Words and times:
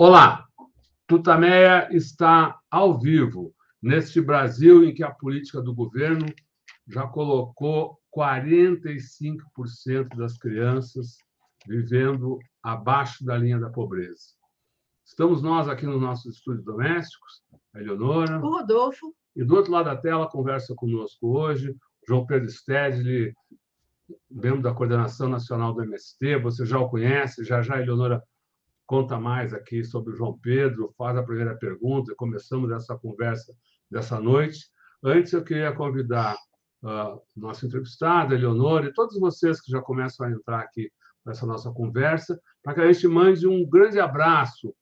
Olá, 0.00 0.46
Tutameia 1.08 1.88
está 1.90 2.56
ao 2.70 3.00
vivo 3.00 3.52
neste 3.82 4.20
Brasil 4.20 4.84
em 4.84 4.94
que 4.94 5.02
a 5.02 5.10
política 5.10 5.60
do 5.60 5.74
governo 5.74 6.24
já 6.86 7.04
colocou 7.08 7.98
45% 8.16 10.16
das 10.16 10.38
crianças 10.38 11.18
vivendo 11.66 12.38
abaixo 12.62 13.24
da 13.24 13.36
linha 13.36 13.58
da 13.58 13.70
pobreza. 13.70 14.36
Estamos 15.04 15.42
nós 15.42 15.68
aqui 15.68 15.84
nos 15.84 16.00
nossos 16.00 16.36
estúdios 16.36 16.64
domésticos, 16.64 17.42
a 17.74 17.80
Eleonora. 17.80 18.38
O 18.38 18.50
Rodolfo. 18.50 19.12
E 19.34 19.42
do 19.42 19.56
outro 19.56 19.72
lado 19.72 19.86
da 19.86 19.96
tela, 19.96 20.30
conversa 20.30 20.76
conosco 20.76 21.26
hoje 21.26 21.74
João 22.06 22.24
Pedro 22.24 22.48
Stedley, 22.48 23.34
membro 24.30 24.62
da 24.62 24.72
Coordenação 24.72 25.28
Nacional 25.28 25.74
do 25.74 25.82
MST. 25.82 26.36
Você 26.36 26.64
já 26.64 26.78
o 26.78 26.88
conhece, 26.88 27.42
já 27.42 27.62
já 27.62 27.74
a 27.74 27.82
Eleonora 27.82 28.22
conta 28.88 29.20
mais 29.20 29.52
aqui 29.52 29.84
sobre 29.84 30.14
o 30.14 30.16
João 30.16 30.38
Pedro, 30.38 30.94
faz 30.96 31.14
a 31.14 31.22
primeira 31.22 31.54
pergunta, 31.54 32.14
começamos 32.16 32.70
essa 32.70 32.96
conversa 32.96 33.54
dessa 33.90 34.18
noite. 34.18 34.64
Antes, 35.04 35.34
eu 35.34 35.44
queria 35.44 35.70
convidar 35.74 36.34
uh, 36.82 37.20
nosso 37.36 37.66
entrevistado, 37.66 38.34
Eleonora, 38.34 38.86
e 38.86 38.92
todos 38.94 39.20
vocês 39.20 39.60
que 39.60 39.70
já 39.70 39.82
começam 39.82 40.26
a 40.26 40.30
entrar 40.30 40.60
aqui 40.60 40.90
nessa 41.24 41.44
nossa 41.44 41.70
conversa, 41.70 42.40
para 42.62 42.72
que 42.72 42.80
a 42.80 42.90
gente 42.90 43.06
mande 43.06 43.46
um 43.46 43.68
grande 43.68 44.00
abraço. 44.00 44.74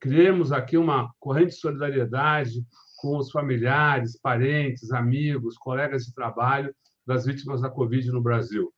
Criemos 0.00 0.50
aqui 0.50 0.76
uma 0.76 1.14
corrente 1.20 1.50
de 1.50 1.60
solidariedade 1.60 2.66
com 2.96 3.16
os 3.16 3.30
familiares, 3.30 4.18
parentes, 4.20 4.90
amigos, 4.90 5.56
colegas 5.56 6.04
de 6.04 6.12
trabalho 6.12 6.74
das 7.06 7.26
vítimas 7.26 7.60
da 7.60 7.70
Covid 7.70 8.10
no 8.10 8.20
Brasil. 8.20 8.74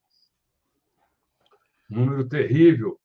Um 1.91 2.00
número 2.00 2.28
terrível 2.28 3.00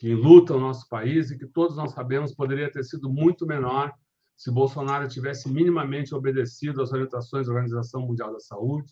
que 0.00 0.10
enluta 0.10 0.54
o 0.54 0.58
nosso 0.58 0.88
país 0.88 1.30
e 1.30 1.36
que 1.36 1.46
todos 1.46 1.76
nós 1.76 1.92
sabemos 1.92 2.34
poderia 2.34 2.72
ter 2.72 2.82
sido 2.82 3.12
muito 3.12 3.46
menor 3.46 3.92
se 4.34 4.50
Bolsonaro 4.50 5.06
tivesse 5.06 5.52
minimamente 5.52 6.14
obedecido 6.14 6.80
às 6.80 6.90
orientações 6.90 7.46
da 7.46 7.52
Organização 7.52 8.06
Mundial 8.06 8.32
da 8.32 8.40
Saúde, 8.40 8.90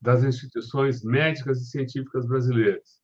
das 0.00 0.24
instituições 0.24 1.04
médicas 1.04 1.60
e 1.60 1.66
científicas 1.66 2.26
brasileiras. 2.26 3.02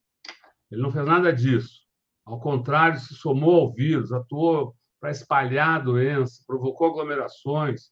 Ele 0.70 0.80
não 0.80 0.90
fez 0.90 1.04
nada 1.04 1.30
disso. 1.34 1.82
Ao 2.24 2.40
contrário, 2.40 2.98
se 2.98 3.14
somou 3.14 3.60
ao 3.60 3.74
vírus, 3.74 4.10
atuou 4.10 4.74
para 4.98 5.10
espalhar 5.10 5.80
a 5.80 5.84
doença, 5.84 6.42
provocou 6.46 6.86
aglomerações, 6.88 7.90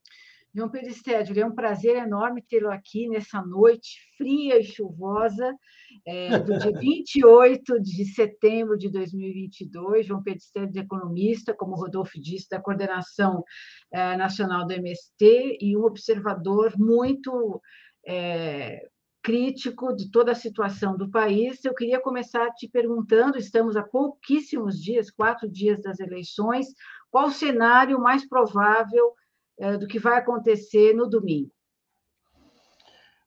João 0.56 0.70
Pedro 0.70 0.90
Stédio, 0.90 1.38
é 1.38 1.44
um 1.44 1.54
prazer 1.54 1.96
enorme 1.96 2.40
tê-lo 2.40 2.70
aqui 2.70 3.06
nessa 3.06 3.42
noite 3.42 4.00
fria 4.16 4.58
e 4.58 4.64
chuvosa, 4.64 5.54
é, 6.06 6.38
do 6.38 6.58
dia 6.58 6.72
28 6.80 7.78
de 7.78 8.06
setembro 8.06 8.78
de 8.78 8.88
2022. 8.88 10.06
João 10.06 10.22
Pedro 10.22 10.40
Stédio, 10.40 10.80
economista, 10.80 11.52
como 11.52 11.76
Rodolfo 11.76 12.18
disse, 12.18 12.48
da 12.48 12.58
Coordenação 12.58 13.44
é, 13.92 14.16
Nacional 14.16 14.66
do 14.66 14.72
MST 14.72 15.58
e 15.60 15.76
um 15.76 15.84
observador 15.84 16.72
muito 16.78 17.60
é, 18.06 18.88
crítico 19.26 19.92
de 19.92 20.08
toda 20.08 20.30
a 20.30 20.36
situação 20.36 20.96
do 20.96 21.10
país. 21.10 21.64
Eu 21.64 21.74
queria 21.74 22.00
começar 22.00 22.48
te 22.52 22.68
perguntando: 22.68 23.36
estamos 23.36 23.74
a 23.74 23.82
pouquíssimos 23.82 24.80
dias, 24.80 25.10
quatro 25.10 25.50
dias 25.50 25.82
das 25.82 25.98
eleições, 25.98 26.68
qual 27.10 27.26
o 27.26 27.32
cenário 27.32 27.98
mais 27.98 28.24
provável 28.28 29.12
eh, 29.58 29.78
do 29.78 29.88
que 29.88 29.98
vai 29.98 30.16
acontecer 30.16 30.94
no 30.94 31.08
domingo? 31.10 31.50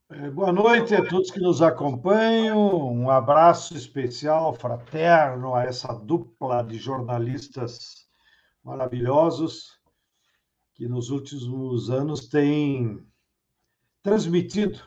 É, 0.10 0.32
boa 0.32 0.54
noite 0.54 0.96
a 0.96 1.06
todos 1.06 1.32
que 1.32 1.42
nos 1.42 1.62
acompanham. 1.62 2.94
Um 2.94 3.10
abraço 3.10 3.76
especial, 3.76 4.54
fraterno, 4.54 5.54
a 5.54 5.66
essa 5.66 5.94
dupla 5.94 6.64
de 6.64 6.78
jornalistas 6.78 8.08
maravilhosos 8.64 9.78
que 10.76 10.88
nos 10.88 11.10
últimos 11.10 11.90
anos 11.90 12.30
têm 12.30 13.06
transmitido 14.02 14.80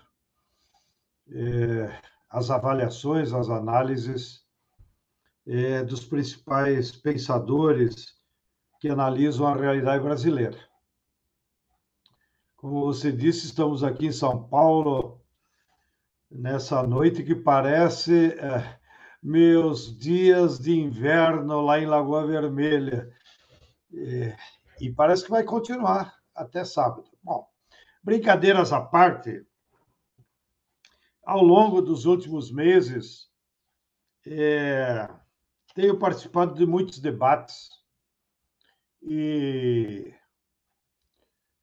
as 2.28 2.50
avaliações, 2.50 3.32
as 3.32 3.48
análises 3.50 4.42
é, 5.46 5.82
dos 5.82 6.04
principais 6.04 6.92
pensadores 6.92 8.14
que 8.80 8.88
analisam 8.88 9.46
a 9.46 9.54
realidade 9.54 10.02
brasileira. 10.02 10.58
Como 12.56 12.80
você 12.80 13.10
disse, 13.10 13.46
estamos 13.46 13.82
aqui 13.82 14.06
em 14.06 14.12
São 14.12 14.48
Paulo 14.48 15.20
nessa 16.30 16.82
noite 16.82 17.22
que 17.22 17.34
parece 17.34 18.28
é, 18.38 18.78
meus 19.22 19.96
dias 19.98 20.58
de 20.58 20.72
inverno 20.78 21.60
lá 21.60 21.78
em 21.78 21.86
Lagoa 21.86 22.26
Vermelha. 22.26 23.12
É, 23.94 24.36
e 24.80 24.90
parece 24.90 25.24
que 25.24 25.30
vai 25.30 25.44
continuar 25.44 26.16
até 26.34 26.64
sábado. 26.64 27.04
Bom, 27.22 27.46
brincadeiras 28.02 28.72
à 28.72 28.80
parte, 28.80 29.44
ao 31.22 31.42
longo 31.42 31.80
dos 31.80 32.04
últimos 32.04 32.50
meses, 32.50 33.30
é, 34.26 35.08
tenho 35.74 35.98
participado 35.98 36.54
de 36.54 36.66
muitos 36.66 36.98
debates 36.98 37.70
e, 39.02 40.12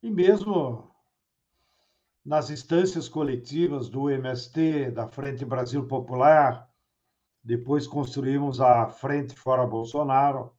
e 0.01 0.09
mesmo 0.09 0.89
nas 2.23 2.49
instâncias 2.49 3.07
coletivas 3.07 3.89
do 3.89 4.09
MST, 4.09 4.91
da 4.91 5.07
Frente 5.07 5.45
Brasil 5.45 5.87
Popular, 5.87 6.69
depois 7.43 7.87
construímos 7.87 8.59
a 8.59 8.87
Frente 8.87 9.35
Fora 9.35 9.65
Bolsonaro, 9.65 10.53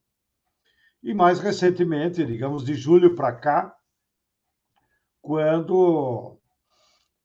e 1.02 1.14
mais 1.14 1.38
recentemente, 1.38 2.24
digamos 2.24 2.64
de 2.64 2.74
julho 2.74 3.14
para 3.14 3.32
cá, 3.34 3.76
quando 5.22 6.38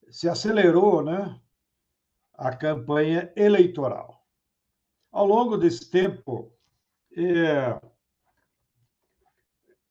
se 0.10 0.30
acelerou, 0.30 1.04
né, 1.04 1.40
a 2.38 2.56
campanha 2.56 3.32
eleitoral. 3.36 4.22
Ao 5.12 5.26
longo 5.26 5.58
desse 5.58 5.90
tempo, 5.90 6.52
é, 7.18 7.80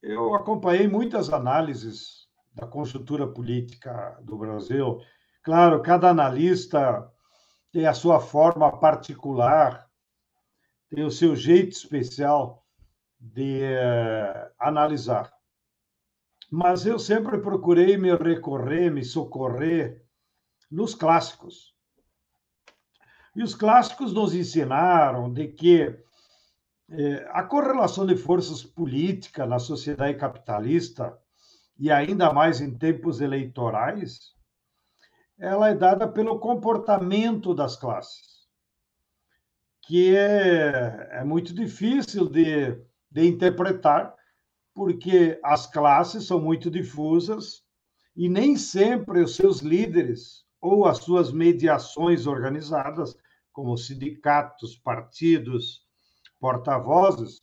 eu 0.03 0.35
acompanhei 0.35 0.87
muitas 0.87 1.33
análises 1.33 2.29
da 2.53 2.67
conjuntura 2.67 3.27
política 3.27 4.19
do 4.23 4.37
Brasil. 4.37 5.01
Claro, 5.43 5.83
cada 5.83 6.11
analista 6.11 7.11
tem 7.73 7.87
a 7.87 7.95
sua 7.95 8.21
forma 8.21 8.79
particular, 8.79 9.91
tem 10.91 11.05
o 11.05 11.11
seu 11.11 11.35
jeito 11.35 11.73
especial 11.73 12.65
de 13.19 13.63
é, 13.63 14.53
analisar. 14.59 15.33
Mas 16.51 16.85
eu 16.87 16.99
sempre 16.99 17.39
procurei 17.39 17.97
me 17.97 18.15
recorrer, 18.15 18.91
me 18.91 19.03
socorrer 19.03 20.05
nos 20.71 20.95
clássicos 20.95 21.74
e 23.35 23.43
os 23.43 23.55
clássicos 23.55 24.13
nos 24.13 24.35
ensinaram 24.35 25.33
de 25.33 25.49
que 25.49 25.99
é, 26.91 27.29
a 27.31 27.43
correlação 27.43 28.07
de 28.07 28.17
forças 28.17 28.63
políticas 28.63 29.49
na 29.49 29.59
sociedade 29.59 30.19
capitalista, 30.19 31.19
e 31.79 31.91
ainda 31.91 32.33
mais 32.33 32.61
em 32.61 32.77
tempos 32.77 33.21
eleitorais, 33.21 34.35
ela 35.39 35.69
é 35.69 35.75
dada 35.75 36.07
pelo 36.07 36.39
comportamento 36.39 37.53
das 37.55 37.75
classes, 37.77 38.47
que 39.83 40.15
é, 40.17 41.09
é 41.11 41.25
muito 41.25 41.53
difícil 41.53 42.29
de, 42.29 42.79
de 43.11 43.27
interpretar, 43.27 44.15
porque 44.73 45.39
as 45.43 45.67
classes 45.67 46.27
são 46.27 46.41
muito 46.41 46.71
difusas 46.71 47.63
e 48.15 48.29
nem 48.29 48.57
sempre 48.57 49.23
os 49.23 49.35
seus 49.35 49.61
líderes 49.61 50.45
ou 50.61 50.87
as 50.87 50.99
suas 50.99 51.33
mediações 51.33 52.27
organizadas 52.27 53.17
como 53.55 53.79
sindicatos, 53.79 54.77
partidos, 54.77 55.87
porta-vozes, 56.41 57.41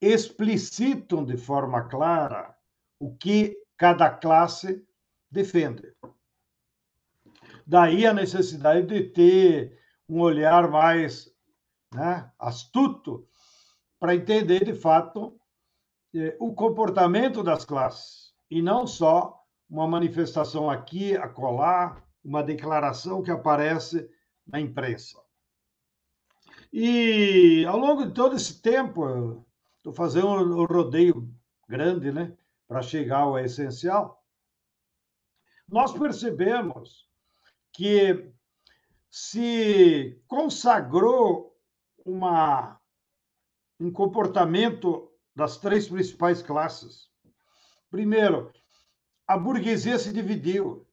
explicitam 0.00 1.24
de 1.24 1.36
forma 1.36 1.88
clara 1.88 2.56
o 2.98 3.14
que 3.16 3.58
cada 3.76 4.08
classe 4.08 4.86
defende. 5.28 5.92
Daí 7.66 8.06
a 8.06 8.14
necessidade 8.14 8.86
de 8.86 9.02
ter 9.10 9.78
um 10.08 10.20
olhar 10.20 10.70
mais 10.70 11.30
né, 11.92 12.30
astuto 12.38 13.28
para 13.98 14.14
entender, 14.14 14.64
de 14.64 14.74
fato, 14.74 15.38
eh, 16.14 16.36
o 16.38 16.54
comportamento 16.54 17.42
das 17.42 17.64
classes, 17.64 18.32
e 18.48 18.62
não 18.62 18.86
só 18.86 19.44
uma 19.68 19.88
manifestação 19.88 20.70
aqui, 20.70 21.16
acolá, 21.16 22.00
uma 22.24 22.42
declaração 22.42 23.22
que 23.22 23.30
aparece 23.30 24.08
na 24.46 24.60
imprensa. 24.60 25.27
E 26.72 27.64
ao 27.66 27.78
longo 27.78 28.06
de 28.06 28.12
todo 28.12 28.36
esse 28.36 28.60
tempo, 28.60 29.44
estou 29.76 29.92
fazendo 29.92 30.28
um 30.28 30.64
rodeio 30.64 31.32
grande, 31.68 32.12
né, 32.12 32.36
para 32.66 32.82
chegar 32.82 33.20
ao 33.20 33.38
essencial. 33.38 34.22
Nós 35.68 35.92
percebemos 35.92 37.08
que 37.72 38.32
se 39.10 40.20
consagrou 40.26 41.56
uma, 42.04 42.80
um 43.78 43.90
comportamento 43.90 45.12
das 45.34 45.58
três 45.58 45.88
principais 45.88 46.42
classes. 46.42 47.10
Primeiro, 47.90 48.50
a 49.26 49.36
burguesia 49.36 49.98
se 49.98 50.12
dividiu. 50.12 50.87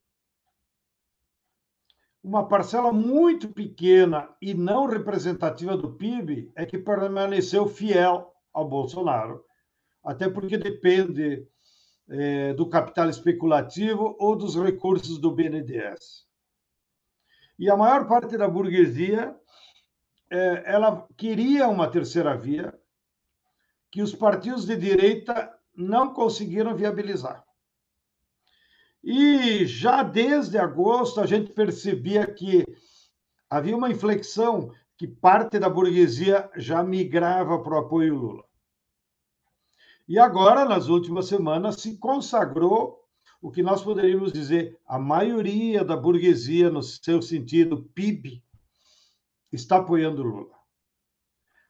Uma 2.26 2.48
parcela 2.48 2.92
muito 2.92 3.50
pequena 3.50 4.28
e 4.42 4.56
não 4.56 4.88
representativa 4.88 5.78
do 5.78 5.94
PIB 5.94 6.52
é 6.56 6.66
que 6.66 6.76
permaneceu 6.76 7.68
fiel 7.68 8.34
ao 8.52 8.68
Bolsonaro, 8.68 9.46
até 10.04 10.28
porque 10.28 10.58
depende 10.58 11.48
é, 12.10 12.52
do 12.56 12.68
capital 12.68 13.12
especulativo 13.12 14.16
ou 14.20 14.36
dos 14.36 14.56
recursos 14.56 15.20
do 15.20 15.36
BNDES. 15.36 16.26
E 17.60 17.70
a 17.70 17.78
maior 17.78 18.08
parte 18.08 18.36
da 18.40 18.48
burguesia 18.48 19.40
é, 20.28 20.64
ela 20.66 21.08
queria 21.16 21.68
uma 21.68 21.92
terceira 21.92 22.36
via 22.36 22.74
que 23.92 24.02
os 24.02 24.16
partidos 24.16 24.66
de 24.66 24.76
direita 24.76 25.56
não 25.76 26.12
conseguiram 26.12 26.76
viabilizar. 26.76 27.46
E 29.08 29.68
já 29.68 30.02
desde 30.02 30.58
agosto 30.58 31.22
a 31.22 31.28
gente 31.28 31.54
percebia 31.54 32.26
que 32.26 32.66
havia 33.48 33.78
uma 33.78 33.92
inflexão 33.92 34.72
que 34.98 35.08
parte 35.08 35.60
da 35.60 35.70
burguesia 35.70 36.50
já 36.56 36.82
migrava 36.82 37.62
para 37.62 37.76
o 37.76 37.78
apoio 37.78 38.16
Lula. 38.16 38.44
E 40.08 40.18
agora, 40.18 40.66
nas 40.66 40.88
últimas 40.88 41.28
semanas, 41.28 41.82
se 41.82 42.00
consagrou 42.00 43.00
o 43.40 43.52
que 43.52 43.62
nós 43.62 43.84
poderíamos 43.84 44.34
dizer 44.34 44.80
a 44.88 44.98
maioria 44.98 45.84
da 45.84 45.96
burguesia, 45.96 46.72
no 46.72 46.82
seu 46.82 47.22
sentido 47.22 47.84
PIB, 47.94 48.44
está 49.52 49.78
apoiando 49.78 50.24
Lula. 50.24 50.56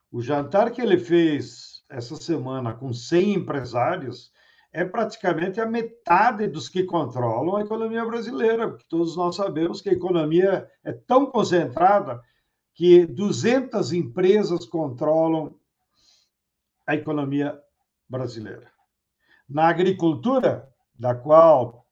O 0.09 0.21
jantar 0.21 0.71
que 0.71 0.81
ele 0.81 0.97
fez 0.97 1.83
essa 1.89 2.15
semana 2.15 2.73
com 2.73 2.93
100 2.93 3.33
empresários 3.33 4.31
é 4.75 4.83
praticamente 4.83 5.61
a 5.61 5.65
metade 5.65 6.47
dos 6.47 6.67
que 6.67 6.83
controlam 6.83 7.55
a 7.55 7.61
economia 7.61 8.03
brasileira, 8.03 8.67
porque 8.67 8.83
todos 8.89 9.15
nós 9.15 9.37
sabemos 9.37 9.79
que 9.79 9.87
a 9.87 9.93
economia 9.93 10.69
é 10.83 10.91
tão 10.91 11.27
concentrada 11.27 12.21
que 12.73 13.05
200 13.05 13.93
empresas 13.93 14.65
controlam 14.65 15.57
a 16.85 16.93
economia 16.93 17.57
brasileira. 18.09 18.69
Na 19.47 19.69
agricultura, 19.69 20.69
da 20.93 21.15
qual, 21.15 21.87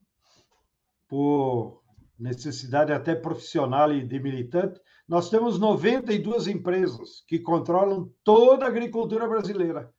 por 1.08 1.82
necessidade 2.20 2.92
até 2.92 3.16
profissional 3.16 3.94
e 3.94 4.06
de 4.06 4.20
militante, 4.20 4.82
nós 5.08 5.30
temos 5.30 5.58
92 5.58 6.50
empresas 6.50 7.24
que 7.30 7.40
controlam 7.40 8.12
toda 8.26 8.66
a 8.66 8.68
agricultura 8.68 9.26
brasileira 9.26 9.93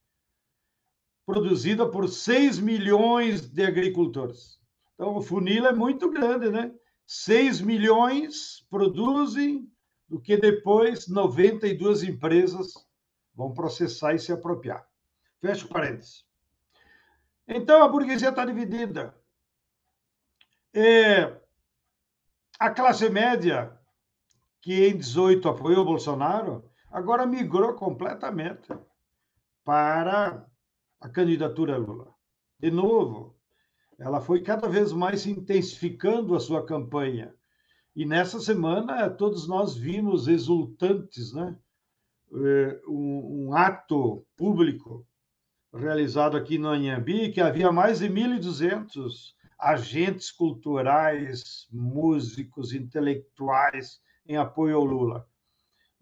produzida 1.27 1.89
por 1.89 2.09
6 2.09 2.59
milhões 2.59 3.41
de 3.41 3.65
agricultores. 3.65 4.61
Então, 4.95 5.17
o 5.17 5.23
funil 5.23 5.67
é 5.67 5.73
muito 5.73 6.11
grande, 6.11 6.51
né? 6.51 6.73
6 7.07 7.61
milhões 7.61 8.67
produzem, 8.71 9.71
do 10.09 10.21
que 10.21 10.37
depois 10.37 11.09
92 11.09 12.03
empresas 12.03 12.75
vão 13.35 13.53
processar 13.53 14.15
e 14.15 14.19
se 14.19 14.33
apropriar. 14.33 14.87
Fecha 15.41 15.67
parênteses. 15.67 16.25
Então, 17.49 17.83
a 17.83 17.89
burguesia 17.89 18.29
está 18.29 18.45
dividida. 18.45 19.15
É, 20.73 21.37
a 22.59 22.71
classe 22.71 23.09
média, 23.11 23.79
que 24.61 24.87
em 24.87 24.97
18 24.97 25.49
apoiou 25.49 25.83
o 25.83 25.85
Bolsonaro, 25.85 26.71
agora 26.91 27.27
migrou 27.27 27.75
completamente 27.75 28.69
para 29.65 30.47
a 31.05 31.09
candidatura 31.11 31.77
Lula. 31.77 32.15
De 32.59 32.71
novo, 32.71 33.37
ela 33.99 34.23
foi 34.23 34.41
cada 34.41 34.67
vez 34.67 34.91
mais 34.91 35.27
intensificando 35.27 36.35
a 36.35 36.41
sua 36.41 36.65
campanha. 36.65 37.35
E 37.95 38.07
nessa 38.07 38.41
semana, 38.41 39.11
todos 39.11 39.47
nós 39.47 39.77
vimos 39.77 40.29
exultantes, 40.29 41.31
né? 41.35 41.59
É, 42.33 42.81
um, 42.89 43.49
um 43.49 43.55
ato 43.55 44.27
público 44.35 45.07
realizado 45.75 46.39
aqui 46.39 46.57
no 46.57 46.69
Anhambi, 46.69 47.31
que 47.31 47.41
havia 47.41 47.71
mais 47.71 47.99
de 47.99 48.09
1.200 48.09 49.35
agentes 49.59 50.33
culturais, 50.33 51.69
músicos, 51.71 52.73
intelectuais 52.73 54.01
em 54.27 54.39
apoio 54.39 54.77
ao 54.77 54.85
Lula. 54.85 55.29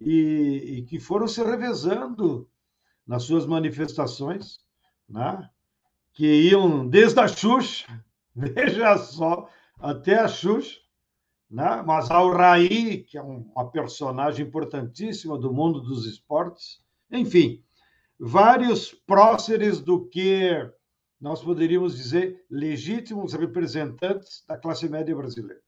E, 0.01 0.77
e 0.79 0.83
que 0.85 1.01
foram 1.01 1.27
se 1.27 1.43
revezando 1.43 2.49
nas 3.05 3.25
suas 3.25 3.47
manifestações 3.47 4.63
né? 5.13 5.49
que 6.13 6.27
iam 6.49 6.89
desde 6.89 7.21
a 7.21 7.29
Xuxa, 7.29 7.87
veja 8.35 8.97
só, 8.99 9.49
até 9.79 10.19
a 10.19 10.29
Xuxa, 10.29 10.81
né? 11.51 11.83
mas 11.87 12.11
ao 12.11 12.33
Raí, 12.33 13.05
que 13.05 13.19
é 13.19 13.23
uma 13.23 13.71
personagem 13.71 14.47
importantíssima 14.47 15.39
do 15.39 15.53
mundo 15.53 15.81
dos 15.81 16.07
esportes, 16.07 16.83
enfim, 17.11 17.63
vários 18.19 18.93
próceres 19.07 19.81
do 19.81 20.09
que 20.09 20.51
nós 21.21 21.43
poderíamos 21.43 21.97
dizer 21.97 22.45
legítimos 22.51 23.35
representantes 23.35 24.45
da 24.49 24.57
classe 24.57 24.89
média 24.89 25.15
brasileira. 25.15 25.61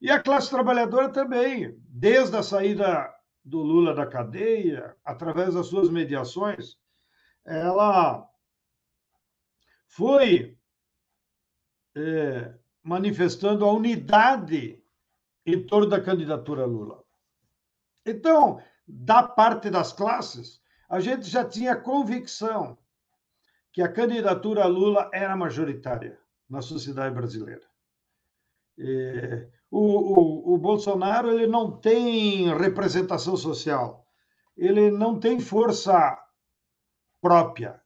E 0.00 0.10
a 0.10 0.20
classe 0.20 0.48
trabalhadora 0.48 1.10
também, 1.10 1.76
desde 1.88 2.36
a 2.36 2.42
saída 2.42 3.12
do 3.44 3.58
Lula 3.58 3.94
da 3.94 4.06
cadeia, 4.06 4.96
através 5.04 5.54
das 5.54 5.66
suas 5.66 5.90
mediações, 5.90 6.78
ela 7.44 8.29
foi 9.90 10.56
é, 11.96 12.54
manifestando 12.82 13.64
a 13.64 13.72
unidade 13.72 14.80
em 15.44 15.66
torno 15.66 15.88
da 15.88 16.00
candidatura 16.00 16.64
Lula. 16.64 17.02
Então, 18.06 18.62
da 18.86 19.22
parte 19.22 19.68
das 19.68 19.92
classes, 19.92 20.62
a 20.88 21.00
gente 21.00 21.28
já 21.28 21.44
tinha 21.44 21.74
convicção 21.76 22.78
que 23.72 23.82
a 23.82 23.92
candidatura 23.92 24.64
Lula 24.66 25.10
era 25.12 25.36
majoritária 25.36 26.18
na 26.48 26.62
sociedade 26.62 27.14
brasileira. 27.14 27.68
É, 28.78 29.48
o, 29.70 29.80
o, 29.80 30.54
o, 30.54 30.58
Bolsonaro 30.58 31.32
ele 31.32 31.46
não 31.46 31.78
tem 31.78 32.52
representação 32.56 33.36
social, 33.36 34.06
ele 34.56 34.90
não 34.90 35.18
tem 35.18 35.38
força 35.40 36.16
própria. 37.20 37.80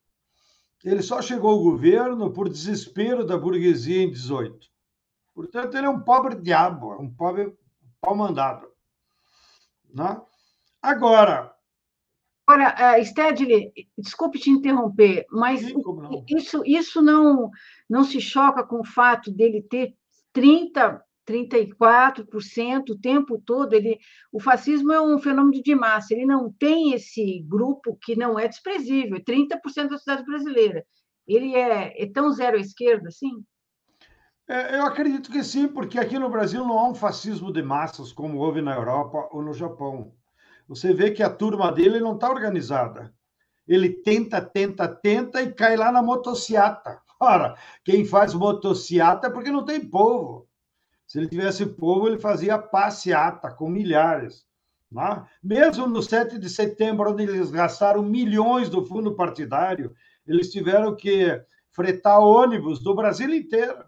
Ele 0.84 1.02
só 1.02 1.22
chegou 1.22 1.50
ao 1.50 1.62
governo 1.62 2.30
por 2.30 2.46
desespero 2.46 3.24
da 3.24 3.38
burguesia 3.38 4.02
em 4.02 4.10
18. 4.10 4.68
Portanto, 5.34 5.76
ele 5.76 5.86
é 5.86 5.90
um 5.90 6.00
pobre 6.00 6.36
diabo, 6.36 6.92
é 6.92 6.98
um 6.98 7.10
pobre 7.10 7.56
pau 8.00 8.14
mandado. 8.14 8.68
Né? 9.92 10.20
Agora. 10.82 11.54
Agora, 12.46 12.98
uh, 12.98 13.04
Stedley, 13.04 13.72
desculpe 13.96 14.38
te 14.38 14.50
interromper, 14.50 15.24
mas 15.30 15.60
Sim? 15.60 15.74
Isso, 16.28 16.62
isso 16.66 17.00
não, 17.00 17.50
não 17.88 18.04
se 18.04 18.20
choca 18.20 18.62
com 18.62 18.80
o 18.80 18.84
fato 18.84 19.32
dele 19.32 19.62
ter 19.62 19.96
30 20.34 21.02
34% 21.26 22.90
o 22.90 22.98
tempo 22.98 23.38
todo. 23.44 23.74
Ele, 23.74 23.98
o 24.32 24.40
fascismo 24.40 24.92
é 24.92 25.00
um 25.00 25.18
fenômeno 25.18 25.62
de 25.62 25.74
massa, 25.74 26.14
ele 26.14 26.26
não 26.26 26.52
tem 26.52 26.92
esse 26.92 27.40
grupo 27.48 27.98
que 28.02 28.16
não 28.16 28.38
é 28.38 28.48
desprezível, 28.48 29.22
30% 29.22 29.88
da 29.88 29.98
sociedade 29.98 30.24
brasileira. 30.24 30.84
Ele 31.26 31.54
é, 31.54 32.02
é 32.02 32.06
tão 32.06 32.30
zero 32.30 32.56
à 32.56 32.60
esquerda 32.60 33.08
assim? 33.08 33.44
É, 34.46 34.76
eu 34.76 34.84
acredito 34.84 35.30
que 35.30 35.42
sim, 35.42 35.66
porque 35.66 35.98
aqui 35.98 36.18
no 36.18 36.28
Brasil 36.28 36.64
não 36.66 36.78
há 36.78 36.88
um 36.88 36.94
fascismo 36.94 37.50
de 37.50 37.62
massas 37.62 38.12
como 38.12 38.38
houve 38.38 38.60
na 38.60 38.74
Europa 38.74 39.26
ou 39.32 39.42
no 39.42 39.54
Japão. 39.54 40.12
Você 40.68 40.92
vê 40.92 41.10
que 41.10 41.22
a 41.22 41.30
turma 41.30 41.72
dele 41.72 41.98
não 41.98 42.14
está 42.14 42.30
organizada. 42.30 43.14
Ele 43.66 43.88
tenta, 43.88 44.42
tenta, 44.42 44.86
tenta 44.86 45.42
e 45.42 45.52
cai 45.52 45.76
lá 45.76 45.90
na 45.90 46.02
motociata. 46.02 47.00
Ora, 47.18 47.56
quem 47.82 48.04
faz 48.04 48.34
motociata 48.34 49.28
é 49.28 49.30
porque 49.30 49.50
não 49.50 49.64
tem 49.64 49.80
povo. 49.80 50.46
Se 51.14 51.20
ele 51.20 51.28
tivesse 51.28 51.64
povo, 51.64 52.08
ele 52.08 52.18
fazia 52.18 52.58
passeata 52.58 53.48
com 53.48 53.68
milhares. 53.68 54.44
Né? 54.90 55.24
Mesmo 55.40 55.86
no 55.86 56.02
7 56.02 56.40
de 56.40 56.50
setembro, 56.50 57.12
onde 57.12 57.22
eles 57.22 57.52
gastaram 57.52 58.02
milhões 58.02 58.68
do 58.68 58.84
fundo 58.84 59.14
partidário, 59.14 59.94
eles 60.26 60.50
tiveram 60.50 60.96
que 60.96 61.40
fretar 61.70 62.18
ônibus 62.18 62.82
do 62.82 62.96
Brasil 62.96 63.32
inteiro. 63.32 63.84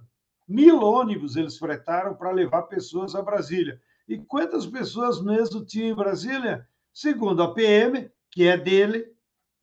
Mil 0.46 0.80
ônibus 0.80 1.34
eles 1.34 1.58
fretaram 1.58 2.14
para 2.14 2.30
levar 2.30 2.62
pessoas 2.62 3.16
a 3.16 3.22
Brasília. 3.22 3.80
E 4.06 4.18
quantas 4.18 4.64
pessoas 4.64 5.20
mesmo 5.20 5.64
tinham 5.64 5.88
em 5.88 5.96
Brasília? 5.96 6.64
Segundo 6.94 7.42
a 7.42 7.52
PM, 7.52 8.08
que 8.30 8.46
é 8.46 8.56
dele, 8.56 9.04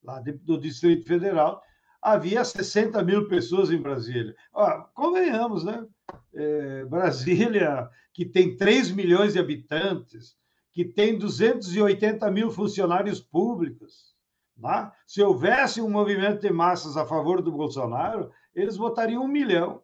lá 0.04 0.20
do 0.20 0.60
Distrito 0.60 1.08
Federal, 1.08 1.62
havia 2.02 2.44
60 2.44 3.02
mil 3.06 3.30
pessoas 3.30 3.72
em 3.72 3.82
Brasília. 3.82 4.36
Ó, 4.52 4.82
convenhamos, 4.94 5.64
né? 5.64 5.88
É, 6.34 6.86
Brasília, 6.86 7.90
que 8.14 8.26
tem 8.26 8.56
3 8.56 8.92
milhões 8.92 9.34
de 9.34 9.40
habitantes, 9.40 10.36
que 10.72 10.84
tem 10.84 11.18
280 11.18 12.30
mil 12.32 12.50
funcionários 12.50 13.22
públicos. 13.22 14.16
Né? 14.58 14.92
Se 15.06 15.22
houvesse 15.22 15.82
um 15.82 15.90
movimento 15.90 16.42
de 16.42 16.52
massas 16.52 16.98
a 16.98 17.06
favor 17.06 17.42
do 17.42 17.52
Bolsonaro, 17.52 18.32
eles 18.56 18.78
votariam 18.78 19.24
um 19.24 19.28
milhão. 19.28 19.82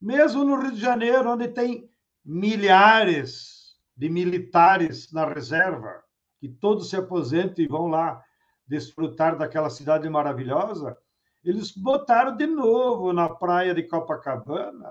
Mesmo 0.00 0.44
no 0.44 0.60
Rio 0.60 0.72
de 0.72 0.80
Janeiro, 0.80 1.30
onde 1.30 1.48
tem 1.48 1.88
milhares 2.24 3.76
de 3.96 4.08
militares 4.08 5.12
na 5.12 5.24
reserva, 5.24 6.02
que 6.38 6.48
todos 6.48 6.90
se 6.90 6.96
aposentam 6.96 7.64
e 7.64 7.68
vão 7.68 7.86
lá 7.86 8.22
desfrutar 8.66 9.38
daquela 9.38 9.70
cidade 9.70 10.08
maravilhosa, 10.10 10.96
eles 11.44 11.70
botaram 11.70 12.36
de 12.36 12.46
novo 12.46 13.12
na 13.12 13.28
praia 13.28 13.72
de 13.72 13.84
Copacabana 13.84 14.90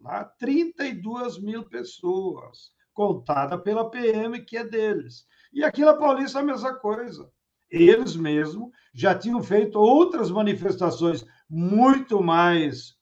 lá, 0.00 0.24
32 0.24 1.38
mil 1.38 1.64
pessoas, 1.68 2.70
contada 2.92 3.58
pela 3.58 3.90
PM, 3.90 4.40
que 4.44 4.56
é 4.56 4.64
deles. 4.64 5.26
E 5.52 5.64
aqui 5.64 5.84
na 5.84 5.94
Paulista 5.94 6.40
a 6.40 6.42
mesma 6.42 6.74
coisa. 6.74 7.30
Eles 7.70 8.16
mesmos 8.16 8.70
já 8.94 9.14
tinham 9.14 9.42
feito 9.42 9.78
outras 9.78 10.30
manifestações 10.30 11.24
muito 11.48 12.22
mais 12.22 12.96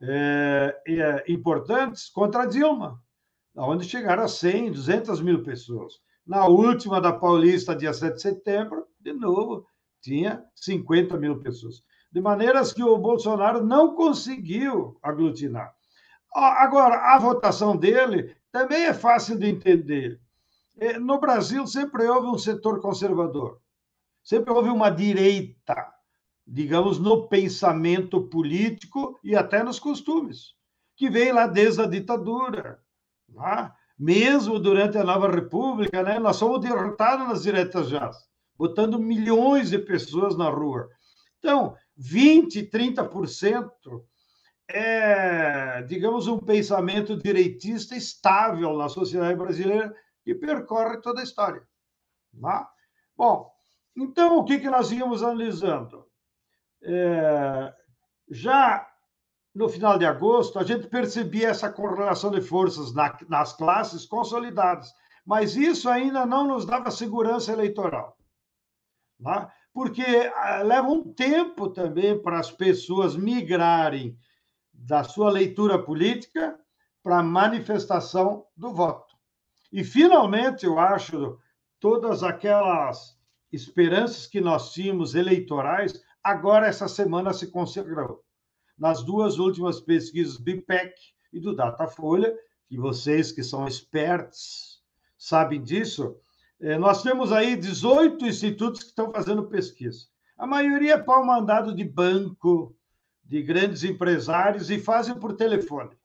é, 0.00 0.82
é, 0.86 1.32
importantes 1.32 2.10
contra 2.10 2.42
a 2.42 2.46
Dilma, 2.46 3.00
onde 3.56 3.88
chegaram 3.88 4.24
a 4.24 4.28
100, 4.28 4.72
200 4.72 5.20
mil 5.22 5.42
pessoas. 5.42 5.94
Na 6.26 6.46
última 6.46 7.00
da 7.00 7.12
Paulista, 7.12 7.74
dia 7.74 7.92
7 7.92 8.14
de 8.14 8.22
setembro, 8.22 8.86
de 9.00 9.12
novo, 9.12 9.66
tinha 10.02 10.44
50 10.54 11.16
mil 11.16 11.40
pessoas. 11.40 11.82
De 12.12 12.20
maneiras 12.20 12.72
que 12.72 12.82
o 12.82 12.98
Bolsonaro 12.98 13.64
não 13.64 13.94
conseguiu 13.94 14.98
aglutinar. 15.02 15.74
Agora, 16.34 17.14
a 17.14 17.18
votação 17.18 17.76
dele 17.76 18.36
também 18.52 18.84
é 18.84 18.94
fácil 18.94 19.38
de 19.38 19.46
entender. 19.46 20.20
É, 20.78 20.98
no 20.98 21.18
Brasil, 21.18 21.66
sempre 21.66 22.06
houve 22.06 22.28
um 22.28 22.38
setor 22.38 22.80
conservador, 22.80 23.60
sempre 24.22 24.52
houve 24.52 24.68
uma 24.68 24.90
direita 24.90 25.96
digamos, 26.46 26.98
no 26.98 27.26
pensamento 27.26 28.20
político 28.28 29.18
e 29.24 29.34
até 29.34 29.64
nos 29.64 29.80
costumes, 29.80 30.54
que 30.94 31.10
vem 31.10 31.32
lá 31.32 31.46
desde 31.46 31.82
a 31.82 31.86
ditadura. 31.86 32.78
Né? 33.28 33.72
Mesmo 33.98 34.58
durante 34.58 34.96
a 34.96 35.04
Nova 35.04 35.28
República, 35.28 36.02
né? 36.02 36.18
nós 36.18 36.38
fomos 36.38 36.60
derrotados 36.60 37.26
nas 37.26 37.42
diretas 37.42 37.88
já, 37.88 38.10
botando 38.56 38.98
milhões 38.98 39.70
de 39.70 39.78
pessoas 39.78 40.36
na 40.36 40.48
rua. 40.48 40.88
Então, 41.38 41.74
20%, 41.98 42.70
30% 42.70 43.70
é, 44.68 45.82
digamos, 45.82 46.26
um 46.26 46.38
pensamento 46.38 47.16
direitista 47.16 47.94
estável 47.94 48.76
na 48.76 48.88
sociedade 48.88 49.38
brasileira 49.38 49.94
que 50.24 50.34
percorre 50.34 51.00
toda 51.00 51.20
a 51.20 51.24
história. 51.24 51.62
Né? 52.34 52.66
Bom, 53.16 53.50
então, 53.96 54.38
o 54.38 54.44
que, 54.44 54.58
que 54.58 54.68
nós 54.68 54.90
íamos 54.90 55.22
analisando? 55.22 56.06
é, 56.86 57.74
já 58.30 58.86
no 59.54 59.68
final 59.68 59.98
de 59.98 60.04
agosto, 60.04 60.58
a 60.58 60.62
gente 60.62 60.86
percebia 60.86 61.48
essa 61.48 61.72
correlação 61.72 62.30
de 62.30 62.40
forças 62.40 62.92
na, 62.94 63.16
nas 63.28 63.54
classes 63.54 64.04
consolidadas, 64.04 64.92
mas 65.24 65.56
isso 65.56 65.88
ainda 65.88 66.26
não 66.26 66.46
nos 66.46 66.66
dava 66.66 66.90
segurança 66.90 67.52
eleitoral. 67.52 68.16
Né? 69.18 69.48
Porque 69.72 70.04
ah, 70.34 70.62
leva 70.62 70.88
um 70.88 71.12
tempo 71.12 71.70
também 71.70 72.20
para 72.20 72.38
as 72.38 72.50
pessoas 72.50 73.16
migrarem 73.16 74.16
da 74.78 75.02
sua 75.02 75.30
leitura 75.30 75.78
política 75.78 76.58
para 77.02 77.18
a 77.18 77.22
manifestação 77.22 78.46
do 78.56 78.72
voto. 78.72 79.16
E, 79.72 79.82
finalmente, 79.82 80.66
eu 80.66 80.78
acho, 80.78 81.38
todas 81.80 82.22
aquelas 82.22 83.18
esperanças 83.52 84.26
que 84.26 84.40
nós 84.40 84.72
tínhamos 84.72 85.14
eleitorais 85.14 86.02
agora 86.22 86.66
essa 86.66 86.88
semana 86.88 87.32
se 87.32 87.50
consagrou. 87.50 88.24
Nas 88.76 89.02
duas 89.02 89.38
últimas 89.38 89.80
pesquisas 89.80 90.38
do 90.38 90.50
IPEC 90.50 90.92
e 91.32 91.40
do 91.40 91.54
Datafolha, 91.54 92.36
que 92.68 92.76
vocês 92.76 93.32
que 93.32 93.42
são 93.42 93.66
expertos 93.66 94.82
sabem 95.16 95.62
disso, 95.62 96.16
eh, 96.60 96.78
nós 96.78 97.02
temos 97.02 97.32
aí 97.32 97.56
18 97.56 98.26
institutos 98.26 98.82
que 98.82 98.88
estão 98.88 99.10
fazendo 99.10 99.48
pesquisa. 99.48 100.06
A 100.36 100.46
maioria 100.46 100.94
é 100.94 101.02
pau 101.02 101.24
mandado 101.24 101.74
de 101.74 101.84
banco, 101.84 102.75
de 103.28 103.42
grandes 103.42 103.82
empresários 103.82 104.70
e 104.70 104.78
fazem 104.78 105.18
por 105.18 105.34
telefone, 105.34 105.96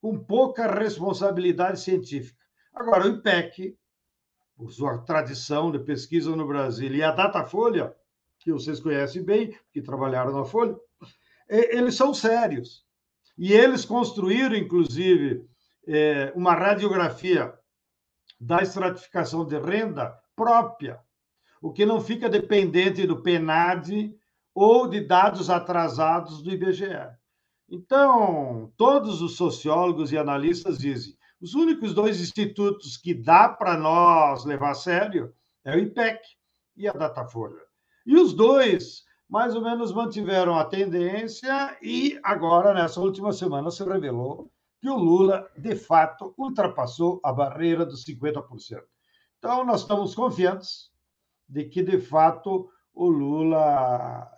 com 0.00 0.18
pouca 0.18 0.66
responsabilidade 0.66 1.80
científica. 1.80 2.42
Agora, 2.72 3.06
o 3.06 3.10
IPEC, 3.10 3.76
por 4.56 4.70
sua 4.72 4.98
tradição 4.98 5.70
de 5.70 5.78
pesquisa 5.78 6.34
no 6.34 6.46
Brasil, 6.46 6.92
e 6.94 7.02
a 7.02 7.10
Datafolha, 7.10 7.94
que 8.38 8.52
vocês 8.52 8.80
conhecem 8.80 9.22
bem, 9.22 9.56
que 9.72 9.82
trabalharam 9.82 10.32
na 10.32 10.44
Folha, 10.44 10.76
eles 11.48 11.94
são 11.94 12.14
sérios. 12.14 12.84
E 13.36 13.52
eles 13.52 13.84
construíram, 13.84 14.54
inclusive, 14.54 15.46
é, 15.86 16.32
uma 16.34 16.54
radiografia 16.54 17.52
da 18.40 18.62
estratificação 18.62 19.44
de 19.46 19.58
renda 19.58 20.14
própria, 20.36 21.00
o 21.60 21.72
que 21.72 21.86
não 21.86 22.00
fica 22.00 22.28
dependente 22.28 23.06
do 23.06 23.22
PNAD 23.22 24.14
ou 24.54 24.86
de 24.86 25.00
dados 25.00 25.50
atrasados 25.50 26.40
do 26.40 26.50
IBGE. 26.50 27.10
Então, 27.68 28.72
todos 28.76 29.20
os 29.20 29.36
sociólogos 29.36 30.12
e 30.12 30.18
analistas 30.18 30.78
dizem: 30.78 31.16
os 31.40 31.54
únicos 31.54 31.92
dois 31.92 32.20
institutos 32.20 32.96
que 32.96 33.12
dá 33.12 33.48
para 33.48 33.76
nós 33.76 34.44
levar 34.44 34.70
a 34.70 34.74
sério 34.74 35.34
é 35.64 35.74
o 35.74 35.78
IPEC 35.78 36.20
e 36.76 36.86
a 36.86 36.92
Datafolha. 36.92 37.60
E 38.06 38.16
os 38.16 38.32
dois, 38.32 39.02
mais 39.28 39.56
ou 39.56 39.62
menos, 39.62 39.92
mantiveram 39.92 40.56
a 40.56 40.64
tendência 40.64 41.76
e 41.82 42.18
agora, 42.22 42.72
nessa 42.72 43.00
última 43.00 43.32
semana, 43.32 43.70
se 43.70 43.82
revelou 43.82 44.50
que 44.80 44.88
o 44.88 44.96
Lula, 44.96 45.50
de 45.56 45.74
fato, 45.74 46.34
ultrapassou 46.36 47.18
a 47.24 47.32
barreira 47.32 47.86
dos 47.86 48.04
50%. 48.04 48.82
Então, 49.38 49.64
nós 49.64 49.80
estamos 49.80 50.14
confiantes 50.14 50.90
de 51.48 51.64
que, 51.64 51.82
de 51.82 51.98
fato, 51.98 52.68
o 52.92 53.08
Lula 53.08 54.30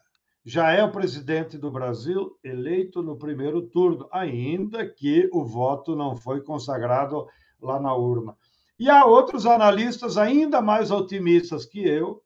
já 0.47 0.71
é 0.71 0.85
o 0.85 0.93
presidente 0.93 1.59
do 1.59 1.73
Brasil 1.73 2.38
eleito 2.45 3.03
no 3.03 3.17
primeiro 3.17 3.62
turno, 3.62 4.09
ainda 4.12 4.88
que 4.88 5.29
o 5.33 5.45
voto 5.45 5.97
não 5.97 6.15
foi 6.15 6.41
consagrado 6.41 7.26
lá 7.61 7.81
na 7.81 7.93
urna. 7.93 8.37
E 8.79 8.88
há 8.88 9.05
outros 9.05 9.45
analistas 9.45 10.17
ainda 10.17 10.62
mais 10.62 10.93
otimistas 10.93 11.67
que 11.67 11.81
eu, 11.81 12.23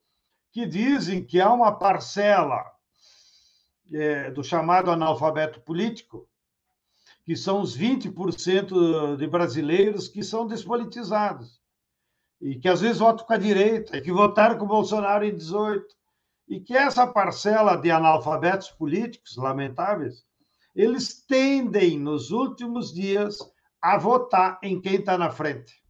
que 0.53 0.67
dizem 0.67 1.25
que 1.25 1.41
há 1.41 1.50
uma 1.50 1.73
parcela 1.73 2.62
é, 3.91 4.31
do 4.31 4.45
chamado 4.45 4.91
analfabeto 4.91 5.62
político, 5.62 6.29
que 7.25 7.35
são 7.35 7.62
os 7.62 7.75
20% 7.75 9.17
de 9.17 9.27
brasileiros 9.27 10.09
que 10.09 10.23
são 10.23 10.47
despolitizados, 10.47 11.59
e 12.39 12.57
que 12.57 12.69
às 12.69 12.83
vezes 12.83 12.99
votam 12.99 13.25
com 13.25 13.33
a 13.33 13.39
direita, 13.39 13.99
que 13.99 14.12
votaram 14.12 14.59
com 14.59 14.67
o 14.67 14.69
Bolsonaro 14.69 15.25
em 15.25 15.35
18, 15.35 16.00
e 16.50 16.59
que 16.61 16.76
essa 16.76 17.07
parcela 17.07 17.76
de 17.76 17.92
analfabetos 17.92 18.71
políticos, 18.71 19.37
lamentáveis, 19.37 20.25
eles 20.75 21.25
tendem, 21.25 21.97
nos 21.97 22.33
últimos 22.33 22.92
dias, 22.92 23.38
a 23.80 23.97
votar 23.97 24.59
em 24.61 24.80
quem 24.80 24.97
está 24.97 25.16
na 25.16 25.30
frente, 25.30 25.80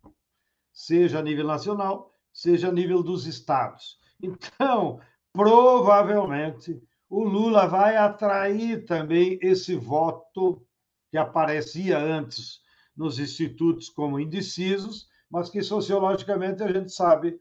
seja 0.71 1.19
a 1.19 1.23
nível 1.23 1.47
nacional, 1.47 2.14
seja 2.31 2.69
a 2.69 2.73
nível 2.73 3.02
dos 3.02 3.26
estados. 3.26 3.99
Então, 4.23 5.00
provavelmente, 5.33 6.79
o 7.09 7.25
Lula 7.25 7.67
vai 7.67 7.97
atrair 7.97 8.85
também 8.85 9.38
esse 9.40 9.75
voto 9.75 10.62
que 11.11 11.17
aparecia 11.17 11.99
antes 11.99 12.61
nos 12.95 13.19
institutos 13.19 13.88
como 13.88 14.21
indecisos, 14.21 15.09
mas 15.31 15.49
que 15.49 15.62
sociologicamente 15.62 16.62
a 16.62 16.71
gente 16.71 16.93
sabe 16.93 17.40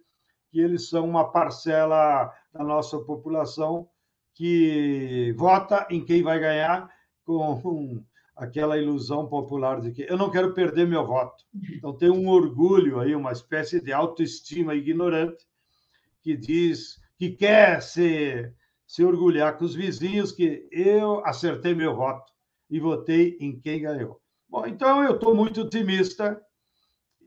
que 0.52 0.60
eles 0.60 0.90
são 0.90 1.08
uma 1.08 1.32
parcela 1.32 2.34
da 2.54 2.64
nossa 2.64 3.00
população 3.00 3.88
que 4.34 5.34
vota 5.38 5.86
em 5.90 6.04
quem 6.04 6.24
vai 6.24 6.40
ganhar 6.40 6.90
com 7.24 8.04
aquela 8.36 8.78
ilusão 8.78 9.28
popular 9.28 9.82
de 9.82 9.92
que 9.92 10.06
eu 10.10 10.18
não 10.18 10.32
quero 10.32 10.54
perder 10.54 10.88
meu 10.88 11.06
voto. 11.06 11.44
Então 11.76 11.96
tem 11.96 12.10
um 12.10 12.28
orgulho 12.30 13.00
aí, 13.00 13.14
uma 13.14 13.34
espécie 13.34 13.82
de 13.82 13.92
autoestima 13.92 14.74
ignorante 14.74 15.46
que 16.22 16.36
diz 16.36 17.00
que 17.18 17.32
quer 17.32 17.82
se, 17.82 18.52
se 18.88 19.04
orgulhar 19.04 19.58
com 19.58 19.66
os 19.66 19.76
vizinhos 19.76 20.32
que 20.32 20.68
eu 20.72 21.24
acertei 21.26 21.76
meu 21.76 21.96
voto 21.96 22.32
e 22.70 22.80
votei 22.80 23.38
em 23.42 23.60
quem 23.60 23.82
ganhou. 23.82 24.22
Bom, 24.48 24.66
então 24.66 25.04
eu 25.04 25.16
estou 25.16 25.36
muito 25.36 25.62
otimista 25.62 26.42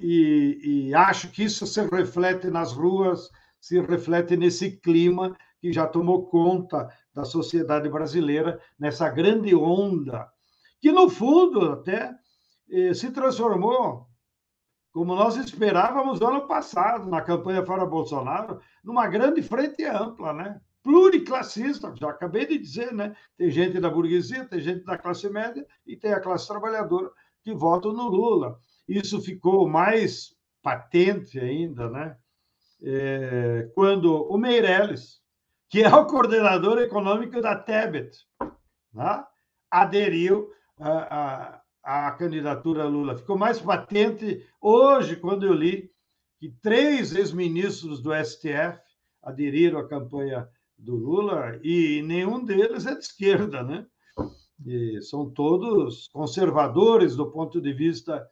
e, 0.02 0.88
e 0.88 0.94
acho 0.94 1.30
que 1.30 1.44
isso 1.44 1.66
se 1.66 1.80
reflete 1.86 2.48
nas 2.48 2.72
ruas, 2.72 3.30
se 3.60 3.80
reflete 3.80 4.36
nesse 4.36 4.72
clima 4.78 5.36
que 5.60 5.72
já 5.72 5.86
tomou 5.86 6.26
conta 6.26 6.88
da 7.14 7.24
sociedade 7.24 7.88
brasileira, 7.88 8.60
nessa 8.78 9.08
grande 9.08 9.54
onda, 9.54 10.28
que 10.80 10.90
no 10.90 11.08
fundo 11.08 11.72
até 11.72 12.12
eh, 12.70 12.92
se 12.94 13.12
transformou, 13.12 14.08
como 14.92 15.14
nós 15.14 15.36
esperávamos 15.36 16.18
no 16.18 16.26
ano 16.26 16.48
passado, 16.48 17.08
na 17.08 17.20
campanha 17.20 17.64
Fora 17.64 17.86
Bolsonaro, 17.86 18.60
numa 18.82 19.06
grande 19.06 19.40
frente 19.42 19.84
ampla, 19.84 20.32
né? 20.32 20.60
pluriclassista, 20.82 21.94
já 21.94 22.10
acabei 22.10 22.46
de 22.46 22.58
dizer, 22.58 22.92
né? 22.92 23.14
Tem 23.36 23.50
gente 23.50 23.78
da 23.78 23.88
burguesia, 23.88 24.44
tem 24.44 24.60
gente 24.60 24.84
da 24.84 24.98
classe 24.98 25.28
média 25.30 25.64
e 25.86 25.96
tem 25.96 26.12
a 26.12 26.20
classe 26.20 26.48
trabalhadora 26.48 27.10
que 27.42 27.54
votam 27.54 27.92
no 27.92 28.08
Lula. 28.08 28.58
Isso 28.92 29.22
ficou 29.22 29.66
mais 29.66 30.34
patente 30.62 31.40
ainda, 31.40 31.88
né? 31.88 32.16
É, 32.82 33.70
quando 33.74 34.28
o 34.28 34.36
Meirelles, 34.36 35.20
que 35.70 35.82
é 35.82 35.88
o 35.88 36.04
coordenador 36.04 36.78
econômico 36.78 37.40
da 37.40 37.56
Tebet, 37.56 38.18
né? 38.92 39.24
aderiu 39.70 40.50
à, 40.78 42.10
candidatura 42.18 42.84
Lula. 42.84 43.16
Ficou 43.16 43.38
mais 43.38 43.58
patente 43.58 44.44
hoje, 44.60 45.16
quando 45.16 45.46
eu 45.46 45.54
li 45.54 45.90
que 46.38 46.50
três 46.60 47.14
ex-ministros 47.14 48.02
do 48.02 48.12
STF 48.12 48.78
aderiram 49.22 49.78
à 49.78 49.88
campanha 49.88 50.46
do 50.76 50.96
Lula 50.96 51.58
e 51.62 52.02
nenhum 52.02 52.44
deles 52.44 52.84
é 52.84 52.94
de 52.94 53.04
esquerda, 53.04 53.62
né? 53.62 53.86
E 54.66 55.00
são 55.00 55.30
todos 55.30 56.08
conservadores 56.08 57.16
do 57.16 57.30
ponto 57.30 57.60
de 57.60 57.72
vista 57.72 58.28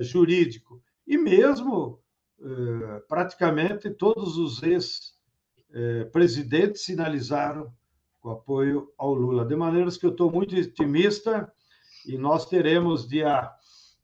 jurídico. 0.00 0.82
E 1.06 1.16
mesmo 1.16 2.00
eh, 2.40 3.02
praticamente 3.08 3.88
todos 3.90 4.36
os 4.36 4.60
ex-presidentes 4.62 6.84
sinalizaram 6.84 7.72
o 8.22 8.30
apoio 8.30 8.92
ao 8.96 9.14
Lula. 9.14 9.44
De 9.44 9.56
maneira 9.56 9.90
que 9.90 10.06
eu 10.06 10.10
estou 10.10 10.30
muito 10.30 10.54
otimista 10.56 11.52
e 12.06 12.16
nós 12.16 12.46
teremos, 12.46 13.08
dia 13.08 13.50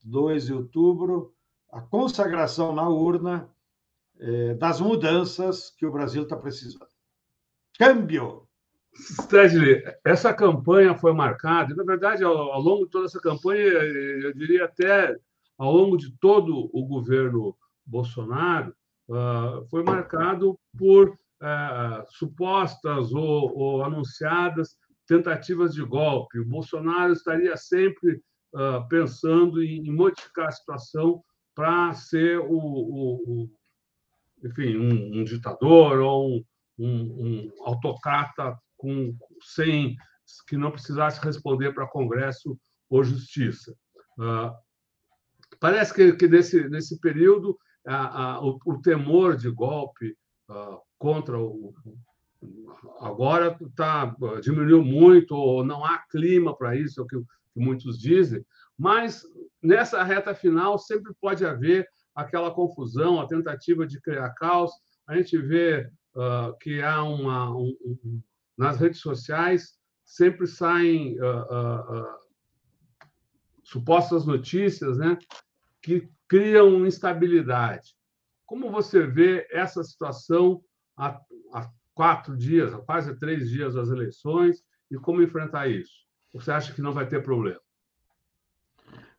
2 0.05 0.47
de 0.47 0.55
outubro, 0.55 1.33
a 1.71 1.81
consagração 1.81 2.75
na 2.75 2.89
urna 2.89 3.49
das 4.59 4.81
mudanças 4.81 5.71
que 5.71 5.87
o 5.87 5.93
Brasil 5.93 6.25
está 6.25 6.37
precisando. 6.37 6.89
Câmbio! 7.79 8.49
Stedley, 8.99 9.83
essa 10.05 10.35
campanha 10.35 10.99
foi 10.99 11.13
marcada, 11.13 11.75
na 11.75 11.85
verdade, 11.85 12.25
ao, 12.25 12.37
ao, 12.37 12.61
longo 12.61 12.85
de 12.85 12.91
toda 12.91 13.07
essa 13.07 13.21
campanha, 13.21 13.63
eu 13.63 14.35
diria 14.35 14.65
até 14.65 15.17
ao 15.59 15.73
longo 15.73 15.97
de 15.97 16.17
todo 16.19 16.71
o 16.73 16.87
governo 16.87 17.57
Bolsonaro, 17.85 18.73
uh, 19.09 19.67
foi 19.69 19.83
marcado 19.83 20.59
por 20.79 21.11
uh, 21.11 22.07
supostas 22.09 23.13
ou, 23.13 23.83
anunciadas 23.83 24.77
tentativas 25.07 25.75
de 25.75 25.83
golpe. 25.83 26.39
O 26.39 26.45
Bolsonaro 26.45 27.13
estaria 27.13 27.57
sempre 27.57 28.23
uh, 28.55 28.87
pensando 28.89 29.63
em, 29.63 29.91
modificar 29.91 30.49
a 30.49 30.53
situação 30.53 31.23
para 31.55 31.93
ser 31.95 32.39
o, 32.39 32.53
o, 32.53 33.43
o 33.43 33.51
enfim, 34.45 34.77
um, 34.77 35.21
um 35.21 35.25
ditador 35.25 35.99
ou 35.99 36.29
um, 36.29 36.45
um, 36.79 37.27
um 37.27 37.53
autocrata 37.65 38.57
com, 38.77 39.13
sem 39.43 39.97
que 40.47 40.57
não 40.57 40.71
precisasse 40.71 41.21
responder 41.25 41.73
para 41.73 41.89
Congresso 41.89 42.57
ou 42.89 43.03
Justiça. 43.03 43.75
Parece 45.61 45.95
que, 45.95 46.13
que 46.13 46.29
nesse, 46.29 46.69
nesse 46.69 47.01
período 47.01 47.59
o, 48.43 48.59
o, 48.73 48.83
temor 48.83 49.37
de 49.37 49.51
golpe 49.51 50.15
uh, 50.51 50.79
contra 50.99 51.39
o 51.39 51.73
agora 53.01 53.57
tá, 53.75 54.15
diminuiu 54.43 54.85
muito 54.85 55.35
ou 55.35 55.65
não 55.65 55.85
há 55.85 55.99
clima 56.11 56.57
para 56.57 56.77
isso, 56.77 57.01
é 57.01 57.03
o 57.03 57.07
que, 57.07 57.19
que 57.19 57.61
muitos 57.61 57.99
dizem, 57.99 58.45
mas 58.79 59.23
nessa 59.63 60.03
reta 60.03 60.35
final 60.35 60.79
sempre 60.79 61.13
pode 61.21 61.45
haver 61.45 61.89
aquela 62.15 62.51
confusão, 62.51 63.21
a 63.21 63.27
tentativa 63.27 63.87
de 63.87 64.01
criar 64.01 64.31
caos. 64.31 64.73
A 65.07 65.17
gente 65.17 65.39
vê 65.39 65.89
uh, 66.15 66.57
que 66.61 66.83
há 66.83 67.03
uma. 67.03 67.51
Um, 67.57 67.77
um, 67.85 68.23
nas 68.57 68.79
redes 68.79 69.01
sociais 69.01 69.75
sempre 70.05 70.47
saem 70.47 71.21
uh, 71.21 71.25
uh, 71.25 72.19
supostas 73.69 74.25
notícias 74.25 74.97
né, 74.97 75.19
que 75.83 76.09
criam 76.27 76.87
instabilidade. 76.87 77.95
Como 78.47 78.71
você 78.71 79.07
vê 79.07 79.47
essa 79.51 79.85
situação 79.85 80.63
há, 80.97 81.21
há 81.53 81.71
quatro 81.95 82.35
dias, 82.35 82.73
há 82.73 82.79
quase 82.79 83.15
três 83.19 83.51
dias 83.51 83.75
das 83.75 83.91
eleições, 83.91 84.65
e 84.91 84.97
como 84.97 85.23
enfrentar 85.23 85.69
isso? 85.69 86.07
Você 86.33 86.51
acha 86.51 86.73
que 86.73 86.81
não 86.81 86.93
vai 86.93 87.07
ter 87.07 87.23
problema? 87.23 87.61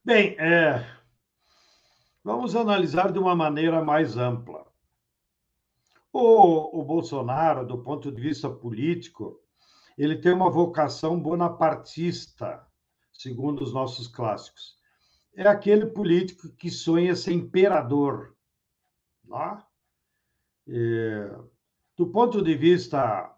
Bem, 0.04 0.36
é... 0.40 0.84
vamos 2.24 2.56
analisar 2.56 3.12
de 3.12 3.20
uma 3.20 3.36
maneira 3.36 3.84
mais 3.84 4.18
ampla. 4.18 4.66
O, 6.12 6.82
o 6.82 6.84
Bolsonaro, 6.84 7.68
do 7.68 7.84
ponto 7.84 8.12
de 8.12 8.20
vista 8.20 8.50
político, 8.50 9.40
ele 9.96 10.18
tem 10.18 10.34
uma 10.34 10.50
vocação 10.50 11.20
bonapartista, 11.20 12.66
segundo 13.20 13.62
os 13.62 13.74
nossos 13.74 14.08
clássicos. 14.08 14.78
É 15.36 15.46
aquele 15.46 15.88
político 15.88 16.50
que 16.56 16.72
sonha 16.72 17.16
ser 17.18 17.34
imperador. 17.34 18.34
E, 20.66 21.30
do 21.98 22.08
ponto 22.08 22.42
de 22.42 22.56
vista 22.56 23.36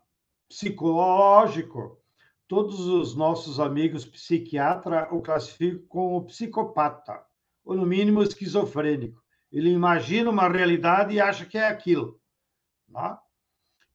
psicológico, 0.47 1.99
todos 2.47 2.79
os 2.81 3.15
nossos 3.15 3.59
amigos 3.59 4.05
psiquiatras 4.05 5.07
o 5.11 5.19
classificam 5.19 5.87
como 5.87 6.25
psicopata, 6.25 7.25
ou 7.65 7.75
no 7.75 7.85
mínimo 7.85 8.21
esquizofrênico. 8.21 9.19
Ele 9.51 9.71
imagina 9.71 10.29
uma 10.29 10.47
realidade 10.47 11.15
e 11.15 11.19
acha 11.19 11.45
que 11.45 11.57
é 11.57 11.67
aquilo. 11.67 12.21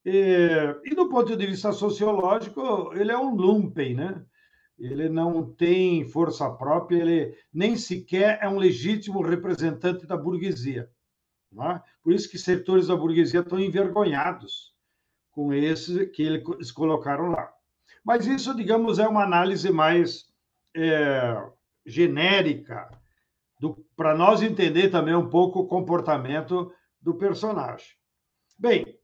E, 0.04 0.50
e, 0.84 0.94
do 0.96 1.08
ponto 1.08 1.36
de 1.36 1.46
vista 1.46 1.72
sociológico, 1.72 2.92
ele 2.94 3.12
é 3.12 3.18
um 3.18 3.34
lumpen, 3.36 3.94
né? 3.94 4.26
Ele 4.78 5.08
não 5.08 5.50
tem 5.54 6.06
força 6.06 6.50
própria, 6.50 6.98
ele 6.98 7.38
nem 7.52 7.76
sequer 7.76 8.38
é 8.42 8.48
um 8.48 8.58
legítimo 8.58 9.22
representante 9.22 10.06
da 10.06 10.16
burguesia. 10.16 10.90
Tá? 11.54 11.82
Por 12.02 12.12
isso 12.12 12.30
que 12.30 12.38
setores 12.38 12.88
da 12.88 12.96
burguesia 12.96 13.40
estão 13.40 13.58
envergonhados 13.58 14.74
com 15.30 15.52
esse 15.52 16.06
que 16.08 16.22
eles 16.22 16.70
colocaram 16.70 17.30
lá. 17.30 17.50
Mas 18.04 18.26
isso, 18.26 18.54
digamos, 18.54 18.98
é 18.98 19.08
uma 19.08 19.24
análise 19.24 19.70
mais 19.70 20.26
é, 20.74 21.42
genérica 21.84 22.88
para 23.96 24.14
nós 24.14 24.42
entender 24.42 24.90
também 24.90 25.14
um 25.14 25.30
pouco 25.30 25.60
o 25.60 25.66
comportamento 25.66 26.70
do 27.00 27.14
personagem. 27.14 27.88
Bem, 28.58 28.98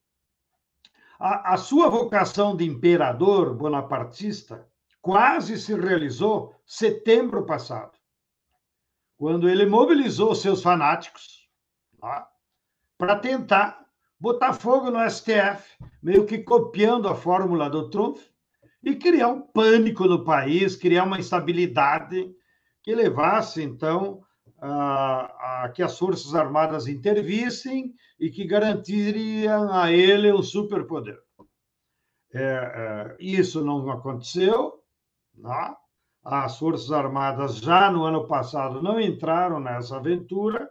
a, 1.19 1.55
a 1.55 1.57
sua 1.57 1.89
vocação 1.89 2.55
de 2.55 2.65
imperador 2.65 3.55
bonapartista 3.55 4.67
quase 5.03 5.59
se 5.59 5.75
realizou 5.75 6.55
setembro 6.65 7.45
passado, 7.45 7.99
quando 9.19 9.49
ele 9.49 9.67
mobilizou 9.67 10.35
seus 10.35 10.63
fanáticos 10.63 11.49
para 12.97 13.17
tentar 13.17 13.85
botar 14.19 14.53
fogo 14.53 14.91
no 14.91 15.11
STF, 15.11 15.77
meio 16.01 16.25
que 16.25 16.39
copiando 16.39 17.09
a 17.09 17.15
fórmula 17.17 17.69
do 17.69 17.91
Trump, 17.91 18.19
e 18.83 18.97
criar 18.97 19.29
um 19.29 19.41
pânico 19.41 20.07
no 20.07 20.25
país, 20.25 20.77
criar 20.77 21.05
uma 21.05 21.19
instabilidade 21.19 22.33
que 22.83 22.95
levasse, 22.95 23.63
então, 23.63 24.23
a, 24.61 25.65
a, 25.65 25.69
que 25.71 25.83
as 25.83 25.99
Forças 25.99 26.35
Armadas 26.35 26.87
intervissem 26.87 27.95
e 28.19 28.31
que 28.31 28.45
garantiriam 28.45 29.73
a 29.73 29.93
ele 29.93 30.33
o 30.33 30.43
superpoder. 30.43 31.19
É, 32.33 32.43
é, 32.43 33.17
isso 33.21 33.65
não 33.65 33.89
aconteceu. 33.91 34.82
Né? 35.35 35.75
As 36.25 36.59
Forças 36.59 36.93
Armadas 36.93 37.57
já 37.57 37.91
no 37.91 38.05
ano 38.05 38.27
passado 38.27 38.81
não 38.81 39.01
entraram 39.01 39.59
nessa 39.59 39.97
aventura. 39.97 40.71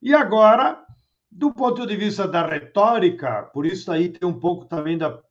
E 0.00 0.12
agora, 0.14 0.84
do 1.30 1.52
ponto 1.52 1.86
de 1.86 1.96
vista 1.96 2.28
da 2.28 2.46
retórica, 2.46 3.44
por 3.54 3.64
isso 3.64 3.90
aí 3.90 4.10
tem 4.10 4.28
um 4.28 4.38
pouco 4.38 4.66
também 4.66 4.98
da 4.98 5.22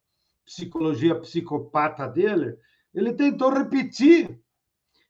psicologia 0.46 1.20
psicopata 1.20 2.08
dele, 2.08 2.58
Ele 2.94 3.13
tentou 3.13 3.50
repetir 3.54 4.41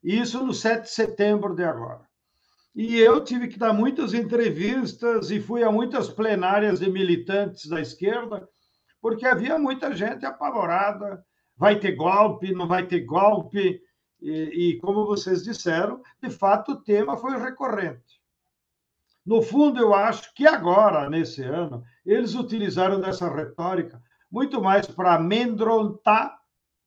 isso 0.04 0.44
no 0.44 0.54
7 0.54 0.84
de 0.84 0.90
setembro 0.90 1.56
de 1.56 1.64
agora. 1.64 2.08
E 2.76 2.98
eu 2.98 3.24
tive 3.24 3.48
que 3.48 3.60
dar 3.60 3.74
muitas 3.74 4.14
entrevistas 4.14 5.30
e 5.30 5.42
fui 5.42 5.64
a 5.64 5.72
muitas 5.72 6.10
plenárias 6.10 6.80
de 6.80 6.90
militantes 6.90 7.68
da 7.68 7.82
esquerda, 7.82 8.48
porque 9.02 9.26
havia 9.26 9.58
muita 9.58 9.94
gente 9.96 10.26
apavorada. 10.26 11.26
Vai 11.58 11.80
ter 11.80 11.96
golpe, 11.96 12.54
não 12.54 12.68
vai 12.68 12.86
ter 12.86 13.02
golpe. 13.02 13.82
E, 14.22 14.32
e 14.32 14.78
como 14.80 15.06
vocês 15.06 15.44
disseram, 15.44 16.02
de 16.22 16.30
fato 16.30 16.74
o 16.74 16.82
tema 16.82 17.18
foi 17.18 17.38
recorrente. 17.40 18.22
No 19.26 19.42
fundo, 19.42 19.80
eu 19.80 19.94
acho 19.94 20.34
que 20.34 20.48
agora, 20.48 21.10
nesse 21.10 21.44
ano, 21.44 21.84
eles 22.06 22.34
utilizaram 22.34 23.00
dessa 23.00 23.30
retórica 23.30 24.02
muito 24.32 24.62
mais 24.62 24.88
para 24.88 25.16
amedrontar 25.16 26.40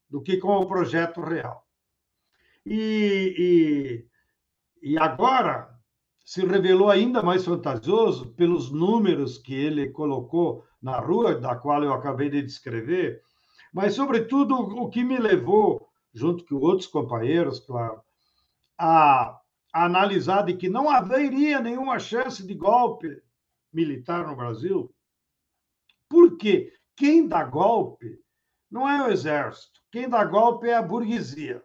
do 0.09 0.23
que 0.23 0.39
com 0.39 0.57
o 0.57 0.67
projeto 0.67 1.21
real. 1.21 1.65
E, 2.65 4.07
e, 4.83 4.91
e 4.93 4.99
agora 4.99 5.71
se 6.25 6.45
revelou 6.45 6.89
ainda 6.89 7.23
mais 7.23 7.45
vantajoso 7.45 8.33
pelos 8.35 8.73
números 8.73 9.37
que 9.37 9.55
ele 9.55 9.91
colocou 9.91 10.65
na 10.81 10.99
rua, 10.99 11.35
da 11.35 11.55
qual 11.55 11.85
eu 11.85 11.93
acabei 11.93 12.31
de 12.31 12.43
descrever, 12.43 13.21
mas, 13.75 13.97
sobretudo, 13.97 14.55
o 14.55 14.89
que 14.89 15.03
me 15.03 15.19
levou, 15.19 15.91
junto 16.15 16.47
com 16.47 16.55
outros 16.55 16.87
companheiros, 16.87 17.59
claro, 17.59 18.01
a, 18.79 19.41
analisar 19.73 20.43
de 20.43 20.55
que 20.57 20.69
não 20.69 20.89
haveria 20.89 21.59
nenhuma 21.59 21.99
chance 21.99 22.47
de 22.47 22.55
golpe 22.55 23.21
militar 23.73 24.25
no 24.25 24.37
Brasil. 24.37 24.95
Por 26.09 26.37
quê? 26.37 26.73
Quem 26.95 27.27
dá 27.27 27.43
golpe 27.43 28.21
não 28.71 28.89
é 28.89 29.03
o 29.03 29.11
exército, 29.11 29.81
quem 29.91 30.09
dá 30.09 30.25
golpe 30.25 30.69
é 30.69 30.75
a 30.75 30.83
burguesia. 30.83 31.61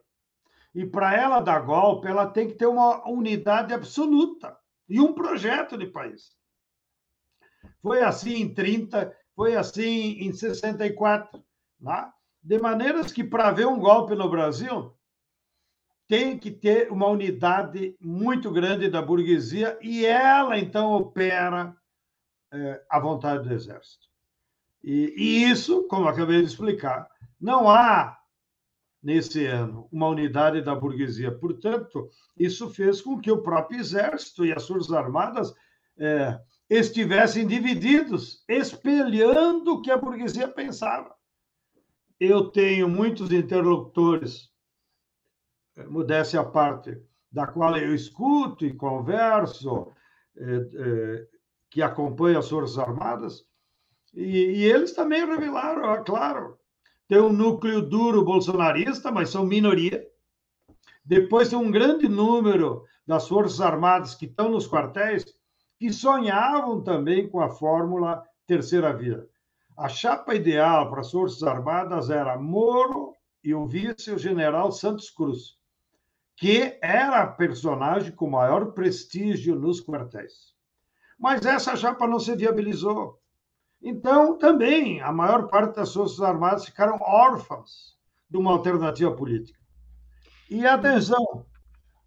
E 0.74 0.88
para 0.88 1.16
ela 1.16 1.40
dar 1.40 1.60
golpe, 1.60 2.08
ela 2.08 2.26
tem 2.26 2.48
que 2.48 2.56
ter 2.56 2.66
uma 2.66 3.08
unidade 3.08 3.72
absoluta 3.72 4.58
e 4.88 5.00
um 5.00 5.14
projeto 5.14 5.78
de 5.78 5.86
país. 5.86 6.36
Foi 7.84 8.02
assim 8.02 8.34
em 8.34 8.54
30, 8.54 9.16
foi 9.36 9.56
assim 9.56 10.18
em 10.22 10.34
64. 10.34 11.44
Né? 11.80 12.12
De 12.42 12.60
maneiras 12.60 13.12
que, 13.12 13.24
para 13.24 13.52
ver 13.52 13.68
um 13.68 13.80
golpe 13.80 14.16
no 14.16 14.30
Brasil, 14.30 14.94
tem 16.08 16.38
que 16.38 16.50
ter 16.50 16.92
uma 16.92 17.08
unidade 17.08 17.96
muito 18.02 18.52
grande 18.52 18.90
da 18.90 19.02
burguesia 19.02 19.78
e 19.82 20.06
ela, 20.06 20.58
então, 20.58 20.94
opera 20.94 21.76
é, 22.52 22.84
à 22.90 23.00
vontade 23.00 23.48
do 23.48 23.54
exército. 23.54 24.08
E, 24.84 25.14
e 25.16 25.44
isso, 25.52 25.84
como 25.88 26.08
acabei 26.08 26.40
de 26.42 26.48
explicar, 26.48 27.08
não 27.40 27.70
há 27.70 28.18
nesse 29.02 29.46
ano 29.46 29.88
uma 29.92 30.08
unidade 30.08 30.62
da 30.62 30.76
burguesia. 30.76 31.32
Portanto, 31.32 32.10
isso 32.38 32.70
fez 32.70 33.02
com 33.02 33.20
que 33.20 33.32
o 33.32 33.42
próprio 33.42 33.80
exército 33.80 34.46
e 34.46 34.52
as 34.52 34.66
forças 34.68 34.92
armadas 34.92 35.54
é, 35.98 36.40
estivessem 36.70 37.46
divididos, 37.46 38.44
espelhando 38.48 39.74
o 39.74 39.82
que 39.82 39.92
a 39.92 39.98
burguesia 39.98 40.48
pensava. 40.48 41.14
Eu 42.20 42.50
tenho 42.52 42.90
muitos 42.90 43.32
interlocutores, 43.32 44.52
é, 45.78 45.86
modéstia 45.86 46.42
à 46.42 46.44
parte, 46.44 47.02
da 47.32 47.48
qual 47.48 47.78
eu 47.78 47.96
escuto 47.96 48.66
e 48.66 48.74
converso, 48.74 49.92
é, 50.36 50.44
é, 50.44 51.28
que 51.70 51.82
acompanham 51.82 52.40
as 52.40 52.50
Forças 52.50 52.78
Armadas, 52.78 53.46
e, 54.14 54.24
e 54.24 54.64
eles 54.66 54.92
também 54.94 55.26
revelaram, 55.26 56.04
claro, 56.04 56.58
tem 57.08 57.20
um 57.20 57.32
núcleo 57.32 57.82
duro 57.82 58.24
bolsonarista, 58.24 59.12
mas 59.12 59.30
são 59.30 59.46
minoria. 59.46 60.06
Depois 61.04 61.50
tem 61.50 61.58
um 61.58 61.72
grande 61.72 62.08
número 62.08 62.86
das 63.06 63.28
Forças 63.28 63.62
Armadas 63.62 64.14
que 64.14 64.26
estão 64.26 64.50
nos 64.50 64.68
quartéis 64.68 65.26
que 65.80 65.92
sonhavam 65.92 66.84
também 66.84 67.28
com 67.30 67.40
a 67.40 67.50
fórmula 67.50 68.24
terceira 68.46 68.94
via. 68.94 69.28
A 69.80 69.88
chapa 69.88 70.36
ideal 70.36 70.90
para 70.90 71.00
as 71.00 71.10
Forças 71.10 71.42
Armadas 71.42 72.10
era 72.10 72.38
Moro 72.38 73.16
e 73.42 73.56
o 73.56 73.66
vice, 73.66 74.12
o 74.12 74.18
general 74.20 74.74
Santos 74.74 75.10
Cruz, 75.10 75.58
que 76.36 76.78
era 76.82 77.22
a 77.22 77.28
personagem 77.28 78.12
com 78.12 78.30
maior 78.30 78.74
prestígio 78.74 79.56
nos 79.56 79.80
quartéis. 79.80 80.54
Mas 81.18 81.46
essa 81.46 81.78
chapa 81.78 82.06
não 82.06 82.20
se 82.20 82.36
viabilizou. 82.36 83.22
Então, 83.82 84.38
também, 84.38 85.00
a 85.00 85.14
maior 85.14 85.48
parte 85.48 85.78
das 85.78 85.94
Forças 85.94 86.20
Armadas 86.20 86.66
ficaram 86.66 86.98
órfãs 87.00 87.98
de 88.30 88.36
uma 88.36 88.52
alternativa 88.52 89.16
política. 89.16 89.62
E 90.50 90.66
atenção, 90.68 91.46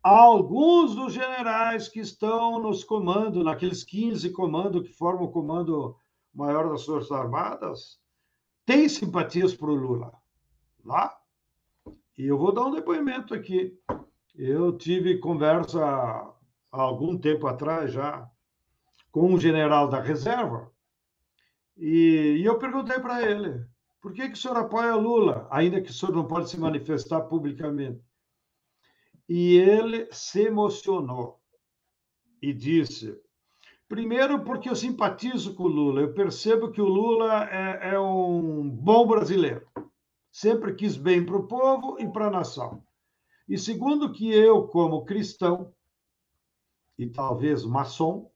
alguns 0.02 0.94
dos 0.94 1.14
generais 1.14 1.88
que 1.88 2.00
estão 2.00 2.60
nos 2.60 2.84
comandos, 2.84 3.42
naqueles 3.42 3.82
15 3.82 4.28
comandos 4.28 4.86
que 4.86 4.92
formam 4.92 5.24
o 5.24 5.32
comando 5.32 5.96
maior 6.34 6.70
das 6.70 6.84
Forças 6.84 7.12
Armadas, 7.12 8.00
têm 8.64 8.88
simpatias 8.88 9.54
para 9.54 9.70
o 9.70 9.74
Lula. 9.74 10.12
Lá? 10.84 11.16
E 12.16 12.26
eu 12.26 12.38
vou 12.38 12.52
dar 12.52 12.66
um 12.66 12.74
depoimento 12.74 13.34
aqui. 13.34 13.78
Eu 14.34 14.76
tive 14.76 15.18
conversa 15.18 15.84
há 15.84 16.34
algum 16.70 17.18
tempo 17.18 17.46
atrás 17.46 17.92
já 17.92 18.28
com 19.10 19.34
um 19.34 19.38
general 19.38 19.88
da 19.88 20.00
reserva, 20.00 20.72
e, 21.76 22.38
e 22.40 22.44
eu 22.44 22.58
perguntei 22.58 22.98
para 22.98 23.22
ele: 23.22 23.64
por 24.00 24.12
que, 24.12 24.28
que 24.28 24.34
o 24.34 24.36
senhor 24.36 24.56
apoia 24.56 24.94
Lula, 24.94 25.46
ainda 25.50 25.80
que 25.80 25.90
o 25.90 25.92
senhor 25.92 26.14
não 26.14 26.26
pode 26.26 26.50
se 26.50 26.58
manifestar 26.58 27.20
publicamente? 27.22 28.02
E 29.28 29.56
ele 29.56 30.08
se 30.10 30.42
emocionou 30.42 31.40
e 32.40 32.52
disse: 32.52 33.18
primeiro, 33.92 34.42
porque 34.42 34.70
eu 34.70 34.74
simpatizo 34.74 35.54
com 35.54 35.64
o 35.64 35.68
Lula, 35.68 36.00
eu 36.00 36.14
percebo 36.14 36.70
que 36.70 36.80
o 36.80 36.88
Lula 36.88 37.44
é, 37.44 37.90
é 37.92 38.00
um 38.00 38.66
bom 38.70 39.06
brasileiro, 39.06 39.68
sempre 40.30 40.72
quis 40.72 40.96
bem 40.96 41.22
para 41.26 41.36
o 41.36 41.46
povo 41.46 42.00
e 42.00 42.10
para 42.10 42.28
a 42.28 42.30
nação. 42.30 42.82
E 43.46 43.58
segundo, 43.58 44.10
que 44.10 44.32
eu, 44.32 44.66
como 44.66 45.04
cristão, 45.04 45.74
e 46.98 47.06
talvez 47.06 47.66
maçom, 47.66 48.32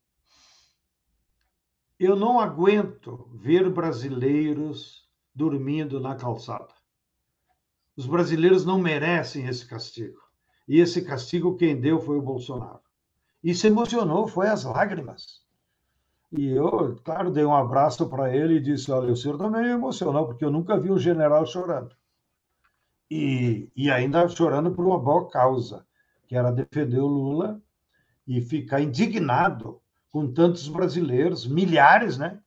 eu 1.98 2.14
não 2.14 2.38
aguento 2.38 3.26
ver 3.32 3.70
brasileiros 3.70 5.08
dormindo 5.34 5.98
na 5.98 6.16
calçada. 6.16 6.74
Os 7.96 8.04
brasileiros 8.04 8.66
não 8.66 8.78
merecem 8.78 9.46
esse 9.46 9.66
castigo. 9.66 10.20
E 10.68 10.80
esse 10.80 11.00
castigo 11.00 11.56
quem 11.56 11.80
deu 11.80 11.98
foi 11.98 12.18
o 12.18 12.22
Bolsonaro. 12.22 12.82
E 13.42 13.54
se 13.54 13.68
emocionou, 13.68 14.28
foi 14.28 14.48
as 14.48 14.64
lágrimas. 14.64 15.45
E 16.32 16.48
eu, 16.50 16.96
claro, 17.04 17.30
dei 17.30 17.44
um 17.44 17.54
abraço 17.54 18.08
para 18.08 18.34
ele 18.34 18.54
e 18.54 18.60
disse: 18.60 18.90
Olha, 18.90 19.12
o 19.12 19.16
senhor 19.16 19.38
também 19.38 19.62
me 19.62 19.70
emocionou, 19.70 20.26
porque 20.26 20.44
eu 20.44 20.50
nunca 20.50 20.78
vi 20.78 20.90
um 20.90 20.98
general 20.98 21.46
chorando. 21.46 21.94
E, 23.10 23.70
e 23.76 23.90
ainda 23.90 24.28
chorando 24.28 24.72
por 24.72 24.84
uma 24.84 24.98
boa 24.98 25.28
causa, 25.28 25.86
que 26.26 26.34
era 26.36 26.50
defender 26.50 26.98
o 26.98 27.06
Lula 27.06 27.62
e 28.26 28.40
ficar 28.40 28.80
indignado 28.80 29.80
com 30.10 30.32
tantos 30.32 30.66
brasileiros, 30.68 31.46
milhares, 31.46 32.18
né, 32.18 32.40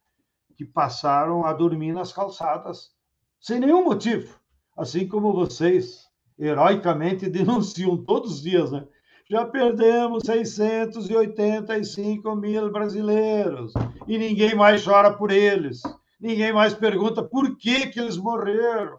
que 0.57 0.65
passaram 0.65 1.45
a 1.45 1.53
dormir 1.53 1.93
nas 1.93 2.11
calçadas 2.11 2.91
sem 3.39 3.59
nenhum 3.59 3.85
motivo, 3.85 4.37
assim 4.75 5.07
como 5.07 5.31
vocês 5.31 6.09
heroicamente 6.37 7.29
denunciam 7.31 7.97
todos 8.03 8.33
os 8.33 8.41
dias, 8.41 8.71
né? 8.71 8.85
Já 9.29 9.45
perdemos 9.45 10.23
685 10.25 12.35
mil 12.35 12.71
brasileiros 12.71 13.71
e 14.07 14.17
ninguém 14.17 14.55
mais 14.55 14.83
chora 14.83 15.13
por 15.13 15.29
eles. 15.29 15.83
Ninguém 16.19 16.51
mais 16.51 16.73
pergunta 16.73 17.21
por 17.21 17.55
que, 17.55 17.85
que 17.87 17.99
eles 17.99 18.17
morreram. 18.17 18.97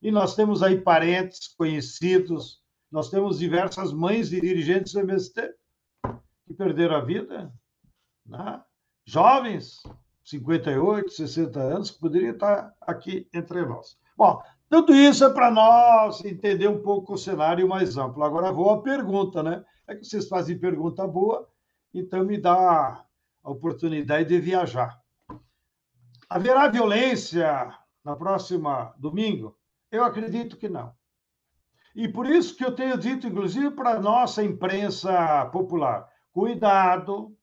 E 0.00 0.10
nós 0.10 0.34
temos 0.34 0.62
aí 0.62 0.80
parentes, 0.80 1.48
conhecidos, 1.48 2.62
nós 2.90 3.10
temos 3.10 3.38
diversas 3.38 3.92
mães 3.92 4.30
de 4.30 4.40
dirigentes 4.40 4.94
do 4.94 5.00
MST 5.00 5.52
que 6.46 6.54
perderam 6.54 6.96
a 6.96 7.00
vida 7.00 7.52
né? 8.24 8.62
jovens, 9.04 9.82
58, 10.24 11.10
60 11.10 11.60
anos, 11.60 11.90
que 11.90 12.00
poderiam 12.00 12.32
estar 12.32 12.72
aqui 12.80 13.28
entre 13.34 13.66
nós. 13.66 13.98
Bom, 14.16 14.40
tudo 14.68 14.94
isso 14.94 15.24
é 15.24 15.32
para 15.32 15.50
nós 15.50 16.24
entender 16.24 16.68
um 16.68 16.82
pouco 16.82 17.14
o 17.14 17.18
cenário 17.18 17.68
mais 17.68 17.96
amplo. 17.96 18.24
Agora 18.24 18.50
vou 18.50 18.70
à 18.70 18.82
pergunta, 18.82 19.42
né? 19.42 19.64
É 19.86 19.94
que 19.94 20.04
vocês 20.04 20.28
fazem 20.28 20.58
pergunta 20.58 21.06
boa, 21.06 21.48
então 21.94 22.24
me 22.24 22.36
dá 22.36 23.04
a 23.44 23.50
oportunidade 23.50 24.28
de 24.28 24.40
viajar. 24.40 25.00
Haverá 26.28 26.66
violência 26.68 27.72
na 28.04 28.16
próxima 28.16 28.92
domingo? 28.98 29.56
Eu 29.90 30.02
acredito 30.02 30.56
que 30.56 30.68
não. 30.68 30.92
E 31.94 32.08
por 32.08 32.26
isso 32.26 32.56
que 32.56 32.64
eu 32.64 32.74
tenho 32.74 32.98
dito, 32.98 33.26
inclusive, 33.26 33.70
para 33.70 33.92
a 33.92 34.00
nossa 34.00 34.42
imprensa 34.42 35.46
popular: 35.46 36.08
cuidado, 36.32 37.34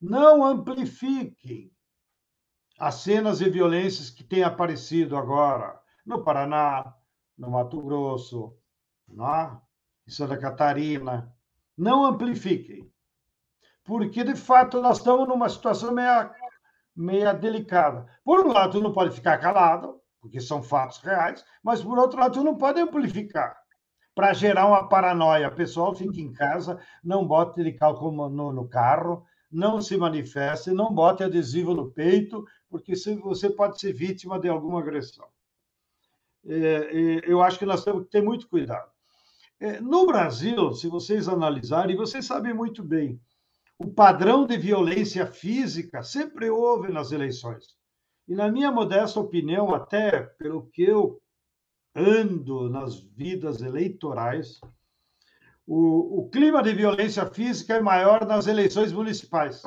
não 0.00 0.44
amplifiquem 0.44 1.72
as 2.78 2.96
cenas 2.96 3.38
de 3.38 3.48
violências 3.48 4.10
que 4.10 4.22
têm 4.22 4.44
aparecido 4.44 5.16
agora 5.16 5.80
no 6.08 6.24
Paraná, 6.24 6.94
no 7.36 7.50
Mato 7.50 7.82
Grosso, 7.82 8.56
na, 9.06 9.60
em 10.06 10.10
Santa 10.10 10.38
Catarina. 10.38 11.30
Não 11.76 12.06
amplifiquem, 12.06 12.90
porque, 13.84 14.24
de 14.24 14.34
fato, 14.34 14.80
nós 14.80 14.98
estamos 14.98 15.28
numa 15.28 15.50
situação 15.50 15.92
meia, 15.92 16.32
meia 16.96 17.32
delicada. 17.34 18.06
Por 18.24 18.46
um 18.46 18.52
lado, 18.52 18.80
não 18.80 18.90
pode 18.90 19.14
ficar 19.14 19.36
calado, 19.36 20.00
porque 20.18 20.40
são 20.40 20.62
fatos 20.62 20.98
reais, 20.98 21.44
mas, 21.62 21.82
por 21.82 21.98
outro 21.98 22.18
lado, 22.18 22.42
não 22.42 22.56
pode 22.56 22.80
amplificar 22.80 23.56
para 24.14 24.32
gerar 24.32 24.66
uma 24.66 24.88
paranoia. 24.88 25.50
Pessoal 25.50 25.94
fica 25.94 26.20
em 26.20 26.32
casa, 26.32 26.80
não 27.04 27.28
de 27.54 27.72
cálculo 27.72 28.30
no, 28.30 28.50
no 28.50 28.66
carro, 28.66 29.24
não 29.52 29.80
se 29.80 29.96
manifeste, 29.96 30.70
não 30.70 30.92
bote 30.92 31.22
adesivo 31.22 31.74
no 31.74 31.90
peito, 31.90 32.46
porque 32.68 32.94
você 32.96 33.50
pode 33.50 33.78
ser 33.78 33.92
vítima 33.92 34.40
de 34.40 34.48
alguma 34.48 34.80
agressão. 34.80 35.26
É, 36.48 37.20
eu 37.24 37.42
acho 37.42 37.58
que 37.58 37.66
nós 37.66 37.84
temos 37.84 38.04
que 38.04 38.10
ter 38.10 38.22
muito 38.22 38.48
cuidado. 38.48 38.90
É, 39.60 39.80
no 39.80 40.06
Brasil, 40.06 40.72
se 40.72 40.88
vocês 40.88 41.28
analisarem, 41.28 41.96
vocês 41.96 42.24
sabem 42.24 42.54
muito 42.54 42.82
bem, 42.82 43.20
o 43.78 43.88
padrão 43.88 44.46
de 44.46 44.56
violência 44.56 45.26
física 45.26 46.02
sempre 46.02 46.48
houve 46.48 46.92
nas 46.92 47.12
eleições. 47.12 47.76
E, 48.26 48.34
na 48.34 48.50
minha 48.50 48.70
modesta 48.70 49.20
opinião, 49.20 49.74
até 49.74 50.20
pelo 50.20 50.66
que 50.66 50.82
eu 50.82 51.20
ando 51.94 52.68
nas 52.68 52.98
vidas 52.98 53.62
eleitorais, 53.62 54.60
o, 55.66 56.20
o 56.20 56.30
clima 56.30 56.62
de 56.62 56.72
violência 56.72 57.26
física 57.26 57.74
é 57.74 57.80
maior 57.80 58.26
nas 58.26 58.46
eleições 58.46 58.92
municipais. 58.92 59.62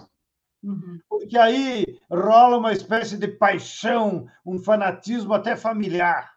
Uhum. 0.64 1.00
Porque 1.10 1.38
aí 1.38 2.00
rola 2.10 2.58
uma 2.58 2.74
espécie 2.74 3.18
de 3.18 3.28
paixão, 3.28 4.28
um 4.46 4.60
fanatismo 4.60 5.34
até 5.34 5.56
familiar. 5.56 6.32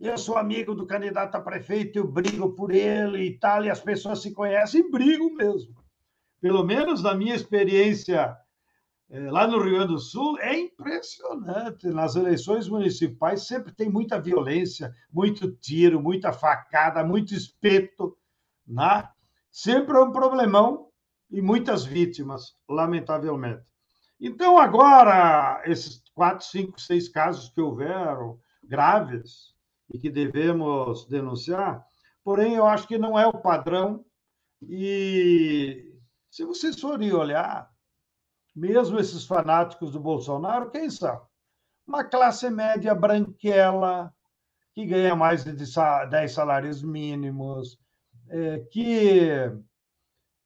Eu 0.00 0.16
sou 0.16 0.38
amigo 0.38 0.76
do 0.76 0.86
candidato 0.86 1.34
a 1.34 1.40
prefeito, 1.40 1.98
eu 1.98 2.06
brigo 2.06 2.54
por 2.54 2.70
ele 2.70 3.24
e 3.24 3.38
tal, 3.38 3.64
e 3.64 3.70
as 3.70 3.80
pessoas 3.80 4.22
se 4.22 4.32
conhecem 4.32 4.88
brigam 4.88 5.34
mesmo. 5.34 5.74
Pelo 6.40 6.62
menos 6.62 7.02
na 7.02 7.14
minha 7.14 7.34
experiência 7.34 8.36
eh, 9.10 9.28
lá 9.28 9.48
no 9.48 9.60
Rio 9.60 9.72
Grande 9.72 9.94
do 9.94 9.98
Sul, 9.98 10.38
é 10.38 10.56
impressionante. 10.56 11.88
Nas 11.88 12.14
eleições 12.14 12.68
municipais 12.68 13.48
sempre 13.48 13.72
tem 13.74 13.90
muita 13.90 14.20
violência, 14.20 14.94
muito 15.12 15.50
tiro, 15.50 16.00
muita 16.00 16.32
facada, 16.32 17.02
muito 17.02 17.34
espeto. 17.34 18.16
Né? 18.64 19.08
Sempre 19.50 19.96
é 19.96 20.00
um 20.00 20.12
problemão 20.12 20.90
e 21.28 21.42
muitas 21.42 21.84
vítimas, 21.84 22.54
lamentavelmente. 22.68 23.64
Então, 24.20 24.58
agora, 24.58 25.60
esses 25.64 26.00
quatro, 26.14 26.46
cinco, 26.46 26.80
seis 26.80 27.08
casos 27.08 27.48
que 27.48 27.60
houveram, 27.60 28.38
graves, 28.62 29.57
e 29.90 29.98
que 29.98 30.10
devemos 30.10 31.06
denunciar, 31.06 31.84
porém, 32.22 32.54
eu 32.54 32.66
acho 32.66 32.86
que 32.86 32.98
não 32.98 33.18
é 33.18 33.26
o 33.26 33.32
padrão. 33.32 34.04
E 34.62 35.94
se 36.30 36.44
vocês 36.44 36.78
forem 36.80 37.12
olhar, 37.12 37.70
mesmo 38.54 38.98
esses 38.98 39.24
fanáticos 39.24 39.92
do 39.92 40.00
Bolsonaro, 40.00 40.70
quem 40.70 40.90
são? 40.90 41.20
Uma 41.86 42.04
classe 42.04 42.50
média 42.50 42.94
branquela, 42.94 44.12
que 44.74 44.84
ganha 44.84 45.16
mais 45.16 45.44
de 45.44 45.52
10 45.52 46.32
salários 46.32 46.82
mínimos, 46.82 47.78
é, 48.28 48.60
que, 48.70 49.50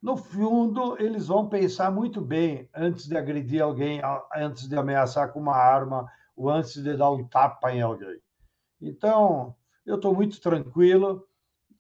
no 0.01 0.17
fundo, 0.17 0.97
eles 1.03 1.27
vão 1.27 1.49
pensar 1.49 1.91
muito 1.91 2.21
bem 2.21 2.69
antes 2.75 3.07
de 3.07 3.17
agredir 3.17 3.63
alguém, 3.63 4.01
antes 4.35 4.69
de 4.69 4.77
ameaçar 4.77 5.33
com 5.33 5.41
uma 5.41 5.57
arma 5.57 6.07
ou 6.37 6.49
antes 6.49 6.83
de 6.83 6.97
dar 6.97 7.11
um 7.11 7.27
tapa 7.27 7.73
em 7.73 7.83
alguém. 7.83 8.21
Então, 8.83 9.55
eu 9.87 9.95
estou 9.95 10.13
muito 10.13 10.41
tranquilo. 10.41 11.27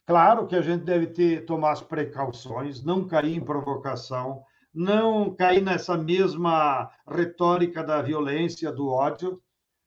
Claro 0.06 0.46
que 0.46 0.54
a 0.54 0.62
gente 0.62 0.84
deve 0.84 1.08
ter, 1.08 1.44
tomar 1.44 1.72
as 1.72 1.82
precauções, 1.82 2.84
não 2.84 3.06
cair 3.06 3.36
em 3.36 3.44
provocação, 3.44 4.44
não 4.72 5.34
cair 5.34 5.60
nessa 5.60 5.98
mesma 5.98 6.90
retórica 7.06 7.82
da 7.82 8.00
violência, 8.00 8.72
do 8.72 8.88
ódio. 8.88 9.42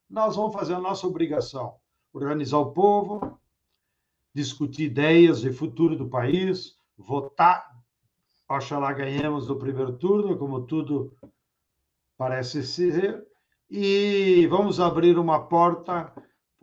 Nós 0.10 0.36
vamos 0.36 0.54
fazer 0.54 0.74
a 0.74 0.80
nossa 0.80 1.08
obrigação, 1.08 1.76
organizar 2.14 2.60
o 2.60 2.72
povo, 2.72 3.40
discutir 4.34 4.84
ideias 4.84 5.42
de 5.42 5.52
futuro 5.52 5.96
do 5.96 6.10
país, 6.10 6.78
votar. 6.98 7.66
Oxalá 8.48 8.92
ganhemos 8.94 9.48
no 9.48 9.58
primeiro 9.58 9.98
turno, 9.98 10.38
como 10.38 10.68
tudo 10.68 11.16
parece 12.18 12.64
ser, 12.64 13.26
e 13.70 14.46
vamos 14.48 14.80
abrir 14.80 15.18
uma 15.18 15.48
porta 15.48 16.14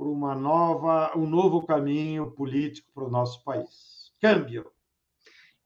para 0.03 0.11
uma 0.11 0.35
nova, 0.35 1.13
um 1.17 1.27
novo 1.27 1.65
caminho 1.65 2.33
político 2.33 2.89
para 2.93 3.05
o 3.05 3.11
nosso 3.11 3.45
país. 3.45 4.11
Câmbio. 4.21 4.67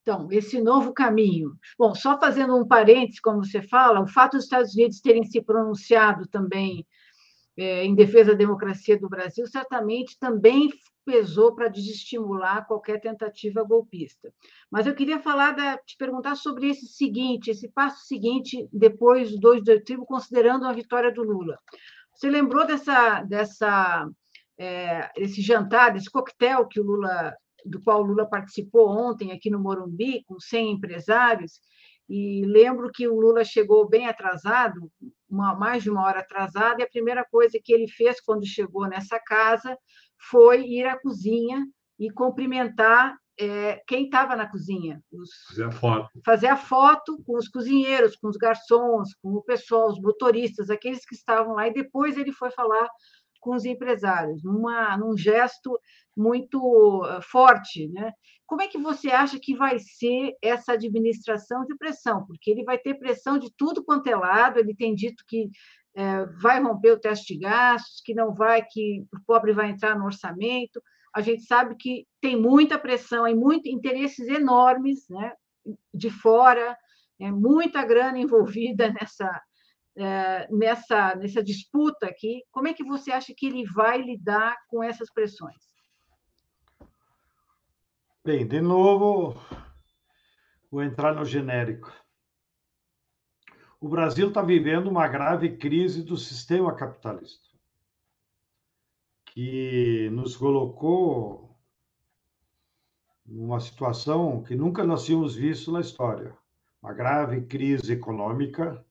Então, 0.03 0.29
esse 0.31 0.61
novo 0.61 0.93
caminho. 0.93 1.53
Bom, 1.79 1.95
só 1.95 2.21
fazendo 2.21 2.55
um 2.55 2.67
parênteses, 2.67 3.19
como 3.19 3.45
você 3.45 3.63
fala, 3.63 4.01
o 4.01 4.07
fato 4.07 4.37
dos 4.37 4.45
Estados 4.45 4.75
Unidos 4.75 5.01
terem 5.01 5.25
se 5.25 5.41
pronunciado 5.41 6.29
também 6.29 6.87
é, 7.57 7.85
em 7.85 7.95
defesa 7.95 8.33
da 8.33 8.37
democracia 8.37 9.01
do 9.01 9.09
Brasil 9.09 9.47
certamente 9.47 10.19
também 10.19 10.71
pesou 11.07 11.55
para 11.55 11.69
desestimular 11.69 12.67
qualquer 12.67 13.01
tentativa 13.01 13.63
golpista. 13.63 14.33
Mas 14.71 14.87
eu 14.87 14.95
queria 14.95 15.19
falar 15.19 15.53
da, 15.53 15.79
te 15.79 15.97
perguntar 15.97 16.37
sobre 16.37 16.69
esse 16.69 16.87
seguinte, 16.87 17.51
esse 17.51 17.69
passo 17.69 18.05
seguinte 18.07 18.69
depois 18.73 19.31
do 19.31 19.39
2 19.39 19.63
de 19.63 19.73
outubro, 19.73 20.05
considerando 20.05 20.67
a 20.67 20.73
vitória 20.73 21.11
do 21.11 21.23
Lula. 21.23 21.59
Você 22.17 22.31
lembrou 22.31 22.67
dessa, 22.67 23.23
dessa, 23.25 24.09
é, 24.59 25.11
esse 25.17 25.43
jantar, 25.43 25.93
desse 25.93 26.11
coquetel 26.11 26.67
que 26.67 26.81
o 26.81 26.85
Lula, 26.85 27.35
do 27.65 27.81
qual 27.83 28.01
o 28.01 28.07
Lula 28.07 28.29
participou 28.29 28.89
ontem 28.89 29.33
aqui 29.33 29.51
no 29.51 29.59
Morumbi, 29.59 30.25
com 30.27 30.39
100 30.39 30.73
empresários, 30.73 31.61
e 32.09 32.45
lembro 32.47 32.91
que 32.93 33.09
o 33.09 33.19
Lula 33.19 33.45
chegou 33.45 33.89
bem 33.89 34.07
atrasado, 34.07 34.91
uma, 35.29 35.55
mais 35.55 35.83
de 35.83 35.91
uma 35.91 36.05
hora 36.05 36.21
atrasado, 36.21 36.81
e 36.81 36.85
a 36.85 36.89
primeira 36.89 37.25
coisa 37.25 37.59
que 37.63 37.73
ele 37.73 37.89
fez 37.89 38.21
quando 38.21 38.47
chegou 38.47 38.87
nessa 38.87 39.19
casa 39.19 39.77
foi 40.31 40.65
ir 40.65 40.87
à 40.87 40.99
cozinha 40.99 41.67
e 41.99 42.11
cumprimentar 42.11 43.17
é, 43.39 43.83
quem 43.87 44.05
estava 44.05 44.35
na 44.35 44.49
cozinha. 44.49 45.01
Os, 45.13 45.31
fazer 45.49 45.65
a 45.65 45.71
foto. 45.71 46.21
Fazer 46.25 46.47
a 46.47 46.57
foto 46.57 47.23
com 47.25 47.37
os 47.37 47.49
cozinheiros, 47.49 48.17
com 48.17 48.29
os 48.29 48.37
garçons, 48.37 49.15
com 49.23 49.35
o 49.35 49.43
pessoal, 49.43 49.91
os 49.91 50.01
motoristas, 50.01 50.71
aqueles 50.71 51.05
que 51.05 51.15
estavam 51.15 51.55
lá, 51.55 51.69
e 51.69 51.75
depois 51.75 52.17
ele 52.17 52.33
foi 52.33 52.51
falar 52.51 52.89
com 53.47 53.55
os 53.55 53.65
empresários, 53.65 54.43
numa, 54.43 54.97
num 54.97 55.17
gesto 55.17 55.79
muito 56.17 57.07
eh, 57.07 57.21
forte. 57.23 57.87
Né? 57.87 58.13
Como 58.45 58.61
é 58.61 58.67
que 58.67 58.77
você 58.77 59.09
acha 59.09 59.39
que 59.41 59.55
vai 59.55 59.79
ser 59.79 60.35
essa 60.43 60.73
administração 60.73 61.65
de 61.65 61.77
pressão? 61.77 62.27
Porque 62.27 62.51
ele 62.51 62.65
vai 62.65 62.77
ter 62.77 62.95
pressão 62.95 63.39
de 63.39 63.49
tudo 63.57 63.85
quanto 63.85 64.09
é 64.09 64.17
lado, 64.17 64.59
ele 64.59 64.75
tem 64.75 64.97
dito 64.97 65.23
que 65.29 65.49
é, 65.95 66.27
vai 66.43 66.61
romper 66.61 66.91
o 66.91 66.99
teste 66.99 67.35
de 67.35 67.41
gastos, 67.41 68.03
que 68.05 68.15
não 68.15 68.35
vai, 68.35 68.65
que 68.69 69.05
o 69.15 69.25
pobre 69.25 69.53
vai 69.53 69.71
entrar 69.71 69.97
no 69.97 70.07
orçamento. 70.07 70.83
A 71.15 71.21
gente 71.21 71.45
sabe 71.45 71.77
que 71.79 72.05
tem 72.21 72.37
muita 72.37 72.77
pressão 72.77 73.29
e 73.29 73.35
muito 73.35 73.69
interesses 73.69 74.27
enormes, 74.27 75.07
né, 75.09 75.33
de 75.95 76.11
fora, 76.11 76.77
é, 77.21 77.31
muita 77.31 77.85
grana 77.85 78.19
envolvida 78.19 78.91
nessa 79.01 79.41
é, 79.97 80.49
nessa 80.51 81.15
nessa 81.17 81.43
disputa 81.43 82.07
aqui. 82.07 82.43
Como 82.51 82.69
é 82.69 82.75
que 82.75 82.85
você 82.85 83.13
acha 83.13 83.33
que 83.37 83.47
ele 83.47 83.65
vai 83.65 84.01
lidar 84.01 84.57
com 84.69 84.83
essas 84.83 85.13
pressões? 85.13 85.75
Bem, 88.25 88.47
de 88.47 88.61
novo, 88.61 89.41
vou 90.71 90.83
entrar 90.83 91.15
no 91.15 91.25
genérico 91.25 91.93
o 93.81 93.89
Brasil 93.89 94.29
está 94.29 94.43
vivendo 94.43 94.89
uma 94.89 95.07
grave 95.07 95.57
crise 95.57 96.03
do 96.03 96.17
sistema 96.17 96.75
capitalista, 96.75 97.49
que 99.27 100.09
nos 100.13 100.37
colocou 100.37 101.57
numa 103.25 103.61
situação 103.61 104.43
que 104.43 104.55
nunca 104.55 104.85
nós 104.85 105.05
tínhamos 105.05 105.35
visto 105.35 105.71
na 105.71 105.81
história. 105.81 106.37
Uma 106.83 106.95
grave 106.95 107.43
crise 107.43 107.93
econômica, 107.93 108.85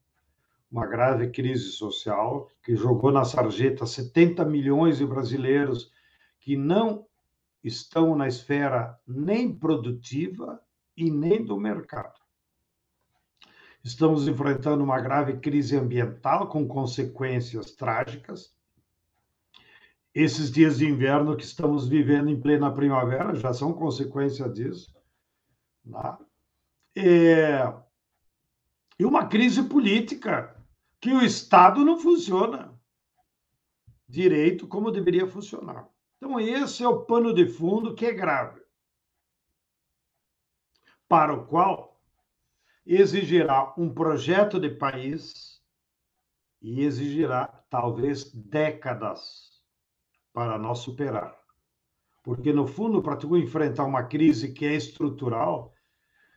uma 0.76 0.86
grave 0.86 1.30
crise 1.30 1.72
social, 1.72 2.52
que 2.62 2.76
jogou 2.76 3.10
na 3.10 3.24
sarjeta 3.24 3.86
70 3.86 4.44
milhões 4.44 4.98
de 4.98 5.06
brasileiros 5.06 5.90
que 6.42 6.58
não 6.58 7.08
estão 7.64 8.14
na 8.14 8.28
esfera 8.28 9.00
nem 9.08 9.58
produtiva 9.58 10.62
e 10.98 11.10
nem 11.10 11.46
do 11.46 11.58
mercado. 11.58 12.20
Estamos 13.82 14.28
enfrentando 14.28 14.84
uma 14.84 15.00
grave 15.00 15.38
crise 15.38 15.78
ambiental 15.78 16.50
com 16.50 16.68
consequências 16.68 17.72
trágicas. 17.72 18.54
Esses 20.14 20.52
dias 20.52 20.80
de 20.80 20.90
inverno 20.90 21.38
que 21.38 21.46
estamos 21.46 21.88
vivendo 21.88 22.30
em 22.30 22.40
plena 22.40 22.70
primavera 22.70 23.34
já 23.34 23.54
são 23.54 23.72
consequência 23.72 24.50
disso. 24.50 24.94
Né? 25.86 26.18
É... 26.98 27.74
E 29.00 29.06
uma 29.06 29.28
crise 29.28 29.64
política 29.64 30.55
que 31.06 31.14
o 31.14 31.22
Estado 31.22 31.86
não 31.86 32.00
funciona 32.00 32.76
direito 34.10 34.68
como 34.68 34.90
deveria 34.90 35.28
funcionar. 35.28 35.88
Então, 36.18 36.40
esse 36.40 36.84
é 36.84 36.88
o 36.88 37.06
pano 37.06 37.32
de 37.32 37.48
fundo 37.48 37.94
que 37.94 38.08
é 38.08 38.12
grave, 38.12 38.60
para 41.08 41.32
o 41.32 41.46
qual 41.46 42.02
exigirá 42.84 43.72
um 43.78 43.94
projeto 43.94 44.60
de 44.60 44.72
país 44.72 45.62
e 46.60 46.82
exigirá 46.82 47.46
talvez 47.70 48.34
décadas 48.34 49.62
para 50.34 50.58
nós 50.58 50.80
superar. 50.80 51.40
Porque, 52.24 52.52
no 52.52 52.66
fundo, 52.66 53.04
para 53.04 53.16
tu 53.16 53.38
enfrentar 53.38 53.86
uma 53.86 54.06
crise 54.06 54.54
que 54.54 54.66
é 54.66 54.74
estrutural, 54.74 55.72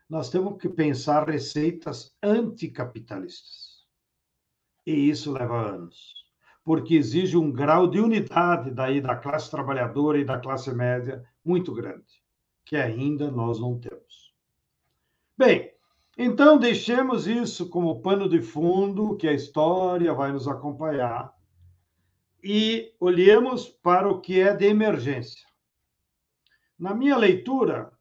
nós 0.07 0.29
temos 0.29 0.61
que 0.61 0.69
pensar 0.69 1.27
receitas 1.27 2.15
anticapitalistas. 2.23 3.68
E 4.89 5.11
isso 5.11 5.31
leva 5.31 5.55
anos, 5.55 6.15
porque 6.65 6.95
exige 6.95 7.37
um 7.37 7.53
grau 7.53 7.87
de 7.87 8.01
unidade 8.01 8.71
daí 8.71 9.03
da 9.03 9.15
classe 9.15 9.51
trabalhadora 9.51 10.17
e 10.17 10.25
da 10.25 10.39
classe 10.39 10.75
média 10.75 11.23
muito 11.45 11.75
grande, 11.75 12.25
que 12.65 12.75
ainda 12.75 13.31
nós 13.31 13.61
não 13.61 13.79
temos. 13.79 14.35
Bem, 15.37 15.71
então 16.17 16.57
deixemos 16.57 17.27
isso 17.27 17.69
como 17.69 18.01
pano 18.01 18.31
de 18.31 18.41
fundo, 18.41 19.15
que 19.19 19.29
a 19.29 19.35
história 19.35 20.15
vai 20.15 20.33
nos 20.33 20.49
acompanhar, 20.49 21.35
e 22.43 22.91
olhemos 22.99 23.69
para 23.69 24.09
o 24.09 24.23
que 24.23 24.41
é 24.41 24.57
de 24.57 24.65
emergência. 24.65 25.47
Na 26.79 26.95
minha 26.95 27.19
leitura, 27.19 27.93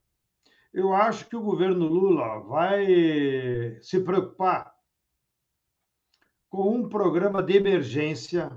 eu 0.74 0.94
acho 0.94 1.28
que 1.28 1.36
o 1.36 1.44
governo 1.44 1.86
Lula 1.86 2.40
vai 2.46 3.78
se 3.82 4.00
preocupar 4.00 4.77
com 6.50 6.76
um 6.76 6.88
programa 6.88 7.44
de 7.44 7.58
emergência 7.58 8.52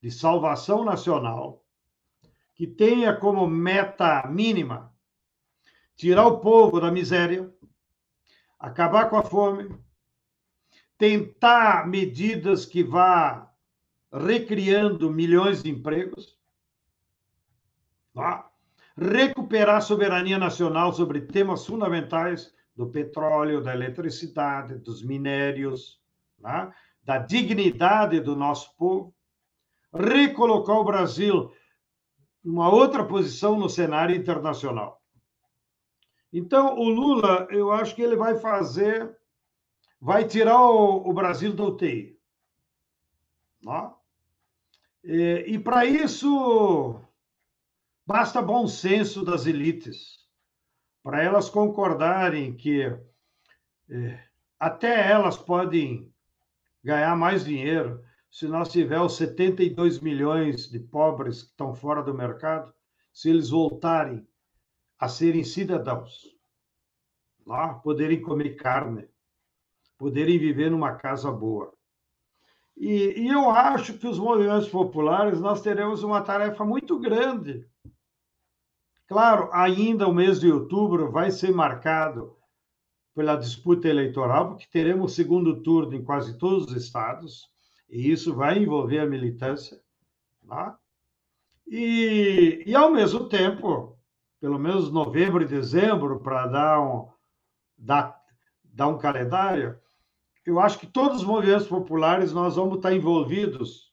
de 0.00 0.10
salvação 0.10 0.84
nacional 0.84 1.64
que 2.54 2.66
tenha 2.66 3.14
como 3.14 3.46
meta 3.46 4.26
mínima 4.28 4.92
tirar 5.94 6.26
o 6.26 6.40
povo 6.40 6.80
da 6.80 6.90
miséria, 6.90 7.52
acabar 8.58 9.08
com 9.08 9.16
a 9.16 9.22
fome, 9.22 9.76
tentar 10.98 11.86
medidas 11.86 12.66
que 12.66 12.82
vá 12.82 13.52
recriando 14.12 15.10
milhões 15.10 15.62
de 15.62 15.70
empregos, 15.70 16.38
tá? 18.14 18.50
recuperar 18.96 19.76
a 19.76 19.80
soberania 19.80 20.38
nacional 20.38 20.92
sobre 20.92 21.22
temas 21.22 21.66
fundamentais 21.66 22.54
do 22.76 22.86
petróleo, 22.88 23.62
da 23.62 23.74
eletricidade, 23.74 24.78
dos 24.78 25.02
minérios, 25.02 26.00
tá? 26.40 26.74
Da 27.02 27.18
dignidade 27.18 28.20
do 28.20 28.36
nosso 28.36 28.74
povo, 28.76 29.14
recolocar 29.92 30.76
o 30.76 30.84
Brasil 30.84 31.52
numa 32.42 32.68
outra 32.68 33.04
posição 33.04 33.58
no 33.58 33.68
cenário 33.68 34.14
internacional. 34.14 35.00
Então, 36.32 36.78
o 36.78 36.88
Lula, 36.88 37.46
eu 37.50 37.70
acho 37.70 37.94
que 37.94 38.02
ele 38.02 38.16
vai 38.16 38.38
fazer, 38.38 39.16
vai 40.00 40.26
tirar 40.26 40.60
o, 40.60 41.08
o 41.08 41.12
Brasil 41.12 41.52
da 41.52 41.64
UTI. 41.64 42.18
Tá? 43.62 43.94
E, 45.04 45.44
e 45.48 45.58
para 45.58 45.84
isso, 45.84 47.00
basta 48.06 48.40
bom 48.40 48.66
senso 48.66 49.24
das 49.24 49.46
elites, 49.46 50.26
para 51.02 51.22
elas 51.22 51.50
concordarem 51.50 52.56
que 52.56 52.82
é, 53.90 54.24
até 54.58 55.10
elas 55.10 55.36
podem 55.36 56.11
ganhar 56.82 57.16
mais 57.16 57.44
dinheiro 57.44 58.02
se 58.30 58.48
nós 58.48 58.70
tivermos 58.70 59.16
72 59.16 60.00
milhões 60.00 60.68
de 60.70 60.78
pobres 60.78 61.42
que 61.42 61.50
estão 61.50 61.74
fora 61.74 62.02
do 62.02 62.14
mercado, 62.14 62.72
se 63.12 63.28
eles 63.28 63.50
voltarem 63.50 64.26
a 64.98 65.06
serem 65.06 65.44
cidadãos, 65.44 66.34
lá, 67.46 67.74
poderem 67.74 68.22
comer 68.22 68.56
carne, 68.56 69.06
poderem 69.98 70.38
viver 70.38 70.70
numa 70.70 70.94
casa 70.94 71.30
boa. 71.30 71.74
E, 72.74 73.20
e, 73.20 73.28
eu 73.28 73.50
acho 73.50 73.98
que 73.98 74.06
os 74.06 74.18
movimentos 74.18 74.68
populares 74.68 75.38
nós 75.40 75.60
teremos 75.60 76.02
uma 76.02 76.22
tarefa 76.22 76.64
muito 76.64 76.98
grande. 76.98 77.68
Claro, 79.06 79.50
ainda 79.52 80.08
o 80.08 80.14
mês 80.14 80.40
de 80.40 80.50
outubro 80.50 81.10
vai 81.10 81.30
ser 81.30 81.52
marcado 81.52 82.34
pela 83.14 83.36
disputa 83.36 83.88
eleitoral, 83.88 84.50
porque 84.50 84.66
teremos 84.70 85.14
segundo 85.14 85.62
turno 85.62 85.94
em 85.94 86.02
quase 86.02 86.38
todos 86.38 86.66
os 86.66 86.76
estados, 86.76 87.50
e 87.88 88.10
isso 88.10 88.34
vai 88.34 88.58
envolver 88.58 89.00
a 89.00 89.06
militância. 89.06 89.78
Tá? 90.48 90.78
E, 91.66 92.62
e, 92.66 92.74
ao 92.74 92.90
mesmo 92.90 93.28
tempo, 93.28 93.98
pelo 94.40 94.58
menos 94.58 94.90
novembro 94.90 95.42
e 95.42 95.46
dezembro, 95.46 96.20
para 96.20 96.46
dar 96.46 96.80
um, 96.80 97.08
dar, 97.76 98.18
dar 98.64 98.88
um 98.88 98.98
calendário, 98.98 99.78
eu 100.44 100.58
acho 100.58 100.78
que 100.78 100.86
todos 100.86 101.18
os 101.18 101.24
movimentos 101.24 101.68
populares 101.68 102.32
nós 102.32 102.56
vamos 102.56 102.76
estar 102.76 102.92
envolvidos 102.92 103.92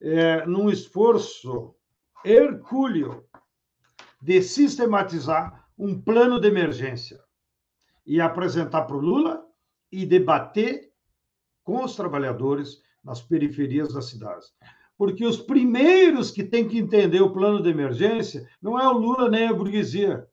é, 0.00 0.44
num 0.46 0.68
esforço 0.68 1.74
hercúleo 2.24 3.24
de 4.20 4.42
sistematizar 4.42 5.68
um 5.78 6.00
plano 6.00 6.40
de 6.40 6.48
emergência 6.48 7.24
e 8.06 8.20
apresentar 8.20 8.82
para 8.82 8.96
o 8.96 9.00
Lula 9.00 9.44
e 9.90 10.04
debater 10.04 10.92
com 11.62 11.84
os 11.84 11.96
trabalhadores 11.96 12.82
nas 13.02 13.22
periferias 13.22 13.92
das 13.92 14.06
cidades. 14.06 14.52
Porque 14.96 15.26
os 15.26 15.38
primeiros 15.38 16.30
que 16.30 16.44
têm 16.44 16.68
que 16.68 16.78
entender 16.78 17.20
o 17.20 17.32
plano 17.32 17.62
de 17.62 17.70
emergência 17.70 18.48
não 18.60 18.78
é 18.78 18.86
o 18.88 18.92
Lula 18.92 19.28
nem 19.28 19.48
a 19.48 19.52
burguesia, 19.52 20.28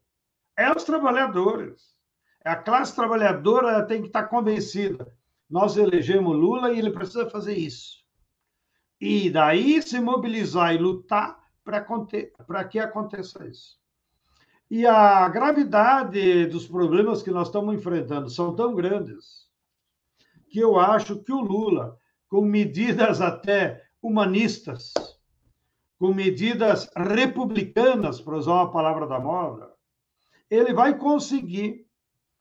é 0.55 0.71
os 0.71 0.83
trabalhadores. 0.83 1.95
A 2.43 2.55
classe 2.55 2.95
trabalhadora 2.95 3.85
tem 3.85 4.01
que 4.01 4.07
estar 4.07 4.23
convencida 4.23 5.11
nós 5.51 5.75
elegemos 5.75 6.33
Lula 6.33 6.71
e 6.71 6.79
ele 6.79 6.91
precisa 6.91 7.29
fazer 7.29 7.57
isso. 7.57 8.01
E 9.01 9.29
daí 9.29 9.81
se 9.81 9.99
mobilizar 9.99 10.73
e 10.73 10.77
lutar 10.77 11.37
para 11.65 12.63
que 12.63 12.79
aconteça 12.79 13.45
isso. 13.45 13.77
E 14.73 14.87
a 14.87 15.27
gravidade 15.27 16.45
dos 16.45 16.65
problemas 16.65 17.21
que 17.21 17.29
nós 17.29 17.49
estamos 17.49 17.75
enfrentando 17.75 18.29
são 18.29 18.55
tão 18.55 18.73
grandes 18.73 19.49
que 20.49 20.59
eu 20.59 20.79
acho 20.79 21.21
que 21.21 21.33
o 21.33 21.41
Lula, 21.41 21.99
com 22.29 22.41
medidas 22.41 23.19
até 23.19 23.83
humanistas, 24.01 24.93
com 25.99 26.13
medidas 26.13 26.89
republicanas, 26.95 28.21
para 28.21 28.37
usar 28.37 28.53
uma 28.53 28.71
palavra 28.71 29.05
da 29.05 29.19
moda, 29.19 29.73
ele 30.49 30.73
vai 30.73 30.97
conseguir 30.97 31.85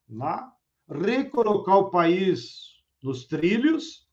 né, 0.08 0.48
recolocar 0.88 1.78
o 1.78 1.90
país 1.90 2.80
nos 3.02 3.24
trilhos 3.24 4.08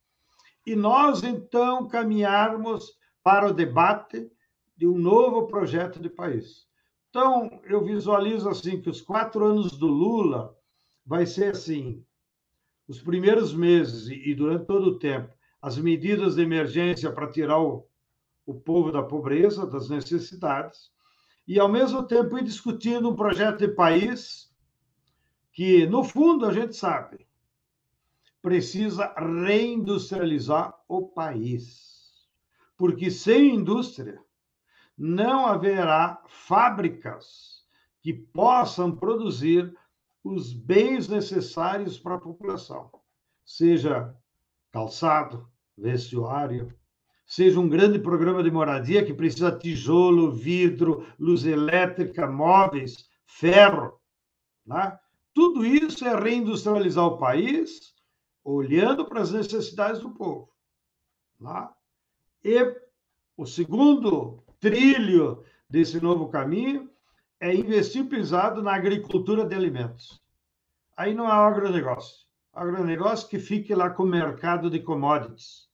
e 0.65 0.75
nós 0.75 1.21
então 1.21 1.88
caminharmos 1.88 2.97
para 3.21 3.45
o 3.47 3.53
debate 3.53 4.27
de 4.75 4.88
um 4.88 4.97
novo 4.97 5.45
projeto 5.45 5.99
de 5.99 6.10
país. 6.10 6.66
Então, 7.19 7.60
eu 7.63 7.84
visualizo 7.84 8.47
assim 8.47 8.80
que 8.80 8.91
os 8.91 9.01
quatro 9.01 9.43
anos 9.43 9.75
do 9.75 9.88
Lula 9.88 10.56
vai 11.03 11.25
ser 11.25 11.53
assim, 11.53 12.06
os 12.88 13.01
primeiros 13.01 13.56
meses 13.56 14.08
e 14.08 14.36
durante 14.36 14.67
todo 14.67 14.86
o 14.89 14.99
tempo, 14.99 15.34
as 15.60 15.80
medidas 15.80 16.36
de 16.36 16.43
emergência 16.43 17.12
para 17.12 17.32
tirar 17.32 17.60
o, 17.60 17.88
o 18.45 18.53
povo 18.53 18.91
da 18.91 19.01
pobreza, 19.01 19.65
das 19.65 19.89
necessidades, 19.89 20.91
e 21.47 21.60
ao 21.60 21.67
mesmo 21.67 22.03
tempo 22.03 22.37
ir 22.37 22.44
discutindo 22.44 23.10
um 23.10 23.15
projeto 23.15 23.58
de 23.62 23.69
país 23.69 24.54
que, 25.52 25.87
no 25.87 26.04
fundo, 26.04 26.46
a 26.46 26.54
gente 26.54 26.75
sabe, 26.75 27.25
precisa 28.44 29.12
reindustrializar 29.17 30.71
o 30.87 31.08
país. 31.08 32.27
Porque 32.77 33.10
sem 33.10 33.56
indústria 33.56 34.23
não 34.98 35.45
haverá 35.45 36.21
fábricas 36.27 37.63
que 38.02 38.13
possam 38.13 38.95
produzir 38.95 39.77
os 40.23 40.52
bens 40.52 41.08
necessários 41.08 42.00
para 42.00 42.15
a 42.15 42.19
população, 42.19 42.89
seja 43.45 44.15
calçado, 44.71 45.48
vestuário, 45.77 46.73
seja 47.25 47.60
um 47.60 47.69
grande 47.69 48.00
programa 48.00 48.41
de 48.41 48.50
moradia 48.50 49.06
que 49.06 49.13
precisa 49.13 49.58
tijolo, 49.58 50.31
vidro, 50.31 51.06
luz 51.19 51.45
elétrica, 51.45 52.25
móveis, 52.25 53.10
ferro. 53.25 54.00
Né? 54.65 54.98
Tudo 55.33 55.65
isso 55.65 56.06
é 56.06 56.15
reindustrializar 56.17 57.06
o 57.06 57.17
país 57.17 57.93
olhando 58.43 59.06
para 59.06 59.21
as 59.21 59.31
necessidades 59.31 60.02
do 60.02 60.10
povo. 60.12 60.50
Tá? 61.41 61.75
E 62.43 62.75
o 63.35 63.45
segundo 63.45 64.43
trilho 64.60 65.43
desse 65.69 66.01
novo 66.01 66.29
caminho 66.29 66.89
é 67.39 67.53
investir 67.53 68.08
pesado 68.08 68.62
na 68.63 68.73
agricultura 68.73 69.45
de 69.45 69.55
alimentos. 69.55 70.21
Aí 70.95 71.13
não 71.13 71.27
há 71.27 71.35
agronegócio. 71.47 72.25
Agronegócio 72.53 73.29
que 73.29 73.37
fique 73.37 73.75
lá 73.75 73.89
com 73.89 74.03
o 74.03 74.08
mercado 74.08 74.69
de 74.69 74.79
commodities, 74.79 75.69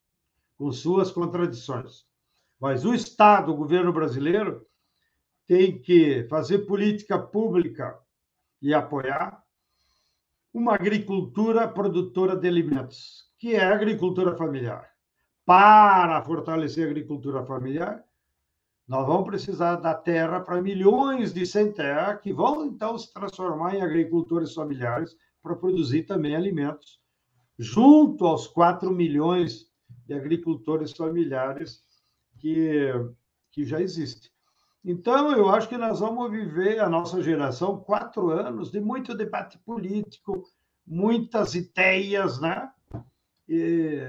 com 0.57 0.71
suas 0.71 1.11
contradições. 1.11 2.05
Mas 2.59 2.83
o 2.83 2.93
Estado, 2.93 3.51
o 3.51 3.55
governo 3.55 3.93
brasileiro, 3.93 4.65
tem 5.47 5.77
que 5.77 6.25
fazer 6.29 6.59
política 6.59 7.17
pública 7.17 7.97
e 8.61 8.73
apoiar 8.73 9.43
uma 10.53 10.75
agricultura 10.75 11.67
produtora 11.67 12.35
de 12.35 12.47
alimentos, 12.47 13.29
que 13.39 13.55
é 13.55 13.63
a 13.63 13.73
agricultura 13.73 14.35
familiar. 14.35 14.89
Para 15.45 16.21
fortalecer 16.21 16.87
a 16.87 16.91
agricultura 16.91 17.45
familiar, 17.45 18.03
nós 18.87 19.07
vamos 19.07 19.25
precisar 19.25 19.77
da 19.77 19.93
terra 19.93 20.41
para 20.41 20.61
milhões 20.61 21.33
de 21.33 21.45
sem 21.45 21.71
terra, 21.71 22.17
que 22.17 22.33
vão 22.33 22.65
então 22.65 22.97
se 22.97 23.13
transformar 23.13 23.75
em 23.75 23.81
agricultores 23.81 24.53
familiares 24.53 25.15
para 25.41 25.55
produzir 25.55 26.03
também 26.03 26.35
alimentos, 26.35 26.99
junto 27.57 28.25
aos 28.25 28.47
4 28.47 28.91
milhões 28.91 29.67
de 30.05 30.13
agricultores 30.13 30.91
familiares 30.91 31.81
que, 32.39 32.91
que 33.51 33.63
já 33.63 33.81
existem. 33.81 34.31
Então, 34.83 35.31
eu 35.31 35.47
acho 35.47 35.69
que 35.69 35.77
nós 35.77 36.01
vamos 36.01 36.29
viver, 36.29 36.79
a 36.79 36.89
nossa 36.89 37.23
geração, 37.23 37.79
quatro 37.79 38.31
anos 38.31 38.69
de 38.69 38.81
muito 38.81 39.15
debate 39.15 39.57
político, 39.59 40.43
muitas 40.85 41.55
ideias, 41.55 42.41
né? 42.41 42.69
E, 43.47 44.01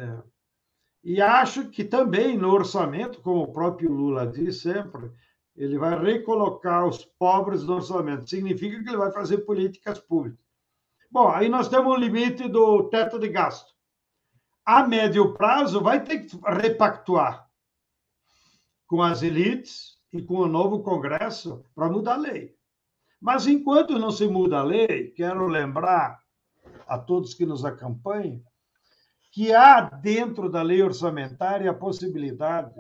e 1.04 1.20
acho 1.20 1.68
que 1.68 1.84
também 1.84 2.38
no 2.38 2.50
orçamento, 2.50 3.20
como 3.20 3.42
o 3.42 3.52
próprio 3.52 3.92
Lula 3.92 4.26
diz 4.26 4.62
sempre, 4.62 5.12
ele 5.54 5.76
vai 5.76 6.02
recolocar 6.02 6.86
os 6.86 7.04
pobres 7.04 7.62
no 7.62 7.74
orçamento. 7.74 8.28
Significa 8.28 8.82
que 8.82 8.88
ele 8.88 8.96
vai 8.96 9.12
fazer 9.12 9.38
políticas 9.38 9.98
públicas. 9.98 10.42
Bom, 11.10 11.28
aí 11.28 11.50
nós 11.50 11.68
temos 11.68 11.92
o 11.92 11.96
limite 11.96 12.48
do 12.48 12.84
teto 12.84 13.18
de 13.18 13.28
gasto. 13.28 13.74
A 14.64 14.88
médio 14.88 15.34
prazo, 15.34 15.82
vai 15.82 16.02
ter 16.02 16.20
que 16.20 16.38
repactuar 16.42 17.50
com 18.86 19.02
as 19.02 19.22
elites 19.22 19.98
e 20.10 20.22
com 20.22 20.38
o 20.38 20.48
novo 20.48 20.82
Congresso 20.82 21.62
para 21.74 21.90
mudar 21.90 22.14
a 22.14 22.18
lei. 22.18 22.56
Mas 23.20 23.46
enquanto 23.46 23.98
não 23.98 24.10
se 24.10 24.26
muda 24.26 24.60
a 24.60 24.64
lei, 24.64 25.10
quero 25.10 25.46
lembrar 25.46 26.18
a 26.86 26.98
todos 26.98 27.34
que 27.34 27.44
nos 27.44 27.62
acompanhem 27.62 28.42
que 29.34 29.52
há 29.52 29.80
dentro 29.80 30.48
da 30.48 30.62
lei 30.62 30.80
orçamentária 30.80 31.68
a 31.68 31.74
possibilidade 31.74 32.72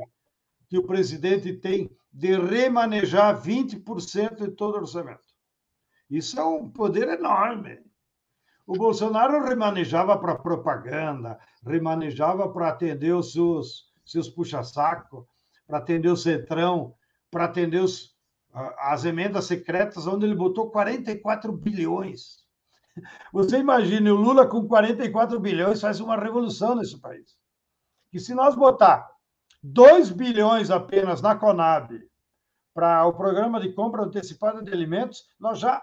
que 0.68 0.78
o 0.78 0.86
presidente 0.86 1.52
tem 1.52 1.90
de 2.12 2.38
remanejar 2.38 3.42
20% 3.42 4.36
de 4.36 4.52
todo 4.52 4.76
o 4.76 4.82
orçamento. 4.82 5.34
Isso 6.08 6.38
é 6.38 6.44
um 6.44 6.70
poder 6.70 7.08
enorme. 7.08 7.80
O 8.64 8.74
Bolsonaro 8.74 9.42
remanejava 9.44 10.16
para 10.16 10.36
propaganda, 10.36 11.40
remanejava 11.66 12.48
para 12.48 12.68
atender 12.68 13.12
os 13.12 13.32
seus, 13.32 13.92
seus 14.04 14.28
puxa-saco, 14.28 15.26
para 15.66 15.78
atender 15.78 16.08
o 16.08 16.16
Centrão, 16.16 16.94
para 17.32 17.46
atender 17.46 17.80
os, 17.80 18.16
as 18.78 19.04
emendas 19.04 19.46
secretas, 19.46 20.06
onde 20.06 20.24
ele 20.24 20.36
botou 20.36 20.70
44 20.70 21.52
bilhões. 21.52 22.43
Você 23.32 23.58
imagine, 23.58 24.10
o 24.10 24.16
Lula 24.16 24.46
com 24.46 24.66
44 24.66 25.38
bilhões 25.40 25.80
faz 25.80 26.00
uma 26.00 26.16
revolução 26.16 26.76
nesse 26.76 27.00
país. 27.00 27.36
E 28.12 28.20
se 28.20 28.34
nós 28.34 28.54
botar 28.54 29.10
2 29.62 30.10
bilhões 30.10 30.70
apenas 30.70 31.20
na 31.20 31.34
Conab 31.34 32.00
para 32.72 33.06
o 33.06 33.12
programa 33.12 33.60
de 33.60 33.72
compra 33.72 34.02
antecipada 34.02 34.62
de 34.62 34.72
alimentos, 34.72 35.24
nós 35.38 35.58
já, 35.58 35.82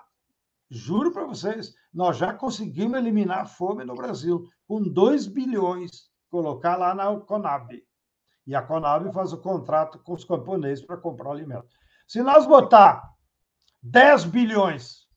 juro 0.69 1.11
para 1.11 1.25
vocês, 1.25 1.73
nós 1.93 2.17
já 2.17 2.33
conseguimos 2.33 2.97
eliminar 2.97 3.39
a 3.39 3.45
fome 3.45 3.83
no 3.83 3.95
Brasil, 3.95 4.47
com 4.67 4.81
2 4.81 5.27
bilhões, 5.27 6.09
colocar 6.29 6.77
lá 6.77 6.95
na 6.95 7.19
Conab. 7.19 7.83
E 8.47 8.55
a 8.55 8.61
Conab 8.61 9.11
faz 9.13 9.33
o 9.33 9.41
contrato 9.41 9.99
com 9.99 10.13
os 10.13 10.23
camponeses 10.23 10.85
para 10.85 10.97
comprar 10.97 11.31
alimento. 11.31 11.67
Se 12.07 12.21
nós 12.21 12.45
botar 12.45 13.03
10 13.83 14.25
bilhões 14.25 15.07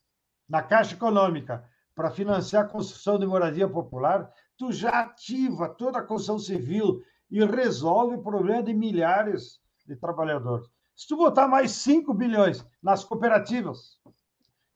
na 0.48 0.62
Caixa 0.62 0.94
Econômica 0.94 1.68
para 1.94 2.10
financiar 2.10 2.64
a 2.64 2.68
construção 2.68 3.18
de 3.18 3.26
moradia 3.26 3.68
popular, 3.68 4.30
tu 4.56 4.72
já 4.72 5.00
ativa 5.00 5.68
toda 5.68 5.98
a 5.98 6.02
construção 6.02 6.38
civil 6.38 7.02
e 7.30 7.44
resolve 7.44 8.16
o 8.16 8.22
problema 8.22 8.62
de 8.62 8.74
milhares 8.74 9.60
de 9.86 9.96
trabalhadores. 9.96 10.68
Se 10.94 11.08
tu 11.08 11.16
botar 11.16 11.48
mais 11.48 11.72
5 11.72 12.12
bilhões 12.14 12.64
nas 12.82 13.04
cooperativas, 13.04 13.98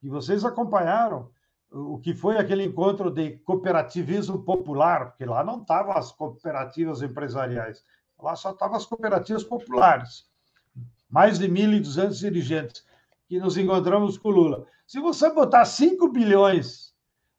e 0.03 0.09
vocês 0.09 0.45
acompanharam 0.45 1.31
o 1.71 1.99
que 1.99 2.15
foi 2.15 2.39
aquele 2.39 2.65
encontro 2.65 3.11
de 3.11 3.39
cooperativismo 3.39 4.43
popular, 4.43 5.11
porque 5.11 5.25
lá 5.25 5.45
não 5.45 5.61
estavam 5.61 5.93
as 5.93 6.13
cooperativas 6.13 7.03
empresariais, 7.03 7.85
lá 8.21 8.35
só 8.35 8.53
estavam 8.53 8.77
as 8.77 8.87
cooperativas 8.87 9.45
populares. 9.45 10.27
Mais 11.11 11.39
de 11.39 11.49
1.200 11.49 12.19
dirigentes 12.19 12.85
que 13.29 13.39
nos 13.39 13.57
encontramos 13.57 14.17
com 14.19 14.29
o 14.29 14.33
Lula. 14.33 14.67
Se 14.87 15.01
você 15.01 15.31
botar 15.31 15.65
5 15.65 16.09
bilhões 16.09 16.88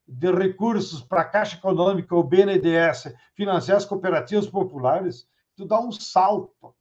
de 0.09 0.31
recursos 0.31 1.01
para 1.03 1.21
a 1.21 1.25
Caixa 1.25 1.55
Econômica, 1.55 2.15
o 2.15 2.23
BNDES, 2.23 3.13
financiar 3.35 3.77
as 3.77 3.85
cooperativas 3.85 4.47
populares, 4.47 5.27
tu 5.55 5.65
dá 5.65 5.79
um 5.79 5.91
salto. 5.91 6.75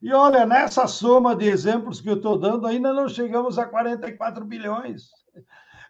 E 0.00 0.12
olha, 0.12 0.44
nessa 0.44 0.88
soma 0.88 1.36
de 1.36 1.46
exemplos 1.46 2.00
que 2.00 2.10
eu 2.10 2.16
estou 2.16 2.36
dando, 2.36 2.66
ainda 2.66 2.92
não 2.92 3.08
chegamos 3.08 3.56
a 3.56 3.66
44 3.66 4.44
bilhões, 4.44 5.10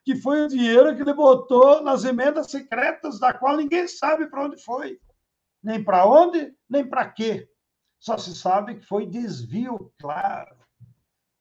que 0.05 0.15
foi 0.17 0.45
o 0.45 0.49
dinheiro 0.49 0.95
que 0.95 1.01
ele 1.01 1.15
botou 1.15 1.83
nas 1.83 2.05
emendas 2.05 2.51
secretas, 2.51 3.19
da 3.19 3.33
qual 3.33 3.57
ninguém 3.57 3.89
sabe 3.89 4.27
para 4.27 4.45
onde 4.45 4.63
foi, 4.63 5.01
nem 5.63 5.83
para 5.83 6.07
onde, 6.07 6.55
nem 6.69 6.87
para 6.87 7.09
quê. 7.09 7.49
Só 7.99 8.19
se 8.19 8.35
sabe 8.35 8.75
que 8.75 8.85
foi 8.85 9.07
desvio, 9.07 9.91
claro, 9.99 10.57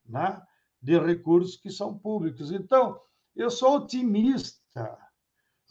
né, 0.06 0.42
de 0.82 0.98
recursos 0.98 1.58
que 1.58 1.70
são 1.70 1.98
públicos. 1.98 2.52
Então, 2.54 2.98
eu 3.36 3.50
sou 3.50 3.78
otimista 3.78 4.98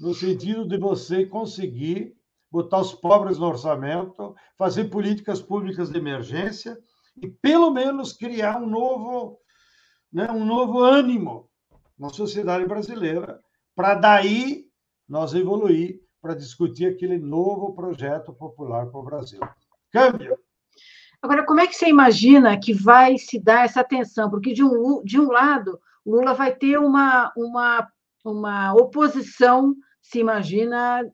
no 0.00 0.14
sentido 0.14 0.66
de 0.66 0.78
você 0.78 1.26
conseguir 1.26 2.16
botar 2.50 2.80
os 2.80 2.94
pobres 2.94 3.38
no 3.38 3.46
orçamento, 3.46 4.34
fazer 4.56 4.86
políticas 4.86 5.42
públicas 5.42 5.90
de 5.90 5.98
emergência 5.98 6.76
e, 7.22 7.28
pelo 7.28 7.70
menos, 7.70 8.14
criar 8.14 8.60
um 8.60 8.66
novo, 8.66 9.38
né, 10.10 10.28
um 10.30 10.44
novo 10.44 10.80
ânimo 10.80 11.48
na 11.98 12.08
sociedade 12.08 12.66
brasileira, 12.66 13.38
para 13.76 13.94
daí 13.94 14.64
nós 15.06 15.34
evoluir 15.34 16.00
para 16.20 16.34
discutir 16.34 16.86
aquele 16.86 17.18
novo 17.18 17.74
projeto 17.74 18.32
popular 18.32 18.86
para 18.86 19.00
o 19.00 19.04
Brasil. 19.04 19.40
Câmbio! 19.92 20.36
Agora, 21.22 21.44
como 21.44 21.60
é 21.60 21.66
que 21.66 21.76
você 21.76 21.88
imagina 21.88 22.58
que 22.58 22.72
vai 22.72 23.18
se 23.18 23.38
dar 23.38 23.66
essa 23.66 23.84
tensão? 23.84 24.30
Porque, 24.30 24.54
de 24.54 24.64
um, 24.64 25.02
de 25.04 25.20
um 25.20 25.30
lado, 25.30 25.78
Lula 26.04 26.32
vai 26.32 26.54
ter 26.54 26.78
uma, 26.78 27.30
uma, 27.36 27.86
uma 28.24 28.72
oposição 28.74 29.74
se 30.10 30.18
imagina 30.18 31.08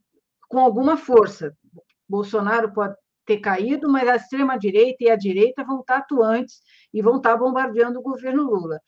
com 0.49 0.59
alguma 0.59 0.97
força. 0.97 1.55
Bolsonaro 2.09 2.73
pode 2.73 2.95
ter 3.27 3.39
caído, 3.39 3.91
mas 3.91 4.09
a 4.09 4.17
extrema-direita 4.17 5.05
e 5.05 5.11
a 5.11 5.17
direita 5.17 5.65
vão 5.65 5.81
estar 5.81 5.99
atuantes 5.99 6.61
e 6.95 7.03
vão 7.03 7.17
estar 7.17 7.37
bombardeando 7.37 7.99
o 7.99 8.03
governo 8.03 8.45
Lula. 8.45 8.81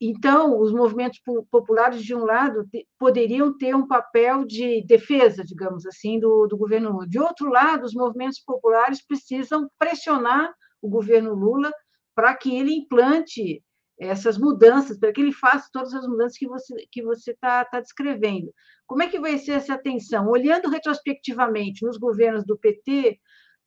Então, 0.00 0.58
os 0.58 0.72
movimentos 0.72 1.20
populares, 1.50 2.02
de 2.02 2.14
um 2.14 2.24
lado, 2.24 2.68
poderiam 2.98 3.56
ter 3.56 3.76
um 3.76 3.86
papel 3.86 4.44
de 4.44 4.84
defesa, 4.86 5.44
digamos 5.44 5.86
assim, 5.86 6.18
do, 6.18 6.46
do 6.48 6.56
governo 6.56 6.90
Lula. 6.90 7.06
De 7.06 7.18
outro 7.18 7.48
lado, 7.48 7.84
os 7.84 7.94
movimentos 7.94 8.40
populares 8.40 9.06
precisam 9.06 9.68
pressionar 9.78 10.52
o 10.82 10.88
governo 10.88 11.32
Lula 11.32 11.72
para 12.14 12.34
que 12.34 12.56
ele 12.56 12.74
implante 12.74 13.62
essas 13.98 14.36
mudanças, 14.38 14.98
para 14.98 15.12
que 15.12 15.20
ele 15.20 15.32
faça 15.32 15.68
todas 15.72 15.94
as 15.94 16.06
mudanças 16.06 16.36
que 16.36 16.48
você 16.48 16.74
que 16.90 17.02
você 17.02 17.30
está 17.30 17.64
tá 17.64 17.80
descrevendo. 17.80 18.52
Como 18.86 19.02
é 19.02 19.08
que 19.08 19.20
vai 19.20 19.38
ser 19.38 19.52
essa 19.52 19.74
atenção? 19.74 20.28
Olhando 20.28 20.68
retrospectivamente 20.68 21.84
nos 21.84 21.96
governos 21.96 22.44
do 22.44 22.58
PT, 22.58 23.18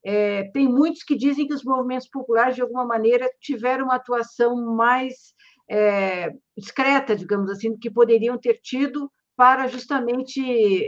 é, 0.06 0.44
tem 0.52 0.68
muitos 0.68 1.04
que 1.04 1.16
dizem 1.16 1.48
que 1.48 1.54
os 1.54 1.64
movimentos 1.64 2.08
populares, 2.10 2.56
de 2.56 2.62
alguma 2.62 2.86
maneira, 2.86 3.30
tiveram 3.42 3.86
uma 3.86 3.96
atuação 3.96 4.56
mais 4.76 5.34
é, 5.70 6.32
discreta, 6.58 7.16
digamos 7.16 7.50
assim, 7.50 7.72
do 7.72 7.80
que 7.80 7.90
poderiam 7.90 8.38
ter 8.38 8.60
tido 8.62 9.12
para 9.36 9.68
justamente 9.68 10.42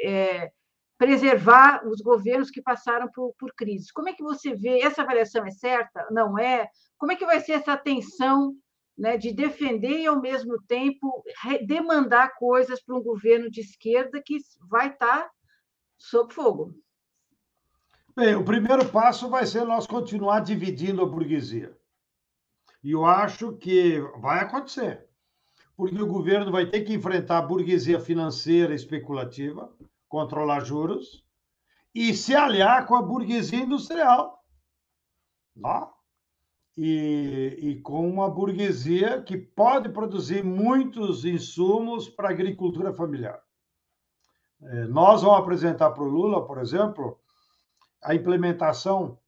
é, 0.06 0.50
preservar 0.98 1.86
os 1.88 2.02
governos 2.02 2.50
que 2.50 2.62
passaram 2.62 3.10
por, 3.12 3.34
por 3.38 3.54
crises. 3.56 3.92
Como 3.92 4.10
é 4.10 4.14
que 4.14 4.24
você 4.24 4.56
vê? 4.56 4.82
Essa 4.82 5.02
avaliação 5.02 5.46
é 5.46 5.52
certa? 5.52 6.08
Não 6.12 6.38
é? 6.38 6.68
Como 6.98 7.12
é 7.12 7.16
que 7.16 7.26
vai 7.26 7.40
ser 7.40 7.54
essa 7.54 7.74
atenção 7.74 8.54
né, 9.00 9.18
de 9.18 9.32
defender 9.32 10.02
e, 10.02 10.06
ao 10.06 10.20
mesmo 10.20 10.62
tempo, 10.64 11.24
demandar 11.66 12.36
coisas 12.36 12.84
para 12.84 12.96
um 12.96 13.02
governo 13.02 13.50
de 13.50 13.62
esquerda 13.62 14.22
que 14.22 14.38
vai 14.70 14.90
estar 14.90 15.32
sob 15.98 16.34
fogo. 16.34 16.76
Bem, 18.14 18.36
o 18.36 18.44
primeiro 18.44 18.86
passo 18.90 19.30
vai 19.30 19.46
ser 19.46 19.64
nós 19.64 19.88
continuar 19.88 20.42
dividindo 20.42 21.02
a 21.02 21.06
burguesia. 21.06 21.78
E 22.84 22.92
eu 22.92 23.06
acho 23.06 23.56
que 23.56 24.02
vai 24.20 24.42
acontecer, 24.42 25.08
porque 25.78 26.02
o 26.02 26.08
governo 26.08 26.52
vai 26.52 26.66
ter 26.66 26.82
que 26.82 26.94
enfrentar 26.94 27.38
a 27.38 27.42
burguesia 27.42 28.02
financeira 28.02 28.76
especulativa, 28.76 29.74
controlar 30.10 30.66
juros, 30.66 31.26
e 31.96 32.14
se 32.14 32.36
aliar 32.36 32.86
com 32.86 32.96
a 32.96 33.02
burguesia 33.02 33.60
industrial. 33.60 34.44
Não? 35.56 35.99
E, 36.82 37.58
e 37.60 37.82
com 37.82 38.10
uma 38.10 38.30
burguesia 38.30 39.22
que 39.22 39.38
pode 39.38 39.90
produzir 39.90 40.46
muitos 40.46 41.26
insumos 41.26 42.08
para 42.08 42.30
a 42.30 42.32
agricultura 42.32 42.94
familiar. 42.94 43.38
É, 44.62 44.86
nós 44.86 45.22
vamos 45.22 45.40
apresentar 45.40 45.92
para 45.92 46.04
o 46.04 46.08
Lula, 46.08 46.48
por 46.48 46.58
exemplo, 46.58 47.20
a 48.02 48.16
implementação 48.16 49.20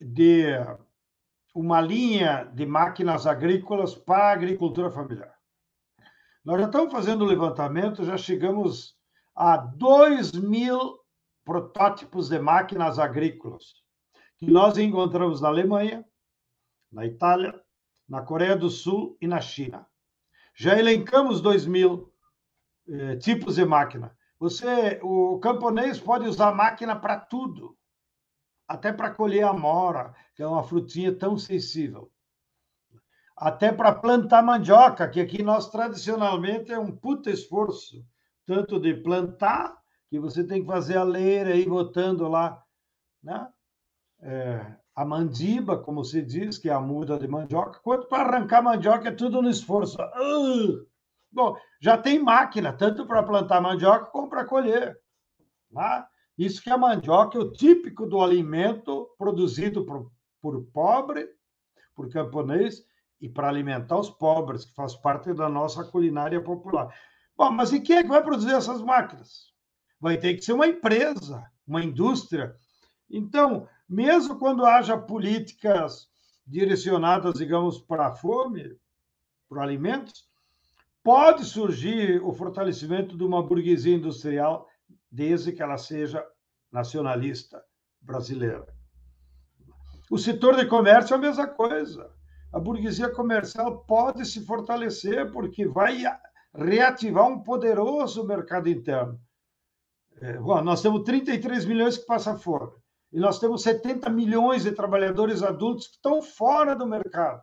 de 0.00 0.46
uma 1.54 1.80
linha 1.80 2.50
de 2.52 2.66
máquinas 2.66 3.24
agrícolas 3.24 3.94
para 3.94 4.30
a 4.30 4.32
agricultura 4.32 4.90
familiar. 4.90 5.32
Nós 6.44 6.60
já 6.60 6.66
estamos 6.66 6.90
fazendo 6.90 7.22
o 7.22 7.28
levantamento, 7.28 8.04
já 8.04 8.16
chegamos 8.16 8.96
a 9.32 9.56
2 9.56 10.32
mil 10.32 10.98
protótipos 11.44 12.28
de 12.28 12.40
máquinas 12.40 12.98
agrícolas 12.98 13.74
que 14.38 14.50
nós 14.50 14.76
encontramos 14.76 15.40
na 15.40 15.46
Alemanha, 15.46 16.04
na 16.92 17.06
Itália, 17.06 17.58
na 18.08 18.22
Coreia 18.22 18.54
do 18.54 18.68
Sul 18.68 19.16
e 19.20 19.26
na 19.26 19.40
China. 19.40 19.86
Já 20.54 20.78
elencamos 20.78 21.40
2 21.40 21.66
mil 21.66 22.12
eh, 22.88 23.16
tipos 23.16 23.56
de 23.56 23.64
máquina. 23.64 24.16
Você, 24.38 25.00
o 25.02 25.38
camponês 25.38 25.98
pode 25.98 26.28
usar 26.28 26.52
máquina 26.52 26.94
para 26.94 27.18
tudo, 27.18 27.76
até 28.68 28.92
para 28.92 29.14
colher 29.14 29.44
a 29.44 29.52
mora, 29.52 30.14
que 30.34 30.42
é 30.42 30.46
uma 30.46 30.62
frutinha 30.62 31.14
tão 31.14 31.38
sensível. 31.38 32.10
Até 33.36 33.72
para 33.72 33.94
plantar 33.94 34.42
mandioca, 34.42 35.08
que 35.08 35.20
aqui 35.20 35.42
nós 35.42 35.70
tradicionalmente 35.70 36.72
é 36.72 36.78
um 36.78 36.94
puta 36.94 37.30
esforço, 37.30 38.04
tanto 38.44 38.78
de 38.78 38.94
plantar, 38.94 39.80
que 40.08 40.18
você 40.18 40.44
tem 40.44 40.60
que 40.60 40.66
fazer 40.66 40.98
a 40.98 41.04
leira 41.04 41.56
e 41.56 41.64
botando 41.66 42.28
lá, 42.28 42.62
né? 43.22 43.48
É, 44.20 44.76
a 44.94 45.04
mandiba, 45.04 45.78
como 45.78 46.04
se 46.04 46.22
diz, 46.22 46.58
que 46.58 46.68
é 46.68 46.72
a 46.72 46.80
muda 46.80 47.18
de 47.18 47.26
mandioca, 47.26 47.80
quanto 47.82 48.06
para 48.08 48.24
arrancar 48.24 48.62
mandioca 48.62 49.08
é 49.08 49.12
tudo 49.12 49.40
no 49.40 49.48
esforço. 49.48 49.96
Uh! 50.00 50.86
Bom, 51.30 51.56
já 51.80 51.96
tem 51.96 52.18
máquina, 52.18 52.72
tanto 52.72 53.06
para 53.06 53.22
plantar 53.22 53.60
mandioca 53.60 54.06
como 54.06 54.28
para 54.28 54.44
colher. 54.44 54.98
Né? 55.70 56.04
Isso 56.36 56.62
que 56.62 56.70
a 56.70 56.76
mandioca 56.76 57.38
é 57.38 57.40
o 57.40 57.52
típico 57.52 58.06
do 58.06 58.20
alimento 58.20 59.08
produzido 59.16 59.86
por, 59.86 60.10
por 60.40 60.62
pobre, 60.72 61.26
por 61.94 62.10
camponês, 62.10 62.84
e 63.22 63.28
para 63.28 63.48
alimentar 63.48 63.98
os 63.98 64.10
pobres, 64.10 64.64
que 64.64 64.74
faz 64.74 64.96
parte 64.96 65.32
da 65.32 65.48
nossa 65.48 65.84
culinária 65.84 66.42
popular. 66.42 66.92
Bom, 67.36 67.52
mas 67.52 67.72
e 67.72 67.80
quem 67.80 67.98
é 67.98 68.02
que 68.02 68.08
vai 68.08 68.20
produzir 68.20 68.52
essas 68.52 68.82
máquinas? 68.82 69.52
Vai 70.00 70.18
ter 70.18 70.34
que 70.34 70.42
ser 70.42 70.52
uma 70.52 70.66
empresa, 70.66 71.48
uma 71.64 71.84
indústria. 71.84 72.56
Então, 73.08 73.68
mesmo 73.92 74.38
quando 74.38 74.64
haja 74.64 74.96
políticas 74.96 76.08
direcionadas, 76.46 77.34
digamos, 77.34 77.78
para 77.78 78.06
a 78.06 78.14
fome, 78.14 78.74
para 79.48 79.62
alimentos, 79.62 80.26
pode 81.02 81.44
surgir 81.44 82.22
o 82.24 82.32
fortalecimento 82.32 83.16
de 83.18 83.22
uma 83.22 83.42
burguesia 83.42 83.94
industrial, 83.94 84.66
desde 85.10 85.52
que 85.52 85.62
ela 85.62 85.76
seja 85.76 86.26
nacionalista 86.70 87.62
brasileira. 88.00 88.66
O 90.10 90.16
setor 90.16 90.56
de 90.56 90.66
comércio 90.66 91.12
é 91.12 91.16
a 91.18 91.20
mesma 91.20 91.46
coisa. 91.46 92.10
A 92.50 92.58
burguesia 92.58 93.10
comercial 93.10 93.84
pode 93.84 94.24
se 94.24 94.44
fortalecer 94.46 95.30
porque 95.30 95.66
vai 95.66 96.02
reativar 96.54 97.26
um 97.26 97.42
poderoso 97.42 98.26
mercado 98.26 98.70
interno. 98.70 99.20
É, 100.18 100.38
bom, 100.38 100.62
nós 100.62 100.80
temos 100.80 101.02
33 101.02 101.66
milhões 101.66 101.98
que 101.98 102.06
passam 102.06 102.38
fora. 102.38 102.81
E 103.12 103.20
nós 103.20 103.38
temos 103.38 103.62
70 103.62 104.08
milhões 104.08 104.62
de 104.62 104.72
trabalhadores 104.72 105.42
adultos 105.42 105.86
que 105.86 105.96
estão 105.96 106.22
fora 106.22 106.74
do 106.74 106.86
mercado, 106.86 107.42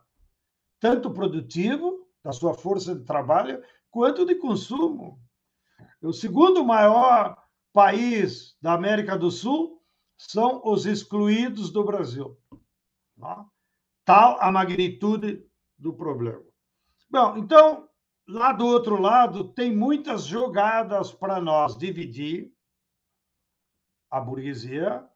tanto 0.80 1.12
produtivo, 1.12 2.08
da 2.24 2.32
sua 2.32 2.54
força 2.54 2.94
de 2.94 3.04
trabalho, 3.04 3.62
quanto 3.88 4.26
de 4.26 4.34
consumo. 4.34 5.20
O 6.02 6.12
segundo 6.12 6.64
maior 6.64 7.36
país 7.72 8.56
da 8.60 8.72
América 8.72 9.16
do 9.16 9.30
Sul 9.30 9.80
são 10.18 10.60
os 10.64 10.86
excluídos 10.86 11.70
do 11.70 11.84
Brasil. 11.84 12.36
Tal 14.04 14.40
a 14.40 14.50
magnitude 14.50 15.46
do 15.78 15.94
problema. 15.94 16.42
Bom, 17.08 17.36
então, 17.36 17.88
lá 18.28 18.52
do 18.52 18.66
outro 18.66 19.00
lado, 19.00 19.52
tem 19.52 19.74
muitas 19.74 20.24
jogadas 20.24 21.12
para 21.12 21.40
nós 21.40 21.76
dividir 21.76 22.52
a 24.10 24.20
burguesia 24.20 25.09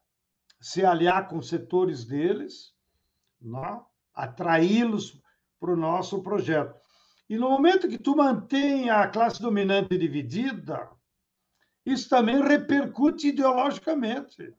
se 0.65 0.83
aliar 0.83 1.27
com 1.27 1.43
setores 1.43 2.05
deles, 2.05 2.73
né? 3.39 3.79
atraí-los 4.15 5.21
para 5.59 5.71
o 5.71 5.75
nosso 5.75 6.23
projeto. 6.23 6.75
E 7.29 7.37
no 7.37 7.51
momento 7.51 7.87
que 7.87 7.99
tu 7.99 8.15
mantém 8.15 8.89
a 8.89 9.07
classe 9.07 9.39
dominante 9.39 9.95
dividida, 9.95 10.89
isso 11.85 12.09
também 12.09 12.41
repercute 12.41 13.27
ideologicamente. 13.27 14.55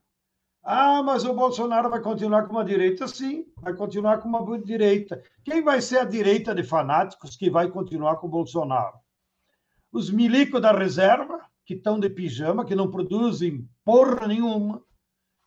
Ah, 0.63 1.03
mas 1.03 1.25
o 1.25 1.33
Bolsonaro 1.33 1.89
vai 1.89 2.01
continuar 2.01 2.43
com 2.47 2.53
uma 2.53 2.63
direita? 2.63 3.05
Sim, 3.05 3.45
vai 3.57 3.75
continuar 3.75 4.19
com 4.19 4.29
uma 4.29 4.57
direita. 4.59 5.21
Quem 5.43 5.61
vai 5.61 5.81
ser 5.81 5.97
a 5.97 6.05
direita 6.05 6.55
de 6.55 6.63
fanáticos 6.63 7.35
que 7.35 7.49
vai 7.49 7.69
continuar 7.69 8.15
com 8.15 8.27
o 8.27 8.31
Bolsonaro? 8.31 8.97
Os 9.91 10.09
milicos 10.09 10.61
da 10.61 10.71
reserva, 10.71 11.41
que 11.65 11.73
estão 11.73 11.99
de 11.99 12.09
pijama, 12.09 12.63
que 12.63 12.75
não 12.75 12.89
produzem 12.89 13.69
porra 13.83 14.25
nenhuma. 14.25 14.81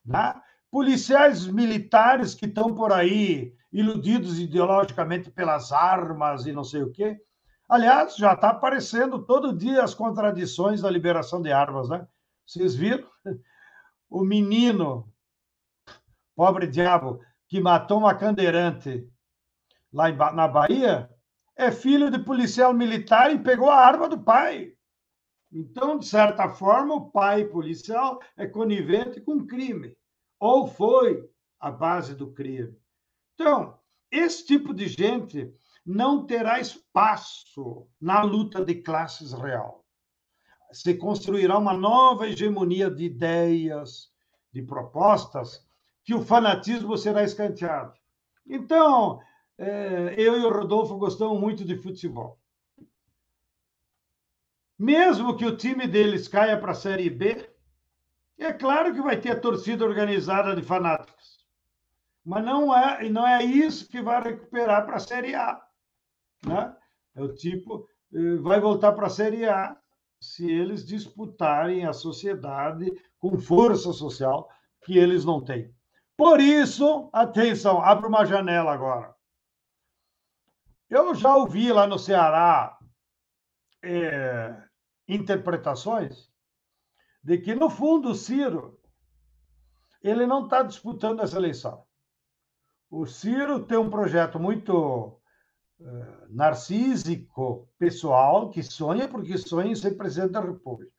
Né? 0.05 0.35
Policiais 0.71 1.47
militares 1.47 2.35
que 2.35 2.47
estão 2.47 2.75
por 2.75 2.93
aí 2.93 3.53
iludidos 3.73 4.39
ideologicamente 4.39 5.31
pelas 5.31 5.73
armas 5.73 6.47
e 6.47 6.53
não 6.53 6.65
sei 6.65 6.83
o 6.83 6.93
quê. 6.93 7.21
Aliás, 7.69 8.17
já 8.17 8.33
está 8.33 8.51
aparecendo 8.51 9.25
todo 9.25 9.57
dia 9.57 9.83
as 9.83 9.95
contradições 9.95 10.81
da 10.81 10.91
liberação 10.91 11.41
de 11.43 11.53
armas, 11.53 11.89
né? 11.89 12.07
Vocês 12.47 12.75
viram? 12.75 13.09
O 14.13 14.25
menino, 14.25 15.09
pobre 16.35 16.67
diabo, 16.67 17.21
que 17.47 17.61
matou 17.61 17.99
uma 17.99 18.13
cadeirante 18.13 19.09
lá 19.93 20.11
na 20.33 20.49
Bahia, 20.49 21.09
é 21.55 21.71
filho 21.71 22.11
de 22.11 22.19
policial 22.19 22.75
militar 22.75 23.33
e 23.33 23.39
pegou 23.39 23.71
a 23.71 23.77
arma 23.77 24.09
do 24.09 24.19
pai. 24.21 24.73
Então, 25.53 25.97
de 25.97 26.07
certa 26.07 26.49
forma, 26.49 26.93
o 26.93 27.09
pai 27.13 27.45
policial 27.45 28.19
é 28.37 28.49
conivente 28.49 29.21
com 29.21 29.47
crime 29.47 29.97
ou 30.41 30.67
foi 30.67 31.31
a 31.61 31.71
base 31.71 32.15
do 32.15 32.33
crime. 32.33 32.75
Então, 33.35 33.79
esse 34.11 34.47
tipo 34.47 34.73
de 34.73 34.89
gente 34.89 35.55
não 35.85 36.27
terá 36.27 36.59
espaço 36.59 37.87
na 38.01 38.23
luta 38.23 38.65
de 38.65 38.77
classes 38.77 39.33
real. 39.33 39.85
Se 40.73 40.95
construirá 40.95 41.59
uma 41.59 41.75
nova 41.75 42.27
hegemonia 42.27 42.91
de 42.91 43.05
ideias, 43.05 44.11
de 44.53 44.63
propostas, 44.63 45.67
que 46.05 46.15
o 46.15 46.23
fanatismo 46.23 46.97
será 46.97 47.23
escanteado. 47.23 47.93
Então, 48.47 49.21
é, 49.59 50.15
eu 50.17 50.39
e 50.39 50.45
o 50.45 50.51
Rodolfo 50.53 50.97
gostamos 50.97 51.39
muito 51.39 51.65
de 51.65 51.77
futebol. 51.77 52.39
Mesmo 54.79 55.37
que 55.37 55.45
o 55.45 55.57
time 55.57 55.87
deles 55.87 56.27
caia 56.27 56.59
para 56.59 56.73
a 56.73 56.75
Série 56.75 57.11
B, 57.11 57.50
é 58.45 58.53
claro 58.53 58.95
que 58.95 59.03
vai 59.03 59.21
ter 59.21 59.33
a 59.33 59.41
torcida 59.41 59.85
organizada 59.85 60.57
de 60.57 60.63
fanáticos, 60.63 61.39
mas 62.25 62.45
não 62.45 62.75
é, 62.75 63.09
não 63.09 63.27
é 63.27 63.45
isso 63.45 63.89
que 63.89 64.01
vai 64.01 64.23
recuperar 64.23 64.87
para 64.87 64.97
a 64.97 65.01
Série 65.01 65.35
A. 65.35 65.61
Né? 66.47 66.75
É 67.15 67.23
o 67.23 67.35
tipo, 67.35 67.87
eh, 68.15 68.37
vai 68.37 68.59
voltar 68.59 68.93
para 68.93 69.07
a 69.07 69.11
Série 69.11 69.47
A 69.47 69.77
se 70.21 70.51
eles 70.51 70.87
disputarem 70.87 71.87
a 71.87 71.93
sociedade 71.93 72.91
com 73.19 73.39
força 73.39 73.93
social 73.93 74.49
que 74.83 74.97
eles 74.97 75.25
não 75.25 75.43
têm. 75.43 75.75
Por 76.17 76.41
isso, 76.41 77.09
atenção, 77.13 77.83
abre 77.83 78.07
uma 78.07 78.25
janela 78.25 78.73
agora. 78.73 79.15
Eu 80.89 81.15
já 81.15 81.37
ouvi 81.37 81.73
lá 81.73 81.87
no 81.87 81.99
Ceará 81.99 82.79
é, 83.83 84.63
interpretações 85.07 86.30
de 87.23 87.39
que, 87.39 87.55
no 87.55 87.69
fundo, 87.69 88.11
o 88.11 88.15
Ciro 88.15 88.79
ele 90.03 90.27
não 90.27 90.45
está 90.45 90.63
disputando 90.63 91.21
essa 91.21 91.37
eleição. 91.37 91.85
O 92.91 93.07
Ciro 93.07 93.65
tem 93.65 93.79
um 93.79 93.91
projeto 93.91 94.41
muito 94.41 95.21
uh, 95.79 96.27
narcísico, 96.29 97.69
pessoal, 97.79 98.51
que 98.51 98.63
sonha 98.63 99.07
porque 99.07 99.37
sonha 99.39 99.71
em 99.71 99.75
ser 99.75 99.93
presidente 99.93 100.33
da 100.33 100.41
República. 100.41 100.93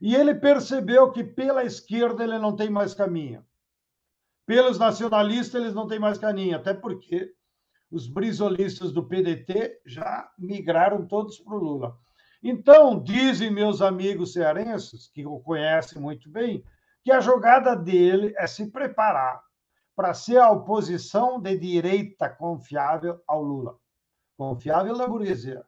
E 0.00 0.14
ele 0.14 0.34
percebeu 0.34 1.10
que 1.12 1.22
pela 1.22 1.64
esquerda 1.64 2.24
ele 2.24 2.38
não 2.38 2.54
tem 2.54 2.68
mais 2.68 2.92
caminho. 2.92 3.44
Pelos 4.44 4.78
nacionalistas 4.78 5.62
eles 5.62 5.74
não 5.74 5.86
têm 5.86 5.98
mais 5.98 6.18
caminho, 6.18 6.56
até 6.56 6.74
porque 6.74 7.32
os 7.90 8.06
brisolistas 8.06 8.92
do 8.92 9.06
PDT 9.06 9.80
já 9.86 10.30
migraram 10.36 11.06
todos 11.06 11.38
para 11.38 11.54
o 11.54 11.58
Lula. 11.58 11.96
Então, 12.46 13.02
dizem 13.02 13.50
meus 13.50 13.80
amigos 13.80 14.34
cearenses, 14.34 15.08
que 15.08 15.24
o 15.24 15.40
conhecem 15.40 15.98
muito 15.98 16.28
bem, 16.28 16.62
que 17.02 17.10
a 17.10 17.18
jogada 17.18 17.74
dele 17.74 18.34
é 18.36 18.46
se 18.46 18.70
preparar 18.70 19.42
para 19.96 20.12
ser 20.12 20.36
a 20.36 20.50
oposição 20.50 21.40
de 21.40 21.56
direita 21.56 22.28
confiável 22.28 23.18
ao 23.26 23.42
Lula, 23.42 23.78
confiável 24.36 24.94
da 24.94 25.08
burguesia, 25.08 25.64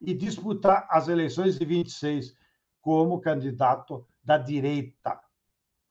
e 0.00 0.14
disputar 0.14 0.86
as 0.88 1.08
eleições 1.08 1.58
de 1.58 1.64
26 1.64 2.36
como 2.80 3.20
candidato 3.20 4.06
da 4.22 4.38
direita, 4.38 5.18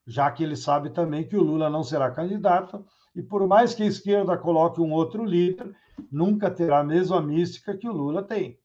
já 0.08 0.32
que 0.32 0.42
ele 0.42 0.56
sabe 0.56 0.92
também 0.92 1.28
que 1.28 1.36
o 1.36 1.44
Lula 1.44 1.70
não 1.70 1.84
será 1.84 2.10
candidato, 2.10 2.86
e 3.14 3.22
por 3.22 3.46
mais 3.46 3.76
que 3.76 3.84
a 3.84 3.88
esquerda 3.88 4.38
coloque 4.38 4.80
um 4.80 4.94
outro 4.94 5.26
líder, 5.26 5.76
nunca 6.10 6.50
terá 6.50 6.80
a 6.80 6.84
mesma 6.84 7.22
mística 7.22 7.76
que 7.76 7.90
o 7.90 7.94
Lula 7.94 8.24
tem. 8.24 8.58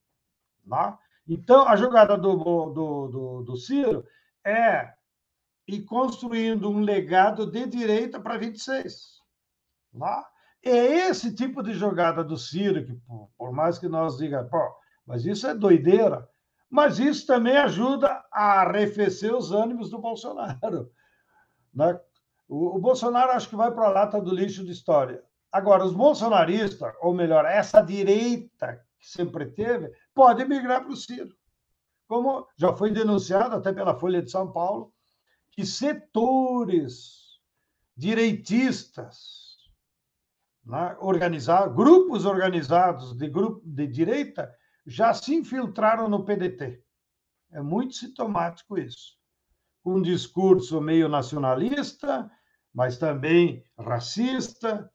Tá? 0.69 0.97
Então, 1.29 1.69
a 1.69 1.77
jogada 1.77 2.17
do, 2.17 2.37
do, 2.37 3.09
do, 3.09 3.43
do 3.43 3.57
Ciro 3.57 4.05
é 4.45 4.95
ir 5.67 5.83
construindo 5.83 6.71
um 6.71 6.81
legado 6.81 7.47
de 7.47 7.67
direita 7.67 8.19
para 8.19 8.39
26. 8.39 9.19
Tá? 9.99 10.27
É 10.65 11.09
esse 11.09 11.35
tipo 11.35 11.63
de 11.63 11.75
jogada 11.75 12.25
do 12.25 12.39
Ciro, 12.39 12.87
que 12.87 12.99
por 13.37 13.53
mais 13.53 13.79
que 13.79 13.89
nós 13.89 14.17
digamos, 14.17 14.51
mas 15.07 15.27
isso 15.27 15.47
é 15.47 15.55
doideira, 15.55 16.27
mas 16.71 16.99
isso 16.99 17.27
também 17.27 17.57
ajuda 17.59 18.25
a 18.33 18.63
arrefecer 18.63 19.35
os 19.35 19.53
ânimos 19.53 19.91
do 19.91 19.99
Bolsonaro. 19.99 20.91
Né? 21.75 22.01
O, 22.49 22.77
o 22.77 22.79
Bolsonaro 22.81 23.31
acho 23.33 23.51
que 23.51 23.55
vai 23.55 23.71
para 23.71 23.87
a 23.87 23.91
lata 23.91 24.21
do 24.21 24.35
lixo 24.35 24.65
de 24.65 24.73
história. 24.73 25.23
Agora, 25.53 25.85
os 25.85 25.93
bolsonaristas, 25.93 26.93
ou 27.01 27.15
melhor, 27.15 27.45
essa 27.45 27.83
direita 27.83 28.83
que 28.99 29.07
sempre 29.07 29.47
teve, 29.47 29.93
pode 30.15 30.45
migrar 30.45 30.83
para 30.83 30.93
o 30.93 30.97
Ciro. 30.97 31.35
Como 32.07 32.47
já 32.57 32.73
foi 32.73 32.91
denunciado 32.91 33.55
até 33.57 33.73
pela 33.73 33.99
Folha 33.99 34.23
de 34.23 34.31
São 34.31 34.51
Paulo, 34.51 34.93
que 35.51 35.65
setores 35.65 37.41
direitistas, 37.97 39.59
né, 40.65 40.97
grupos 41.75 42.25
organizados 42.25 43.17
de, 43.17 43.29
grupo, 43.29 43.61
de 43.65 43.87
direita, 43.87 44.55
já 44.87 45.13
se 45.13 45.35
infiltraram 45.35 46.09
no 46.09 46.25
PDT. 46.25 46.83
É 47.51 47.61
muito 47.61 47.95
sintomático 47.95 48.79
isso. 48.79 49.19
Um 49.85 50.01
discurso 50.01 50.81
meio 50.81 51.09
nacionalista, 51.09 52.31
mas 52.73 52.99
também 52.99 53.65
racista, 53.79 54.91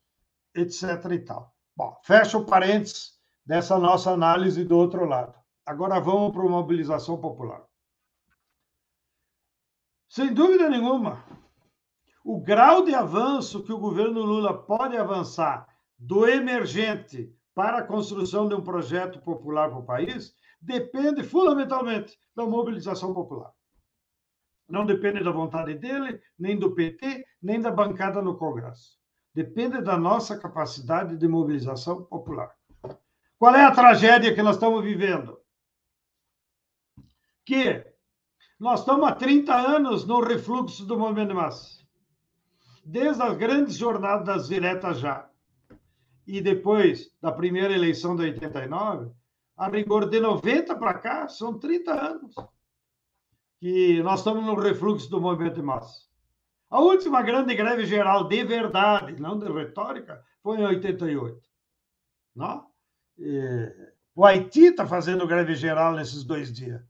etc. 0.56 0.84
e 1.12 1.20
tal. 1.20 1.54
Bom, 1.76 2.00
fecha 2.04 2.38
o 2.38 2.46
parênteses 2.46 3.13
dessa 3.46 3.78
nossa 3.78 4.12
análise 4.12 4.64
do 4.64 4.78
outro 4.78 5.06
lado. 5.06 5.34
Agora 5.66 6.00
vamos 6.00 6.32
para 6.32 6.44
a 6.44 6.50
mobilização 6.50 7.20
popular. 7.20 7.64
Sem 10.10 10.34
dúvida 10.34 10.70
nenhuma, 10.70 11.24
o 12.24 12.40
grau 12.40 12.84
de 12.86 12.94
avanço 12.94 13.64
que 13.64 13.74
o 13.74 13.80
governo 13.80 14.22
Lula 14.22 14.66
pode 14.66 14.96
avançar 14.96 15.68
do 15.98 16.28
emergente 16.28 17.34
para 17.54 17.80
a 17.80 17.84
construção 17.84 18.48
de 18.48 18.56
um 18.56 18.64
projeto 18.64 19.20
popular 19.22 19.70
para 19.70 19.80
o 19.80 19.86
país 19.86 20.36
depende 20.62 21.24
fundamentalmente 21.24 22.18
da 22.36 22.46
mobilização 22.46 23.14
popular. 23.14 23.52
Não 24.68 24.86
depende 24.86 25.24
da 25.24 25.32
vontade 25.32 25.76
dele, 25.76 26.22
nem 26.40 26.58
do 26.58 26.74
PT, 26.74 27.26
nem 27.42 27.60
da 27.60 27.70
bancada 27.70 28.22
no 28.22 28.38
Congresso. 28.38 28.98
Depende 29.34 29.82
da 29.82 29.98
nossa 29.98 30.38
capacidade 30.38 31.18
de 31.18 31.28
mobilização 31.28 32.04
popular. 32.06 32.56
Qual 33.44 33.54
é 33.54 33.66
a 33.66 33.72
tragédia 33.72 34.34
que 34.34 34.42
nós 34.42 34.56
estamos 34.56 34.82
vivendo? 34.82 35.38
Que 37.46 37.86
nós 38.58 38.80
estamos 38.80 39.06
há 39.06 39.14
30 39.14 39.54
anos 39.54 40.06
no 40.06 40.22
refluxo 40.22 40.86
do 40.86 40.98
movimento 40.98 41.28
de 41.28 41.34
massa. 41.34 41.86
Desde 42.86 43.22
as 43.22 43.36
grandes 43.36 43.76
jornadas 43.76 44.48
diretas 44.48 44.98
já, 44.98 45.30
e 46.26 46.40
depois 46.40 47.14
da 47.22 47.34
primeira 47.34 47.74
eleição 47.74 48.16
de 48.16 48.24
89, 48.24 49.12
a 49.58 49.68
rigor 49.68 50.10
de 50.10 50.22
90 50.22 50.78
para 50.78 50.94
cá, 50.94 51.28
são 51.28 51.60
30 51.60 51.92
anos 51.92 52.36
que 53.60 54.02
nós 54.04 54.22
estamos 54.22 54.46
no 54.46 54.56
refluxo 54.56 55.10
do 55.10 55.20
movimento 55.20 55.56
de 55.56 55.64
massa. 55.64 56.08
A 56.70 56.80
última 56.80 57.22
grande 57.22 57.54
greve 57.56 57.86
geral 57.86 58.26
de 58.26 58.42
verdade, 58.46 59.22
não 59.22 59.38
de 59.38 59.52
retórica, 59.52 60.24
foi 60.42 60.62
em 60.62 60.66
88. 60.66 61.42
Não? 62.34 62.73
E 63.18 63.72
o 64.16 64.26
Haiti 64.26 64.66
está 64.66 64.86
fazendo 64.86 65.28
greve 65.28 65.56
geral 65.56 65.94
nesses 65.94 66.24
dois 66.24 66.52
dias. 66.52 66.82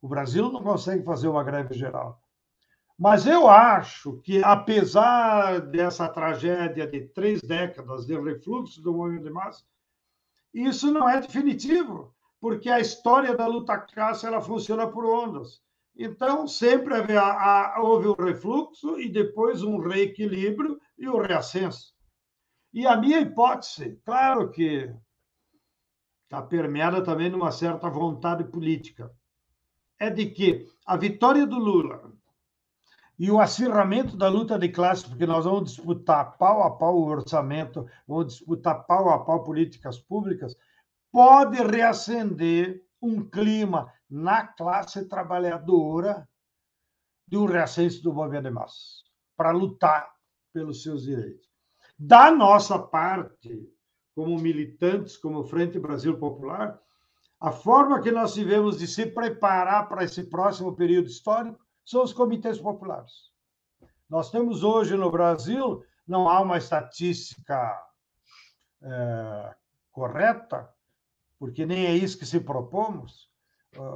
O 0.00 0.08
Brasil 0.08 0.50
não 0.50 0.62
consegue 0.62 1.04
fazer 1.04 1.28
uma 1.28 1.42
greve 1.42 1.74
geral. 1.74 2.22
Mas 2.98 3.26
eu 3.26 3.48
acho 3.48 4.20
que, 4.22 4.42
apesar 4.42 5.60
dessa 5.60 6.08
tragédia 6.08 6.86
de 6.86 7.02
três 7.08 7.40
décadas 7.40 8.04
de 8.06 8.18
refluxo 8.18 8.82
do 8.82 8.92
movimento 8.92 9.24
de 9.24 9.30
massa, 9.30 9.64
isso 10.52 10.92
não 10.92 11.08
é 11.08 11.20
definitivo, 11.20 12.12
porque 12.40 12.68
a 12.68 12.80
história 12.80 13.36
da 13.36 13.46
luta 13.46 13.78
caça 13.78 14.26
ela 14.26 14.40
funciona 14.40 14.86
por 14.86 15.04
ondas. 15.04 15.60
Então, 15.96 16.46
sempre 16.46 16.94
houve 17.80 18.08
um 18.08 18.14
refluxo 18.14 19.00
e 19.00 19.08
depois 19.08 19.62
um 19.62 19.78
reequilíbrio 19.78 20.80
e 20.96 21.08
o 21.08 21.16
um 21.16 21.20
reascenso. 21.20 21.92
E 22.72 22.86
a 22.86 22.96
minha 22.96 23.20
hipótese, 23.20 24.00
claro 24.04 24.50
que 24.50 24.92
está 26.28 26.42
permeada 26.42 27.02
também 27.02 27.30
numa 27.30 27.50
certa 27.50 27.88
vontade 27.88 28.44
política, 28.44 29.10
é 29.98 30.10
de 30.10 30.26
que 30.26 30.68
a 30.86 30.94
vitória 30.94 31.46
do 31.46 31.58
Lula 31.58 32.12
e 33.18 33.30
o 33.30 33.40
acirramento 33.40 34.14
da 34.14 34.28
luta 34.28 34.58
de 34.58 34.68
classe, 34.68 35.08
porque 35.08 35.26
nós 35.26 35.46
vamos 35.46 35.72
disputar 35.72 36.36
pau 36.36 36.62
a 36.62 36.70
pau 36.70 36.98
o 36.98 37.06
orçamento, 37.06 37.88
vamos 38.06 38.34
disputar 38.34 38.84
pau 38.86 39.08
a 39.08 39.24
pau 39.24 39.42
políticas 39.42 39.98
públicas, 39.98 40.54
pode 41.10 41.56
reacender 41.62 42.84
um 43.00 43.24
clima 43.24 43.90
na 44.08 44.46
classe 44.46 45.06
trabalhadora 45.06 46.28
de 47.26 47.38
um 47.38 47.46
reascenso 47.46 48.02
do 48.02 48.12
movimento 48.12 48.44
de 48.44 48.50
massa, 48.50 49.02
para 49.34 49.50
lutar 49.50 50.12
pelos 50.52 50.82
seus 50.82 51.04
direitos. 51.04 51.48
Da 51.98 52.30
nossa 52.30 52.78
parte, 52.78 53.66
como 54.18 54.36
militantes, 54.36 55.16
como 55.16 55.44
Frente 55.44 55.78
Brasil 55.78 56.18
Popular, 56.18 56.76
a 57.38 57.52
forma 57.52 58.02
que 58.02 58.10
nós 58.10 58.34
tivemos 58.34 58.76
de 58.76 58.88
se 58.88 59.06
preparar 59.06 59.88
para 59.88 60.02
esse 60.02 60.24
próximo 60.24 60.74
período 60.74 61.06
histórico 61.06 61.64
são 61.84 62.02
os 62.02 62.12
comitês 62.12 62.58
populares. 62.58 63.12
Nós 64.10 64.28
temos 64.28 64.64
hoje 64.64 64.96
no 64.96 65.08
Brasil, 65.08 65.84
não 66.04 66.28
há 66.28 66.40
uma 66.40 66.58
estatística 66.58 67.80
é, 68.82 69.54
correta, 69.92 70.68
porque 71.38 71.64
nem 71.64 71.86
é 71.86 71.94
isso 71.94 72.18
que 72.18 72.26
se 72.26 72.40
propomos. 72.40 73.30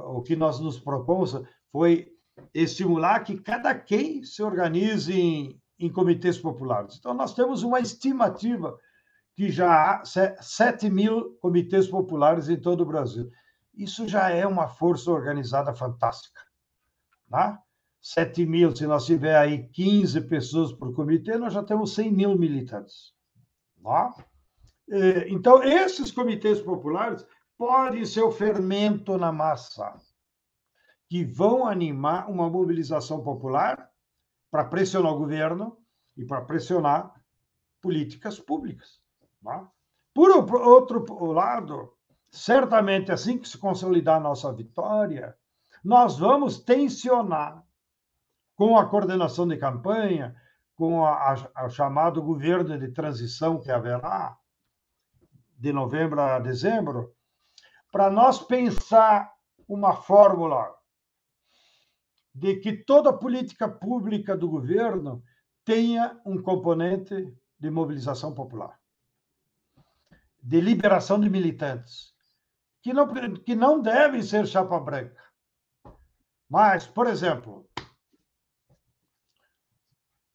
O 0.05 0.21
que 0.21 0.37
nós 0.37 0.57
nos 0.57 0.79
propomos 0.79 1.33
foi 1.69 2.15
estimular 2.53 3.25
que 3.25 3.41
cada 3.41 3.75
quem 3.77 4.23
se 4.23 4.41
organize 4.41 5.11
em, 5.11 5.61
em 5.77 5.91
comitês 5.91 6.37
populares. 6.37 6.95
Então, 6.97 7.13
nós 7.13 7.33
temos 7.33 7.61
uma 7.61 7.81
estimativa 7.81 8.79
que 9.35 9.49
já 9.49 10.01
há 10.01 10.03
7 10.05 10.89
mil 10.89 11.35
comitês 11.41 11.87
populares 11.87 12.49
em 12.49 12.59
todo 12.59 12.81
o 12.81 12.85
Brasil. 12.85 13.31
Isso 13.73 14.07
já 14.07 14.29
é 14.29 14.45
uma 14.45 14.67
força 14.67 15.09
organizada 15.09 15.73
fantástica. 15.73 16.41
Tá? 17.29 17.59
7 18.01 18.45
mil, 18.45 18.75
se 18.75 18.85
nós 18.85 19.05
tiver 19.05 19.35
aí 19.35 19.67
15 19.69 20.21
pessoas 20.21 20.71
por 20.73 20.93
comitê, 20.93 21.37
nós 21.37 21.53
já 21.53 21.63
temos 21.63 21.95
100 21.95 22.11
mil 22.11 22.37
militantes. 22.37 23.13
Tá? 23.81 24.13
Então, 25.27 25.63
esses 25.63 26.11
comitês 26.11 26.61
populares 26.61 27.25
podem 27.57 28.05
ser 28.05 28.21
o 28.21 28.31
fermento 28.31 29.17
na 29.17 29.31
massa, 29.31 29.95
que 31.09 31.23
vão 31.23 31.65
animar 31.65 32.29
uma 32.29 32.49
mobilização 32.49 33.23
popular 33.23 33.89
para 34.51 34.65
pressionar 34.65 35.13
o 35.13 35.17
governo 35.17 35.77
e 36.15 36.25
para 36.25 36.41
pressionar 36.41 37.13
políticas 37.81 38.39
públicas. 38.39 39.01
Tá? 39.43 39.69
Por 40.13 40.31
outro 40.55 41.25
lado, 41.25 41.93
certamente 42.31 43.11
assim 43.11 43.37
que 43.37 43.47
se 43.47 43.57
consolidar 43.57 44.21
nossa 44.21 44.51
vitória, 44.53 45.35
nós 45.83 46.17
vamos 46.17 46.59
tensionar 46.59 47.63
com 48.55 48.77
a 48.77 48.87
coordenação 48.87 49.47
de 49.47 49.57
campanha, 49.57 50.35
com 50.75 51.01
o 51.01 51.69
chamado 51.69 52.21
governo 52.21 52.77
de 52.77 52.89
transição 52.91 53.59
que 53.59 53.71
haverá, 53.71 54.37
de 55.57 55.71
novembro 55.71 56.21
a 56.21 56.39
dezembro, 56.39 57.13
para 57.91 58.09
nós 58.09 58.39
pensar 58.39 59.31
uma 59.67 59.93
fórmula 59.93 60.73
de 62.33 62.55
que 62.57 62.73
toda 62.73 63.17
política 63.17 63.69
pública 63.69 64.35
do 64.35 64.49
governo 64.49 65.23
tenha 65.63 66.19
um 66.25 66.41
componente 66.41 67.33
de 67.59 67.69
mobilização 67.69 68.33
popular, 68.33 68.77
de 70.43 70.61
liberação 70.61 71.19
de 71.19 71.29
militantes, 71.29 72.13
que 72.81 72.93
não, 72.93 73.07
que 73.33 73.55
não 73.55 73.81
devem 73.81 74.21
ser 74.21 74.45
chapa 74.45 74.79
branca. 74.79 75.23
Mas, 76.49 76.85
por 76.85 77.07
exemplo, 77.07 77.67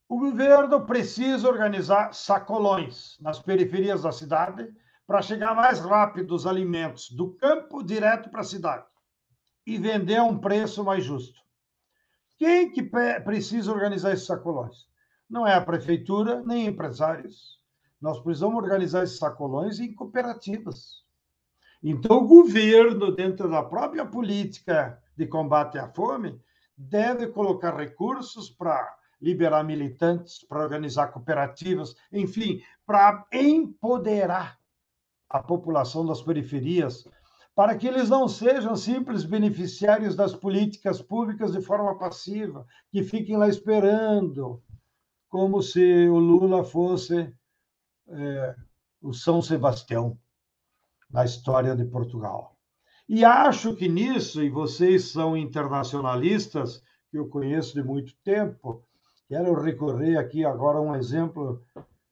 O 0.09 0.19
governo 0.19 0.87
precisa 0.87 1.47
organizar 1.47 2.15
sacolões 2.15 3.19
nas 3.21 3.39
periferias 3.39 4.03
da 4.03 4.11
cidade 4.11 4.67
para 5.07 5.21
chegar 5.21 5.55
mais 5.55 5.81
rápido 5.81 6.35
os 6.35 6.47
alimentos 6.47 7.11
do 7.11 7.35
campo 7.35 7.83
direto 7.83 8.31
para 8.31 8.41
a 8.41 8.45
cidade 8.45 8.87
e 9.67 9.77
vender 9.77 10.17
a 10.17 10.25
um 10.25 10.39
preço 10.39 10.83
mais 10.83 11.05
justo. 11.05 11.39
Quem 12.39 12.73
que 12.73 12.83
precisa 12.83 13.71
organizar 13.71 14.15
esses 14.15 14.25
sacolões? 14.25 14.87
Não 15.29 15.47
é 15.47 15.55
a 15.55 15.61
prefeitura 15.61 16.43
nem 16.43 16.67
empresários. 16.67 17.58
Nós 18.01 18.21
precisamos 18.21 18.63
organizar 18.63 19.03
esses 19.03 19.19
sacolões 19.19 19.81
em 19.81 19.93
cooperativas. 19.93 21.03
Então, 21.83 22.19
o 22.19 22.27
governo, 22.27 23.15
dentro 23.15 23.49
da 23.49 23.63
própria 23.63 24.05
política 24.05 25.01
de 25.17 25.27
combate 25.27 25.79
à 25.79 25.89
fome, 25.89 26.41
deve 26.77 27.29
colocar 27.29 27.77
recursos 27.77 28.51
para 28.51 28.97
liberar 29.21 29.65
militantes, 29.65 30.45
para 30.45 30.63
organizar 30.63 31.09
cooperativas, 31.09 31.97
enfim, 32.13 32.63
para 32.87 33.27
empoderar 33.33 34.59
a 35.29 35.43
população 35.43 36.07
das 36.07 36.23
periferias, 36.23 37.07
para 37.55 37.77
que 37.77 37.89
eles 37.89 38.09
não 38.09 38.29
sejam 38.29 38.77
simples 38.77 39.25
beneficiários 39.25 40.15
das 40.15 40.35
políticas 40.35 41.03
públicas 41.03 41.53
de 41.53 41.61
forma 41.61 41.99
passiva, 41.99 42.65
que 42.91 43.03
fiquem 43.03 43.37
lá 43.37 43.49
esperando, 43.49 44.63
como 45.29 45.61
se 45.61 46.09
o 46.09 46.19
Lula 46.19 46.63
fosse 46.63 47.35
é, 48.09 48.57
o 49.01 49.13
São 49.13 49.41
Sebastião 49.41 50.19
na 51.11 51.25
história 51.25 51.75
de 51.75 51.85
Portugal. 51.85 52.57
E 53.09 53.25
acho 53.25 53.75
que 53.75 53.89
nisso, 53.89 54.43
e 54.43 54.51
vocês 54.51 55.11
são 55.11 55.37
internacionalistas, 55.37 56.83
que 57.11 57.19
eu 57.19 57.29
conheço 57.29 57.75
de 57.75 57.83
muito 57.83 58.15
tempo, 58.23 58.85
quero 59.27 59.55
recorrer 59.55 60.19
aqui 60.19 60.45
agora 60.45 60.79
a 60.79 60.83
um 60.83 60.95
exemplo: 60.95 61.63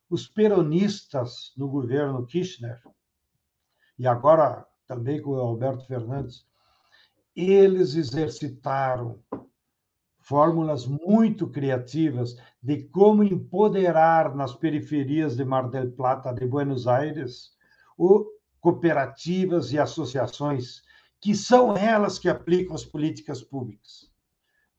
os 0.09 0.27
peronistas 0.27 1.53
no 1.57 1.69
governo 1.69 2.25
Kirchner, 2.25 2.81
e 3.99 4.07
agora 4.07 4.67
também 4.87 5.21
com 5.21 5.33
o 5.33 5.41
Alberto 5.41 5.87
Fernandes, 5.87 6.47
eles 7.35 7.95
exercitaram 7.95 9.23
fórmulas 10.21 10.87
muito 10.87 11.49
criativas 11.49 12.37
de 12.67 12.83
como 12.89 13.23
empoderar 13.23 14.35
nas 14.35 14.53
periferias 14.53 15.37
de 15.37 15.45
Mar 15.45 15.71
del 15.71 15.93
Plata, 15.93 16.33
de 16.33 16.45
Buenos 16.45 16.89
Aires, 16.89 17.53
o, 17.97 18.27
cooperativas 18.59 19.73
e 19.73 19.79
associações, 19.79 20.83
que 21.21 21.33
são 21.33 21.77
elas 21.77 22.19
que 22.19 22.29
aplicam 22.29 22.75
as 22.75 22.85
políticas 22.85 23.41
públicas, 23.41 24.11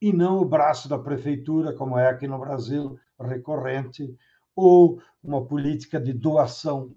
e 0.02 0.12
não 0.12 0.40
o 0.40 0.46
braço 0.46 0.90
da 0.90 1.00
prefeitura, 1.00 1.72
como 1.72 1.98
é 1.98 2.10
aqui 2.10 2.28
no 2.28 2.38
Brasil, 2.38 3.00
recorrente, 3.18 4.14
ou 4.54 5.02
uma 5.24 5.46
política 5.46 5.98
de 5.98 6.12
doação 6.12 6.94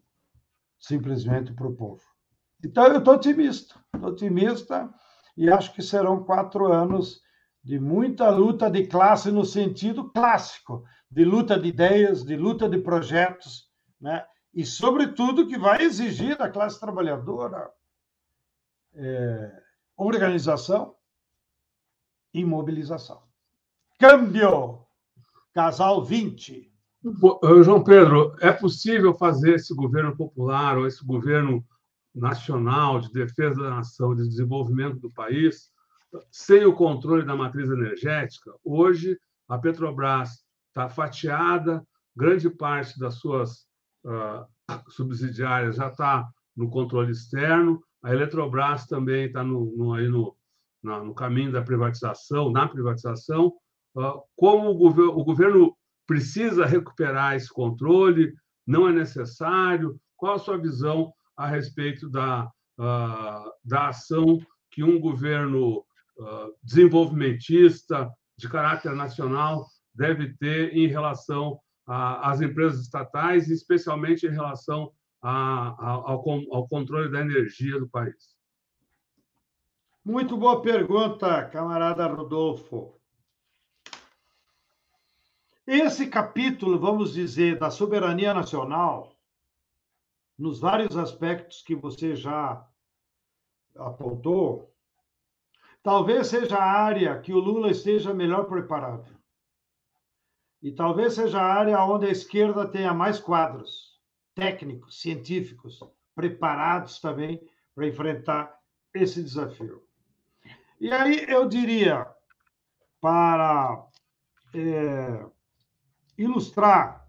simplesmente 0.77 1.53
para 1.53 1.69
o 1.69 1.77
povo. 1.77 2.03
Então, 2.65 2.85
eu 2.89 2.99
estou 2.99 3.15
otimista, 3.15 3.77
estou 3.95 4.11
otimista 4.11 4.93
e 5.37 5.49
acho 5.49 5.73
que 5.73 5.83
serão 5.83 6.25
quatro 6.25 6.73
anos 6.73 7.23
de 7.63 7.79
muita 7.79 8.31
luta 8.31 8.71
de 8.71 8.87
classe 8.87 9.31
no 9.31 9.45
sentido 9.45 10.11
clássico, 10.11 10.85
de 11.11 11.25
luta 11.25 11.59
de 11.59 11.69
ideias, 11.69 12.25
de 12.25 12.37
luta 12.37 12.69
de 12.69 12.79
projetos, 12.79 13.69
né? 14.01 14.25
e, 14.55 14.65
sobretudo, 14.65 15.47
que 15.47 15.59
vai 15.59 15.83
exigir 15.83 16.37
da 16.37 16.49
classe 16.49 16.81
trabalhadora 16.81 17.71
é, 18.95 19.63
organização 19.97 20.95
e 22.33 22.45
mobilização. 22.45 23.23
Câmbio! 23.99 24.87
Casal 25.53 26.05
20. 26.05 26.71
João 27.65 27.83
Pedro, 27.83 28.37
é 28.41 28.53
possível 28.53 29.15
fazer 29.15 29.55
esse 29.55 29.75
governo 29.75 30.17
popular 30.17 30.79
ou 30.79 30.87
esse 30.87 31.05
governo 31.05 31.65
nacional 32.15 33.01
de 33.01 33.11
defesa 33.13 33.63
da 33.63 33.71
nação, 33.71 34.15
de 34.15 34.29
desenvolvimento 34.29 34.99
do 35.01 35.11
país, 35.11 35.70
sem 36.31 36.65
o 36.65 36.75
controle 36.75 37.25
da 37.25 37.37
matriz 37.37 37.69
energética? 37.71 38.53
Hoje, 38.65 39.19
a 39.49 39.59
Petrobras 39.59 40.45
está 40.69 40.89
fatiada, 40.89 41.85
grande 42.17 42.49
parte 42.49 42.99
das 42.99 43.15
suas 43.17 43.67
uh, 44.05 44.47
subsidiárias 44.89 45.77
já 45.77 45.89
está 45.89 46.29
no 46.57 46.71
controle 46.71 47.13
externo, 47.13 47.83
a 48.03 48.13
Eletrobras 48.13 48.87
também 48.87 49.27
está 49.27 49.45
no, 49.45 49.77
no, 49.77 49.95
aí 49.95 50.09
no, 50.09 50.37
na, 50.83 51.03
no 51.03 51.15
caminho 51.15 51.53
da 51.53 51.63
privatização, 51.63 52.51
na 52.51 52.67
privatização. 52.67 53.53
Uh, 53.95 54.23
como 54.37 54.71
o, 54.71 54.75
gover 54.75 55.09
o 55.09 55.25
governo 55.25 55.77
precisa 56.07 56.65
recuperar 56.65 57.37
esse 57.37 57.49
controle? 57.49 58.33
Não 58.67 58.89
é 58.89 58.93
necessário? 58.93 60.01
Qual 60.17 60.35
a 60.35 60.39
sua 60.39 60.57
visão 60.57 61.13
a 61.37 61.47
respeito 61.47 62.09
da, 62.09 62.51
uh, 62.79 63.51
da 63.65 63.89
ação 63.89 64.39
que 64.71 64.83
um 64.83 64.99
governo 64.99 65.85
desenvolvimentista, 66.63 68.11
de 68.37 68.49
caráter 68.49 68.93
nacional, 68.93 69.67
deve 69.95 70.35
ter 70.35 70.75
em 70.75 70.87
relação 70.87 71.61
às 71.87 72.41
empresas 72.41 72.81
estatais, 72.83 73.49
especialmente 73.49 74.27
em 74.27 74.31
relação 74.31 74.93
a, 75.21 75.69
a, 75.69 75.91
ao, 75.91 76.25
ao 76.53 76.69
controle 76.69 77.11
da 77.11 77.21
energia 77.21 77.79
do 77.79 77.89
país? 77.89 78.35
Muito 80.05 80.37
boa 80.37 80.63
pergunta, 80.63 81.45
camarada 81.47 82.07
Rodolfo. 82.07 82.95
Esse 85.67 86.07
capítulo, 86.07 86.79
vamos 86.79 87.13
dizer, 87.13 87.59
da 87.59 87.71
soberania 87.71 88.33
nacional, 88.33 89.15
nos 90.39 90.59
vários 90.59 90.97
aspectos 90.97 91.63
que 91.63 91.75
você 91.75 92.17
já 92.17 92.67
apontou, 93.77 94.75
talvez 95.83 96.29
seja 96.29 96.57
a 96.57 96.83
área 96.83 97.21
que 97.21 97.33
o 97.33 97.39
Lula 97.39 97.71
esteja 97.71 98.15
melhor 98.15 98.45
preparado. 98.45 99.19
E 100.63 100.73
talvez 100.73 101.15
seja 101.15 101.41
a 101.41 101.55
área 101.55 101.85
onde 101.85 102.07
a 102.07 102.11
esquerda 102.11 102.69
tenha 102.69 102.93
mais 102.93 103.19
quadros 103.19 103.99
técnicos, 104.35 105.01
científicos, 105.01 105.81
preparados 106.15 107.01
também 107.01 107.41
para 107.75 107.87
enfrentar 107.87 108.59
esse 108.95 109.23
desafio. 109.23 109.83
E 110.81 110.93
aí 110.93 111.25
eu 111.29 111.49
diria, 111.49 112.07
para 113.01 113.87
é, 114.55 115.27
ilustrar 116.17 117.09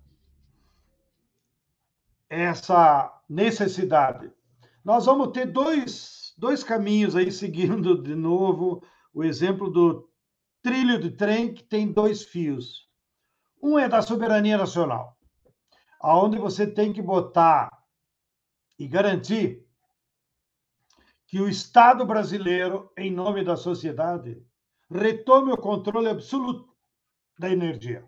essa 2.29 3.21
necessidade. 3.27 4.31
Nós 4.83 5.05
vamos 5.05 5.31
ter 5.31 5.45
dois, 5.45 6.20
dois 6.41 6.63
caminhos 6.63 7.15
aí, 7.15 7.31
seguindo 7.31 8.01
de 8.01 8.15
novo 8.15 8.83
o 9.13 9.23
exemplo 9.23 9.69
do 9.69 10.09
trilho 10.59 10.99
de 10.99 11.11
trem, 11.11 11.53
que 11.53 11.63
tem 11.63 11.91
dois 11.91 12.23
fios. 12.23 12.89
Um 13.61 13.77
é 13.77 13.87
da 13.87 14.01
soberania 14.01 14.57
nacional, 14.57 15.15
aonde 15.99 16.39
você 16.39 16.65
tem 16.65 16.91
que 16.91 17.01
botar 17.01 17.69
e 18.79 18.87
garantir 18.87 19.63
que 21.27 21.39
o 21.39 21.47
Estado 21.47 22.03
brasileiro, 22.07 22.91
em 22.97 23.11
nome 23.11 23.43
da 23.43 23.55
sociedade, 23.55 24.43
retome 24.89 25.51
o 25.51 25.57
controle 25.57 26.09
absoluto 26.09 26.75
da 27.37 27.51
energia. 27.51 28.03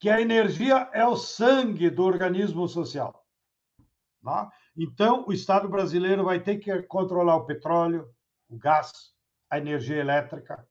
Que 0.00 0.10
a 0.10 0.20
energia 0.20 0.90
é 0.92 1.06
o 1.06 1.16
sangue 1.16 1.90
do 1.90 2.02
organismo 2.02 2.66
social. 2.66 3.24
Tá? 4.24 4.50
Então, 4.80 5.24
o 5.26 5.32
Estado 5.32 5.68
brasileiro 5.68 6.22
vai 6.22 6.38
ter 6.38 6.58
que 6.58 6.82
controlar 6.82 7.34
o 7.34 7.44
petróleo, 7.44 8.08
o 8.48 8.56
gás, 8.56 9.12
a 9.50 9.58
energia 9.58 9.96
elétrica, 9.96 10.64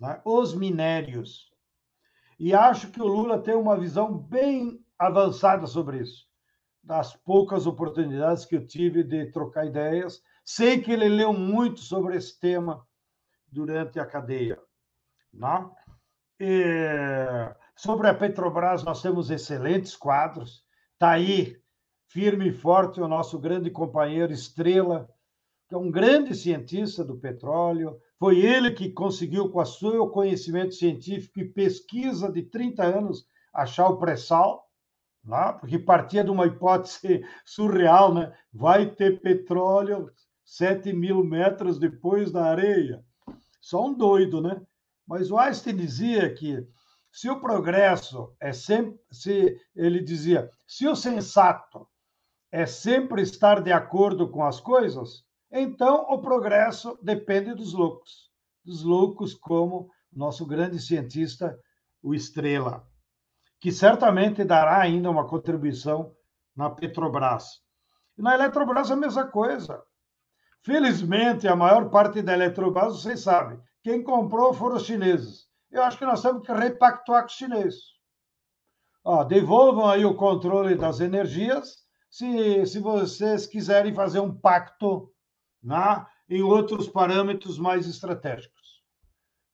né? 0.00 0.18
os 0.24 0.54
minérios. 0.54 1.52
E 2.38 2.54
acho 2.54 2.90
que 2.90 3.02
o 3.02 3.06
Lula 3.06 3.38
tem 3.38 3.54
uma 3.54 3.78
visão 3.78 4.16
bem 4.16 4.82
avançada 4.98 5.66
sobre 5.66 5.98
isso. 5.98 6.26
Das 6.82 7.14
poucas 7.16 7.66
oportunidades 7.66 8.46
que 8.46 8.56
eu 8.56 8.66
tive 8.66 9.02
de 9.02 9.26
trocar 9.26 9.66
ideias, 9.66 10.22
sei 10.42 10.80
que 10.80 10.90
ele 10.90 11.10
leu 11.10 11.34
muito 11.34 11.80
sobre 11.80 12.16
esse 12.16 12.40
tema 12.40 12.82
durante 13.46 14.00
a 14.00 14.06
cadeia. 14.06 14.58
Né? 15.34 15.70
E 16.40 17.54
sobre 17.76 18.08
a 18.08 18.14
Petrobras, 18.14 18.82
nós 18.82 19.02
temos 19.02 19.28
excelentes 19.28 19.94
quadros. 19.94 20.64
Está 20.94 21.10
aí 21.10 21.60
firme 22.08 22.48
e 22.48 22.52
forte, 22.52 23.00
o 23.00 23.08
nosso 23.08 23.38
grande 23.38 23.70
companheiro 23.70 24.32
Estrela, 24.32 25.08
que 25.68 25.74
é 25.74 25.78
um 25.78 25.90
grande 25.90 26.34
cientista 26.34 27.04
do 27.04 27.18
petróleo. 27.18 27.98
Foi 28.18 28.40
ele 28.40 28.70
que 28.72 28.90
conseguiu, 28.90 29.50
com 29.50 29.60
o 29.60 29.66
seu 29.66 30.08
conhecimento 30.08 30.74
científico 30.74 31.40
e 31.40 31.48
pesquisa 31.48 32.32
de 32.32 32.42
30 32.42 32.82
anos, 32.82 33.26
achar 33.52 33.88
o 33.88 33.98
pré-sal, 33.98 34.66
lá, 35.24 35.52
porque 35.52 35.78
partia 35.78 36.24
de 36.24 36.30
uma 36.30 36.46
hipótese 36.46 37.22
surreal, 37.44 38.14
né? 38.14 38.32
Vai 38.52 38.86
ter 38.86 39.20
petróleo 39.20 40.10
7 40.44 40.92
mil 40.94 41.22
metros 41.22 41.78
depois 41.78 42.32
da 42.32 42.44
areia. 42.46 43.04
Só 43.60 43.86
um 43.86 43.94
doido, 43.94 44.40
né? 44.40 44.60
Mas 45.06 45.30
o 45.30 45.36
Einstein 45.36 45.76
dizia 45.76 46.32
que 46.32 46.66
se 47.12 47.28
o 47.28 47.40
progresso 47.40 48.34
é 48.40 48.52
sempre, 48.52 48.98
se 49.10 49.58
ele 49.74 50.00
dizia, 50.00 50.50
se 50.66 50.86
o 50.86 50.94
sensato 50.94 51.86
é 52.50 52.66
sempre 52.66 53.22
estar 53.22 53.60
de 53.62 53.72
acordo 53.72 54.28
com 54.28 54.44
as 54.44 54.60
coisas, 54.60 55.24
então 55.50 56.06
o 56.10 56.20
progresso 56.20 56.98
depende 57.02 57.54
dos 57.54 57.72
loucos, 57.72 58.30
dos 58.64 58.82
loucos 58.82 59.34
como 59.34 59.90
nosso 60.12 60.46
grande 60.46 60.78
cientista, 60.80 61.58
o 62.02 62.14
Estrela, 62.14 62.86
que 63.60 63.70
certamente 63.70 64.44
dará 64.44 64.80
ainda 64.80 65.10
uma 65.10 65.26
contribuição 65.26 66.14
na 66.56 66.70
Petrobras. 66.70 67.60
E 68.16 68.22
na 68.22 68.34
Eletrobras 68.34 68.90
a 68.90 68.96
mesma 68.96 69.26
coisa. 69.26 69.82
Felizmente, 70.62 71.46
a 71.46 71.54
maior 71.54 71.88
parte 71.90 72.20
da 72.22 72.32
Eletrobras, 72.32 73.00
vocês 73.00 73.20
sabem, 73.20 73.60
quem 73.82 74.02
comprou 74.02 74.52
foram 74.52 74.76
os 74.76 74.84
chineses. 74.84 75.46
Eu 75.70 75.82
acho 75.82 75.98
que 75.98 76.04
nós 76.04 76.22
temos 76.22 76.44
que 76.44 76.52
repactuar 76.52 77.22
com 77.22 77.28
os 77.28 77.34
chineses. 77.34 77.82
Ó, 79.04 79.22
devolvam 79.24 79.86
aí 79.86 80.04
o 80.04 80.16
controle 80.16 80.74
das 80.74 81.00
energias 81.00 81.87
se, 82.10 82.66
se 82.66 82.80
vocês 82.80 83.46
quiserem 83.46 83.94
fazer 83.94 84.20
um 84.20 84.34
pacto 84.34 85.12
né, 85.62 86.06
em 86.28 86.42
outros 86.42 86.88
parâmetros 86.88 87.58
mais 87.58 87.86
estratégicos. 87.86 88.82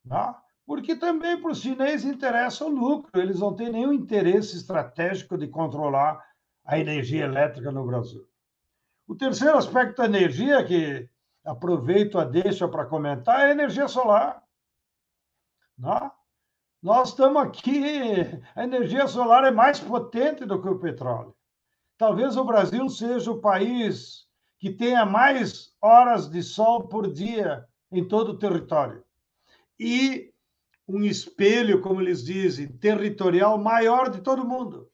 Né? 0.05 0.35
Porque 0.67 0.97
também 0.97 1.41
para 1.41 1.51
os 1.51 1.61
chineses 1.61 2.05
interessa 2.05 2.65
o 2.65 2.69
lucro, 2.69 3.21
eles 3.21 3.41
não 3.41 3.55
têm 3.55 3.71
nenhum 3.71 3.93
interesse 3.93 4.57
estratégico 4.57 5.37
de 5.37 5.49
controlar 5.49 6.23
a 6.65 6.79
energia 6.79 7.25
elétrica 7.25 7.71
no 7.71 7.85
Brasil. 7.85 8.27
O 9.07 9.15
terceiro 9.15 9.59
aspecto 9.59 9.99
da 9.99 10.07
energia, 10.07 10.65
que 10.65 11.09
aproveito 11.45 12.19
a 12.19 12.25
deixa 12.25 12.67
para 12.67 12.87
comentar, 12.87 13.41
é 13.41 13.45
a 13.45 13.51
energia 13.51 13.87
solar. 13.87 14.43
Né? 15.77 16.11
Nós 16.83 17.11
estamos 17.11 17.43
aqui, 17.43 17.83
a 18.55 18.65
energia 18.65 19.07
solar 19.07 19.45
é 19.45 19.51
mais 19.51 19.79
potente 19.79 20.47
do 20.47 20.61
que 20.61 20.69
o 20.69 20.79
petróleo. 20.79 21.37
Talvez 21.97 22.37
o 22.37 22.45
Brasil 22.45 22.89
seja 22.89 23.31
o 23.31 23.41
país 23.41 24.27
que 24.59 24.71
tenha 24.71 25.07
mais 25.07 25.75
horas 25.81 26.29
de 26.29 26.43
sol 26.43 26.89
por 26.89 27.13
dia 27.13 27.65
em 27.91 28.07
todo 28.07 28.31
o 28.31 28.39
território. 28.39 29.05
E 29.79 30.33
um 30.89 31.03
espelho, 31.05 31.81
como 31.81 32.01
eles 32.01 32.25
dizem, 32.25 32.69
territorial 32.69 33.59
maior 33.59 34.11
de 34.11 34.21
todo 34.21 34.45
mundo. 34.45 34.89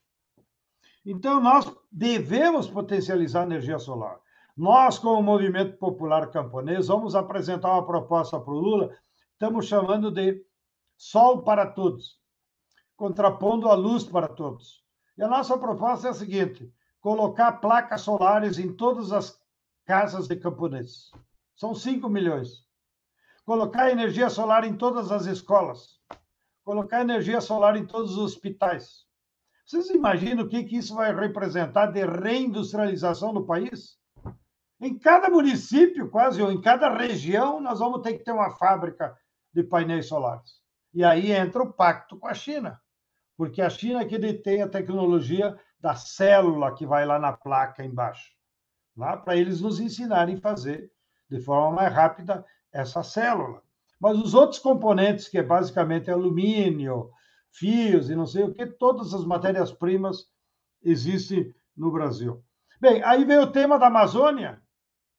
Então, 1.05 1.41
nós 1.41 1.73
devemos 1.91 2.69
potencializar 2.69 3.43
a 3.43 3.47
energia 3.47 3.79
solar. 3.79 4.21
Nós, 4.57 4.99
como 4.99 5.23
Movimento 5.23 5.79
Popular 5.79 6.31
Camponês, 6.31 6.89
vamos 6.89 7.15
apresentar 7.15 7.73
uma 7.73 7.87
proposta 7.87 8.39
para 8.39 8.53
o 8.53 8.59
Lula, 8.59 8.95
estamos 9.33 9.67
chamando 9.67 10.11
de 10.11 10.45
Sol 10.97 11.43
para 11.43 11.67
Todos, 11.67 12.19
contrapondo 12.95 13.69
a 13.69 13.75
luz 13.75 14.05
para 14.05 14.29
todos. 14.29 14.85
E 15.17 15.23
a 15.23 15.29
nossa 15.29 15.57
proposta 15.57 16.09
é 16.09 16.11
a 16.11 16.15
seguinte: 16.15 16.71
colocar 17.01 17.53
placas 17.53 18.03
solares 18.03 18.59
em 18.59 18.73
todas 18.75 19.13
as 19.13 19.39
casas 19.87 20.29
de 20.29 20.37
camponeses. 20.37 21.11
São 21.57 21.75
5 21.75 22.09
milhões. 22.09 22.65
Colocar 23.45 23.91
energia 23.91 24.31
solar 24.31 24.65
em 24.65 24.77
todas 24.77 25.11
as 25.11 25.27
escolas. 25.27 25.99
Colocar 26.65 27.01
energia 27.01 27.41
solar 27.41 27.77
em 27.77 27.87
todos 27.87 28.13
os 28.13 28.19
hospitais. 28.19 29.07
Vocês 29.65 29.89
imaginam 29.91 30.45
o 30.45 30.49
que, 30.49 30.65
que 30.65 30.77
isso 30.77 30.95
vai 30.95 31.15
representar 31.15 31.87
de 31.87 32.05
reindustrialização 32.05 33.33
no 33.33 33.47
país? 33.47 33.99
Em 34.81 34.99
cada 34.99 35.29
município, 35.29 36.11
quase, 36.11 36.43
ou 36.43 36.51
em 36.51 36.61
cada 36.61 36.97
região, 36.97 37.61
nós 37.61 37.79
vamos 37.79 38.03
ter 38.03 38.15
que 38.15 38.25
ter 38.25 38.33
uma 38.33 38.51
fábrica 38.57 39.17
de 39.53 39.63
painéis 39.63 40.07
solares. 40.07 40.61
E 40.93 41.05
aí 41.05 41.31
entra 41.33 41.63
o 41.63 41.73
pacto 41.73 42.19
com 42.19 42.27
a 42.27 42.35
China, 42.35 42.81
porque 43.37 43.63
a 43.63 43.71
China 43.71 44.05
que 44.05 44.19
detém 44.19 44.63
a 44.63 44.69
tecnologia 44.69 45.59
da 45.81 45.95
célula 45.95 46.75
que 46.75 46.87
vai 46.87 47.07
lá 47.07 47.19
na 47.19 47.33
placa 47.33 47.85
embaixo, 47.85 48.33
lá 48.97 49.17
para 49.17 49.37
eles 49.37 49.61
nos 49.61 49.81
ensinarem 49.81 50.37
a 50.37 50.41
fazer 50.41 50.91
de 51.29 51.41
forma 51.41 51.77
mais 51.77 51.95
rápida 51.95 52.45
essa 52.73 53.03
célula. 53.03 53.63
Mas 54.01 54.19
os 54.19 54.35
outros 54.35 54.59
componentes, 54.59 55.29
que 55.29 55.39
é 55.39 55.43
basicamente 55.43 56.11
alumínio, 56.11 57.11
fios 57.53 58.09
e 58.09 58.15
não 58.15 58.27
sei 58.27 58.45
o 58.45 58.55
que, 58.55 58.67
todas 58.67 59.13
as 59.13 59.25
matérias-primas 59.25 60.27
existem 60.83 61.55
no 61.77 61.91
Brasil. 61.91 62.43
Bem, 62.81 63.03
aí 63.05 63.25
vem 63.25 63.39
o 63.39 63.51
tema 63.51 63.79
da 63.79 63.89
Amazônia. 63.89 64.61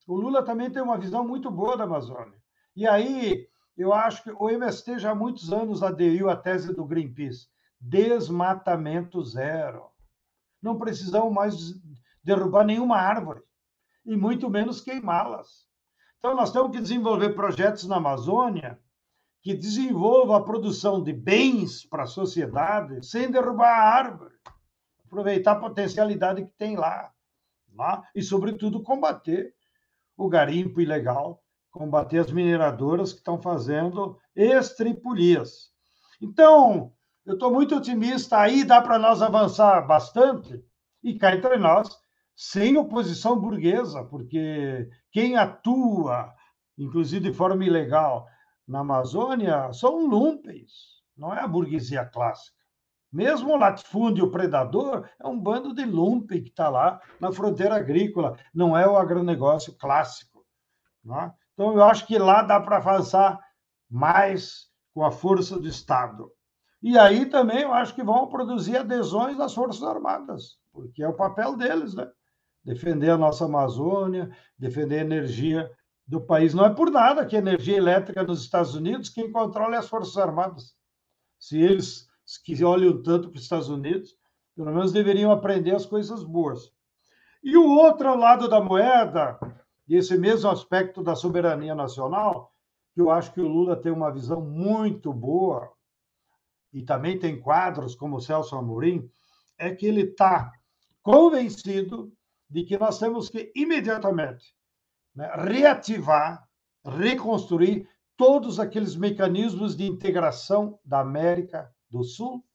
O 0.08 0.16
Lula 0.16 0.44
também 0.44 0.70
tem 0.70 0.82
uma 0.82 0.98
visão 0.98 1.28
muito 1.28 1.52
boa 1.52 1.78
da 1.78 1.84
Amazônia. 1.84 2.42
E 2.76 2.88
aí 2.88 3.48
eu 3.78 3.94
acho 3.94 4.24
que 4.24 4.32
o 4.32 4.50
MST 4.50 5.00
já 5.00 5.12
há 5.12 5.16
muitos 5.16 5.54
anos 5.54 5.84
aderiu 5.84 6.30
à 6.30 6.36
tese 6.36 6.74
do 6.74 6.86
Greenpeace: 6.86 7.48
desmatamento 7.80 9.24
zero. 9.24 9.91
Não 10.62 10.78
precisamos 10.78 11.34
mais 11.34 11.56
derrubar 12.24 12.64
nenhuma 12.66 12.98
árvore, 12.98 13.42
e 14.06 14.16
muito 14.16 14.50
menos 14.50 14.82
queimá-las. 14.82 15.68
Então, 16.20 16.36
nós 16.36 16.52
temos 16.52 16.72
que 16.72 16.82
desenvolver 16.82 17.32
projetos 17.32 17.88
na 17.88 17.98
Amazônia 17.98 18.80
que 19.42 19.56
desenvolvam 19.56 20.36
a 20.36 20.44
produção 20.44 21.02
de 21.02 21.12
bens 21.12 21.84
para 21.86 22.04
a 22.04 22.08
sociedade 22.08 23.04
sem 23.06 23.32
derrubar 23.32 23.70
a 23.70 23.90
árvore, 23.90 24.36
aproveitar 25.04 25.54
a 25.54 25.60
potencialidade 25.60 26.44
que 26.44 26.54
tem 26.58 26.76
lá, 26.76 27.12
lá 27.74 28.08
e, 28.14 28.22
sobretudo, 28.22 28.84
combater 28.84 29.56
o 30.16 30.30
garimpo 30.30 30.80
ilegal 30.80 31.42
combater 31.72 32.20
as 32.20 32.32
mineradoras 32.32 33.14
que 33.14 33.20
estão 33.20 33.42
fazendo 33.42 34.20
estripulias. 34.36 35.72
Então, 36.22 36.94
eu 37.26 37.34
estou 37.34 37.52
muito 37.52 37.76
otimista, 37.76 38.40
aí 38.40 38.64
dá 38.64 38.82
para 38.82 38.98
nós 38.98 39.22
avançar 39.22 39.86
bastante, 39.86 40.64
e 41.04 41.18
cá 41.18 41.36
entre 41.36 41.58
nós, 41.58 41.90
sem 42.36 42.78
oposição 42.78 43.40
burguesa, 43.40 44.04
porque 44.06 44.90
quem 45.12 45.36
atua, 45.36 46.34
inclusive 46.78 47.30
de 47.30 47.36
forma 47.36 47.64
ilegal, 47.64 48.26
na 48.68 48.80
Amazônia, 48.80 49.72
são 49.74 50.08
lumpes, 50.08 51.02
não 51.18 51.34
é 51.34 51.42
a 51.42 51.48
burguesia 51.48 52.06
clássica. 52.06 52.58
Mesmo 53.12 53.54
o 53.54 53.58
latifúndio 53.58 54.32
predador 54.32 55.08
é 55.22 55.28
um 55.28 55.38
bando 55.38 55.76
de 55.76 55.84
lumpe 55.84 56.42
que 56.42 56.50
está 56.50 56.70
lá 56.70 57.02
na 57.20 57.32
fronteira 57.32 57.76
agrícola, 57.76 58.38
não 58.54 58.78
é 58.78 58.88
o 58.88 58.98
agronegócio 58.98 59.78
clássico. 59.78 60.46
É? 61.06 61.32
Então, 61.54 61.74
eu 61.74 61.84
acho 61.84 62.08
que 62.08 62.18
lá 62.18 62.42
dá 62.42 62.60
para 62.60 62.78
avançar 62.78 63.38
mais 63.90 64.68
com 64.94 65.04
a 65.04 65.12
força 65.12 65.60
do 65.60 65.68
Estado. 65.68 66.32
E 66.82 66.98
aí 66.98 67.28
também 67.28 67.62
eu 67.62 67.74
acho 67.74 67.94
que 67.94 68.04
vão 68.04 68.28
produzir 68.28 68.78
adesões 68.78 69.38
das 69.38 69.54
Forças 69.54 69.84
Armadas, 69.84 70.58
porque 70.74 71.04
é 71.04 71.08
o 71.08 71.16
papel 71.16 71.56
deles, 71.56 71.94
né? 71.94 72.10
Defender 72.64 73.12
a 73.12 73.18
nossa 73.18 73.46
Amazônia, 73.46 74.36
defender 74.58 75.00
a 75.00 75.04
energia 75.04 75.72
do 76.08 76.20
país. 76.20 76.54
Não 76.54 76.66
é 76.66 76.74
por 76.74 76.90
nada 76.90 77.26
que 77.26 77.36
a 77.36 77.40
energia 77.40 77.78
elétrica 77.78 78.24
nos 78.24 78.42
Estados 78.42 78.74
Unidos, 78.74 79.10
quem 79.10 79.32
controla 79.32 79.76
é 79.76 79.80
as 79.80 79.88
Forças 79.88 80.18
Armadas. 80.18 80.76
Se 81.40 81.60
eles 81.60 82.08
que 82.44 82.64
olham 82.64 83.02
tanto 83.02 83.30
para 83.30 83.38
os 83.38 83.44
Estados 83.44 83.70
Unidos, 83.70 84.16
pelo 84.56 84.72
menos 84.72 84.92
deveriam 84.92 85.32
aprender 85.32 85.76
as 85.76 85.86
coisas 85.86 86.24
boas. 86.24 86.72
E 87.44 87.58
o 87.58 87.70
outro 87.70 88.16
lado 88.16 88.48
da 88.48 88.62
moeda, 88.62 89.40
esse 89.90 90.18
mesmo 90.18 90.50
aspecto 90.50 91.04
da 91.04 91.16
soberania 91.16 91.76
nacional, 91.76 92.54
que 92.94 93.02
eu 93.02 93.10
acho 93.10 93.34
que 93.34 93.42
o 93.42 93.48
Lula 93.48 93.76
tem 93.76 93.92
uma 93.92 94.12
visão 94.12 94.42
muito 94.42 95.12
boa, 95.12 95.72
e 96.74 96.84
também 96.84 97.20
tem 97.20 97.40
quadros 97.40 97.96
como 97.96 98.18
o 98.18 98.22
Celso 98.22 98.56
Amorim, 98.56 99.10
é 99.58 99.74
que 99.74 99.86
ele 99.86 100.02
está 100.02 100.52
convencido 101.02 102.12
de 102.50 102.64
que 102.64 102.78
nós 102.78 103.00
temos 103.00 103.30
que 103.30 103.52
imediatamente 103.56 104.56
né, 105.16 105.30
reativar, 105.36 106.48
reconstruir 106.86 107.88
todos 108.16 108.60
aqueles 108.60 108.96
mecanismos 108.96 109.76
de 109.76 109.86
integração 109.86 110.80
da 110.86 111.00
América 111.00 111.74
do 111.90 112.04
Sul 112.04 112.46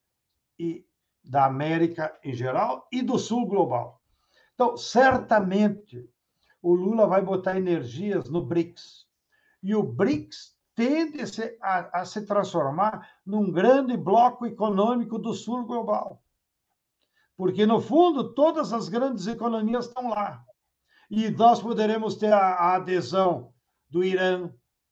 e 0.59 0.87
da 1.23 1.45
América 1.45 2.19
em 2.23 2.35
geral 2.35 2.87
e 2.93 3.03
do 3.03 3.19
Sul 3.19 3.47
global. 3.47 4.01
Então, 4.55 4.77
certamente, 4.77 6.09
o 6.63 6.75
Lula 6.75 7.07
vai 7.07 7.21
botar 7.21 7.57
energias 7.57 8.29
no 8.29 8.45
BRICS. 8.45 9.07
E 9.63 9.75
o 9.75 9.83
BRICS 9.83 10.56
tende 10.77 11.25
a, 11.61 12.01
a 12.01 12.05
se 12.05 12.25
transformar 12.27 13.09
num 13.25 13.51
grande 13.51 13.97
bloco 13.97 14.47
econômico 14.47 15.19
do 15.19 15.33
sul 15.33 15.65
global. 15.65 16.23
Porque, 17.37 17.67
no 17.67 17.81
fundo, 17.81 18.35
todas 18.35 18.73
as 18.73 18.89
grandes 18.89 19.27
economias 19.27 19.87
estão 19.87 20.11
lá. 20.11 20.45
E 21.11 21.31
nós 21.31 21.61
poderemos 21.61 22.17
ter 22.17 22.33
a, 22.33 22.39
a 22.39 22.75
adesão 22.77 23.53
do 23.89 24.05
Irã, 24.05 24.51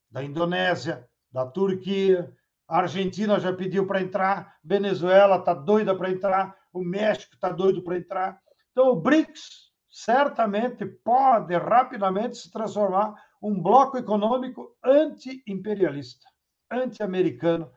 da 0.09 0.23
Indonésia, 0.23 1.07
da 1.31 1.45
Turquia, 1.45 2.33
a 2.67 2.79
Argentina 2.79 3.39
já 3.39 3.53
pediu 3.53 3.85
para 3.85 4.01
entrar, 4.01 4.57
Venezuela 4.63 5.37
está 5.37 5.53
doida 5.53 5.95
para 5.95 6.09
entrar, 6.09 6.55
o 6.73 6.83
México 6.83 7.35
está 7.35 7.49
doido 7.49 7.83
para 7.83 7.97
entrar. 7.97 8.41
Então, 8.71 8.89
o 8.89 8.95
BRICS 8.95 9.71
certamente 9.89 10.85
pode 10.85 11.55
rapidamente 11.55 12.37
se 12.37 12.51
transformar 12.51 13.13
um 13.45 13.61
bloco 13.61 13.95
econômico 13.95 14.75
anti-imperialista, 14.83 16.27
anti-americano, 16.71 17.71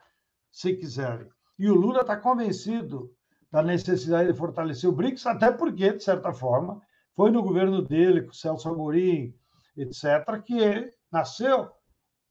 se 0.51 0.73
quiserem. 0.73 1.29
E 1.59 1.69
o 1.69 1.75
Lula 1.75 2.01
está 2.01 2.17
convencido 2.17 3.13
da 3.51 3.61
necessidade 3.61 4.31
de 4.31 4.37
fortalecer 4.37 4.89
o 4.89 4.93
BRICS, 4.93 5.27
até 5.27 5.51
porque, 5.51 5.93
de 5.93 6.03
certa 6.03 6.33
forma, 6.33 6.81
foi 7.15 7.29
no 7.29 7.43
governo 7.43 7.83
dele, 7.83 8.23
com 8.23 8.31
o 8.31 8.33
Celso 8.33 8.67
Amorim, 8.67 9.35
etc., 9.77 10.41
que 10.43 10.91
nasceu 11.11 11.69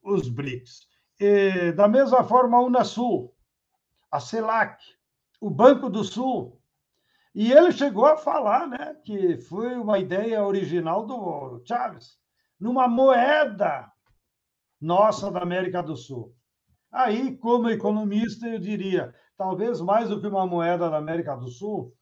os 0.02 0.28
BRICS. 0.28 0.88
E, 1.20 1.70
da 1.72 1.86
mesma 1.86 2.24
forma, 2.24 2.56
a 2.56 2.62
Unasul, 2.62 3.32
a 4.10 4.18
CELAC, 4.18 4.82
o 5.40 5.48
Banco 5.48 5.88
do 5.88 6.02
Sul. 6.02 6.60
E 7.32 7.52
ele 7.52 7.70
chegou 7.70 8.06
a 8.06 8.16
falar 8.16 8.66
né, 8.66 8.96
que 9.04 9.38
foi 9.42 9.76
uma 9.76 9.96
ideia 10.00 10.44
original 10.44 11.06
do 11.06 11.62
Chaves, 11.64 12.18
numa 12.58 12.88
moeda 12.88 13.90
nossa 14.80 15.30
da 15.30 15.40
América 15.40 15.82
do 15.82 15.96
Sul. 15.96 16.34
Aí, 16.90 17.36
como 17.36 17.68
economista, 17.68 18.46
eu 18.46 18.58
diria, 18.58 19.14
talvez 19.36 19.80
mais 19.80 20.08
do 20.08 20.20
que 20.20 20.26
uma 20.26 20.46
moeda 20.46 20.88
da 20.88 20.96
América 20.96 21.36
do 21.36 21.48
Sul, 21.48 21.92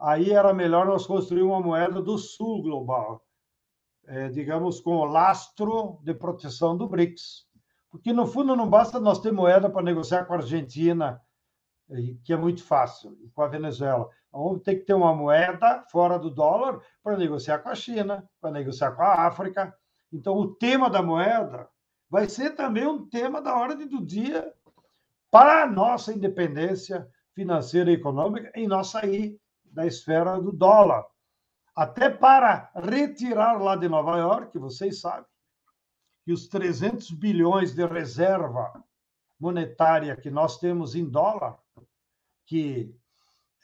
aí 0.00 0.32
era 0.32 0.52
melhor 0.52 0.86
nós 0.86 1.06
construir 1.06 1.42
uma 1.42 1.60
moeda 1.60 2.02
do 2.02 2.18
Sul 2.18 2.62
global, 2.62 3.22
é, 4.06 4.28
digamos, 4.28 4.80
com 4.80 4.96
o 4.96 5.04
lastro 5.04 6.00
de 6.02 6.12
proteção 6.12 6.76
do 6.76 6.88
BRICS. 6.88 7.46
Porque, 7.90 8.12
no 8.12 8.26
fundo, 8.26 8.56
não 8.56 8.68
basta 8.68 8.98
nós 8.98 9.20
ter 9.20 9.32
moeda 9.32 9.70
para 9.70 9.82
negociar 9.82 10.24
com 10.24 10.32
a 10.32 10.36
Argentina, 10.36 11.20
que 12.24 12.32
é 12.32 12.36
muito 12.36 12.64
fácil, 12.64 13.16
e 13.22 13.28
com 13.28 13.42
a 13.42 13.48
Venezuela. 13.48 14.08
Vamos 14.32 14.62
ter 14.62 14.76
que 14.76 14.86
ter 14.86 14.94
uma 14.94 15.14
moeda 15.14 15.84
fora 15.90 16.18
do 16.18 16.30
dólar 16.30 16.80
para 17.02 17.18
negociar 17.18 17.58
com 17.58 17.68
a 17.68 17.74
China, 17.74 18.26
para 18.40 18.50
negociar 18.50 18.92
com 18.92 19.02
a 19.02 19.26
África. 19.26 19.76
Então, 20.12 20.34
o 20.36 20.54
tema 20.54 20.90
da 20.90 21.02
moeda 21.02 21.68
vai 22.10 22.28
ser 22.28 22.50
também 22.50 22.86
um 22.86 23.08
tema 23.08 23.40
da 23.40 23.56
ordem 23.56 23.88
do 23.88 24.04
dia 24.04 24.52
para 25.30 25.62
a 25.62 25.66
nossa 25.66 26.12
independência 26.12 27.08
financeira 27.34 27.90
e 27.90 27.94
econômica 27.94 28.52
e 28.54 28.66
nós 28.66 28.88
sair 28.88 29.40
da 29.64 29.86
esfera 29.86 30.38
do 30.38 30.52
dólar. 30.52 31.06
Até 31.74 32.10
para 32.10 32.70
retirar 32.74 33.54
lá 33.54 33.74
de 33.74 33.88
Nova 33.88 34.18
York, 34.18 34.58
vocês 34.58 35.00
sabem, 35.00 35.24
que 36.24 36.32
os 36.32 36.46
300 36.46 37.10
bilhões 37.12 37.74
de 37.74 37.84
reserva 37.86 38.84
monetária 39.40 40.14
que 40.14 40.30
nós 40.30 40.58
temos 40.58 40.94
em 40.94 41.08
dólar, 41.08 41.58
que 42.46 42.94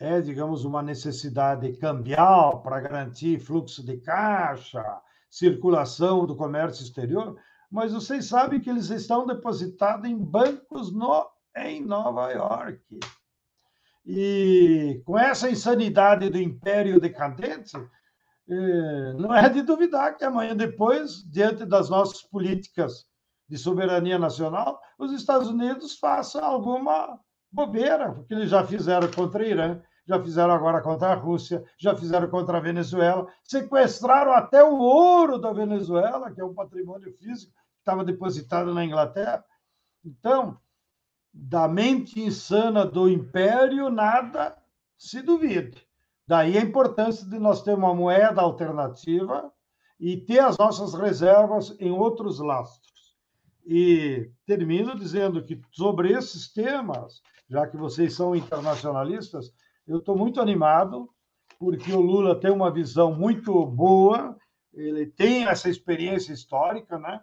é, 0.00 0.20
digamos, 0.20 0.64
uma 0.64 0.82
necessidade 0.82 1.76
cambial 1.76 2.62
para 2.62 2.80
garantir 2.80 3.38
fluxo 3.40 3.84
de 3.84 3.98
caixa, 3.98 5.02
circulação 5.30 6.26
do 6.26 6.36
comércio 6.36 6.82
exterior, 6.82 7.36
mas 7.70 7.92
vocês 7.92 8.26
sabem 8.26 8.60
que 8.60 8.70
eles 8.70 8.90
estão 8.90 9.26
depositados 9.26 10.08
em 10.08 10.16
bancos 10.16 10.92
no, 10.92 11.26
em 11.56 11.84
Nova 11.84 12.30
York. 12.30 12.98
E 14.06 15.02
com 15.04 15.18
essa 15.18 15.50
insanidade 15.50 16.30
do 16.30 16.38
império 16.38 16.98
decadente, 16.98 17.76
eh, 18.48 19.12
não 19.18 19.34
é 19.34 19.48
de 19.50 19.60
duvidar 19.60 20.16
que 20.16 20.24
amanhã 20.24 20.56
depois, 20.56 21.22
diante 21.30 21.66
das 21.66 21.90
nossas 21.90 22.22
políticas 22.22 23.06
de 23.46 23.58
soberania 23.58 24.18
nacional, 24.18 24.80
os 24.98 25.12
Estados 25.12 25.48
Unidos 25.48 25.98
façam 25.98 26.42
alguma 26.42 27.20
bobeira, 27.52 28.12
porque 28.12 28.32
eles 28.32 28.50
já 28.50 28.64
fizeram 28.64 29.10
contra 29.10 29.42
o 29.42 29.46
Irã, 29.46 29.80
já 30.08 30.22
fizeram 30.22 30.54
agora 30.54 30.80
contra 30.80 31.08
a 31.08 31.14
Rússia, 31.14 31.62
já 31.76 31.94
fizeram 31.94 32.28
contra 32.30 32.56
a 32.56 32.60
Venezuela, 32.60 33.28
sequestraram 33.44 34.32
até 34.32 34.64
o 34.64 34.78
ouro 34.78 35.38
da 35.38 35.52
Venezuela, 35.52 36.30
que 36.30 36.40
é 36.40 36.44
um 36.44 36.54
patrimônio 36.54 37.12
físico 37.12 37.52
que 37.52 37.80
estava 37.80 38.02
depositado 38.02 38.72
na 38.72 38.82
Inglaterra. 38.82 39.44
Então, 40.02 40.56
da 41.32 41.68
mente 41.68 42.20
insana 42.20 42.86
do 42.86 43.06
império, 43.06 43.90
nada 43.90 44.56
se 44.96 45.20
duvide. 45.20 45.86
Daí 46.26 46.56
a 46.56 46.62
importância 46.62 47.28
de 47.28 47.38
nós 47.38 47.62
ter 47.62 47.74
uma 47.74 47.94
moeda 47.94 48.40
alternativa 48.40 49.52
e 50.00 50.16
ter 50.16 50.38
as 50.38 50.56
nossas 50.56 50.94
reservas 50.94 51.76
em 51.78 51.90
outros 51.90 52.38
lastros. 52.38 53.14
E 53.66 54.30
termino 54.46 54.96
dizendo 54.96 55.44
que 55.44 55.60
sobre 55.70 56.12
esses 56.12 56.50
temas, 56.50 57.20
já 57.48 57.66
que 57.66 57.76
vocês 57.76 58.14
são 58.14 58.34
internacionalistas, 58.34 59.52
eu 59.88 59.98
estou 59.98 60.16
muito 60.16 60.40
animado, 60.40 61.08
porque 61.58 61.90
o 61.92 62.00
Lula 62.00 62.38
tem 62.38 62.50
uma 62.50 62.70
visão 62.70 63.12
muito 63.12 63.64
boa, 63.66 64.36
ele 64.72 65.06
tem 65.06 65.46
essa 65.46 65.68
experiência 65.70 66.32
histórica, 66.32 66.98
né? 66.98 67.20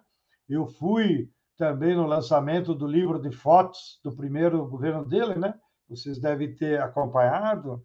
Eu 0.48 0.66
fui 0.66 1.30
também 1.56 1.94
no 1.94 2.06
lançamento 2.06 2.74
do 2.74 2.86
livro 2.86 3.20
de 3.20 3.30
fotos 3.30 4.00
do 4.02 4.14
primeiro 4.14 4.66
governo 4.66 5.04
dele, 5.04 5.36
né? 5.36 5.54
Vocês 5.88 6.18
devem 6.18 6.54
ter 6.54 6.82
acompanhado. 6.82 7.82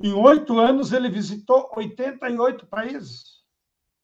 Em 0.00 0.12
oito 0.12 0.58
anos, 0.58 0.92
ele 0.92 1.10
visitou 1.10 1.70
88 1.76 2.66
países. 2.66 3.44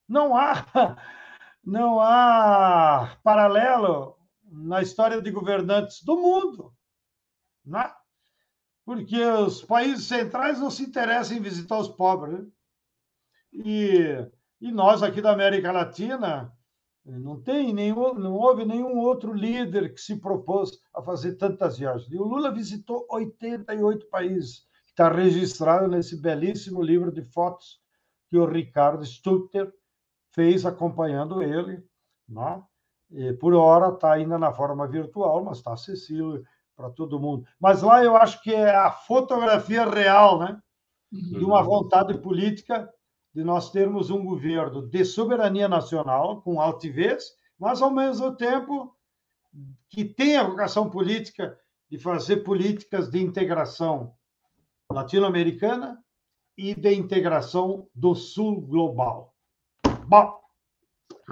Não 0.07 0.37
há, 0.37 0.67
não 1.65 1.99
há 1.99 3.17
paralelo 3.25 4.17
na 4.45 4.83
história 4.83 5.21
de 5.21 5.31
governantes 5.31 6.05
do 6.05 6.17
mundo. 6.17 6.75
Né? 7.65 7.91
Porque 8.85 9.23
os 9.25 9.63
países 9.63 10.07
centrais 10.07 10.59
não 10.59 10.71
se 10.71 10.83
interessam 10.83 11.37
em 11.37 11.41
visitar 11.41 11.79
os 11.79 11.89
pobres. 11.89 12.39
Né? 12.39 12.47
E, 13.53 14.29
e 14.61 14.73
nós 14.73 15.03
aqui 15.03 15.21
da 15.21 15.33
América 15.33 15.71
Latina, 15.71 16.53
não 17.05 17.41
tem 17.41 17.73
nenhum, 17.73 18.15
não 18.15 18.35
houve 18.35 18.65
nenhum 18.65 18.99
outro 18.99 19.33
líder 19.33 19.93
que 19.93 20.01
se 20.01 20.17
propôs 20.17 20.81
a 20.95 21.03
fazer 21.03 21.35
tantas 21.35 21.79
viagens. 21.79 22.11
E 22.11 22.17
o 22.17 22.25
Lula 22.25 22.53
visitou 22.53 23.07
88 23.11 24.07
países, 24.09 24.61
que 24.85 24.91
está 24.91 25.09
registrado 25.11 25.89
nesse 25.89 26.21
belíssimo 26.21 26.83
livro 26.83 27.11
de 27.11 27.23
fotos 27.23 27.81
que 28.29 28.37
o 28.37 28.47
Ricardo 28.47 29.05
Stutter 29.05 29.73
fez 30.31 30.65
acompanhando 30.65 31.43
ele. 31.43 31.85
Né? 32.29 32.63
E 33.11 33.33
por 33.35 33.53
hora 33.53 33.93
está 33.93 34.13
ainda 34.13 34.39
na 34.39 34.53
forma 34.53 34.87
virtual, 34.87 35.45
mas 35.45 35.59
está 35.59 35.73
acessível 35.73 36.43
para 36.77 36.91
todo 36.91 37.21
mundo. 37.21 37.47
Mas 37.61 37.83
lá 37.83 38.03
eu 38.03 38.17
acho 38.17 38.43
que 38.43 38.55
é 38.55 38.75
a 38.75 38.91
fotografia 38.91 39.85
real, 39.85 40.39
né? 40.39 40.61
De 41.11 41.45
uma 41.45 41.63
vontade 41.63 42.17
política 42.19 42.89
de 43.35 43.45
nós 43.45 43.71
termos 43.71 44.11
um 44.11 44.25
governo 44.25 44.89
de 44.89 45.05
soberania 45.05 45.69
nacional, 45.69 46.43
com 46.43 46.61
altivez, 46.61 47.25
mas 47.59 47.81
ao 47.81 47.91
mesmo 47.91 48.35
tempo 48.35 48.95
que 49.89 50.05
tem 50.05 50.37
a 50.37 50.45
vocação 50.45 50.89
política 50.89 51.59
de 51.91 51.99
fazer 51.99 52.39
políticas 52.39 53.11
de 53.11 53.23
integração 53.23 54.15
latino-americana 54.91 56.03
e 56.57 56.75
de 56.75 56.95
integração 56.95 57.87
do 57.95 58.15
sul 58.15 58.61
global. 58.61 59.35
Bom, 60.07 60.41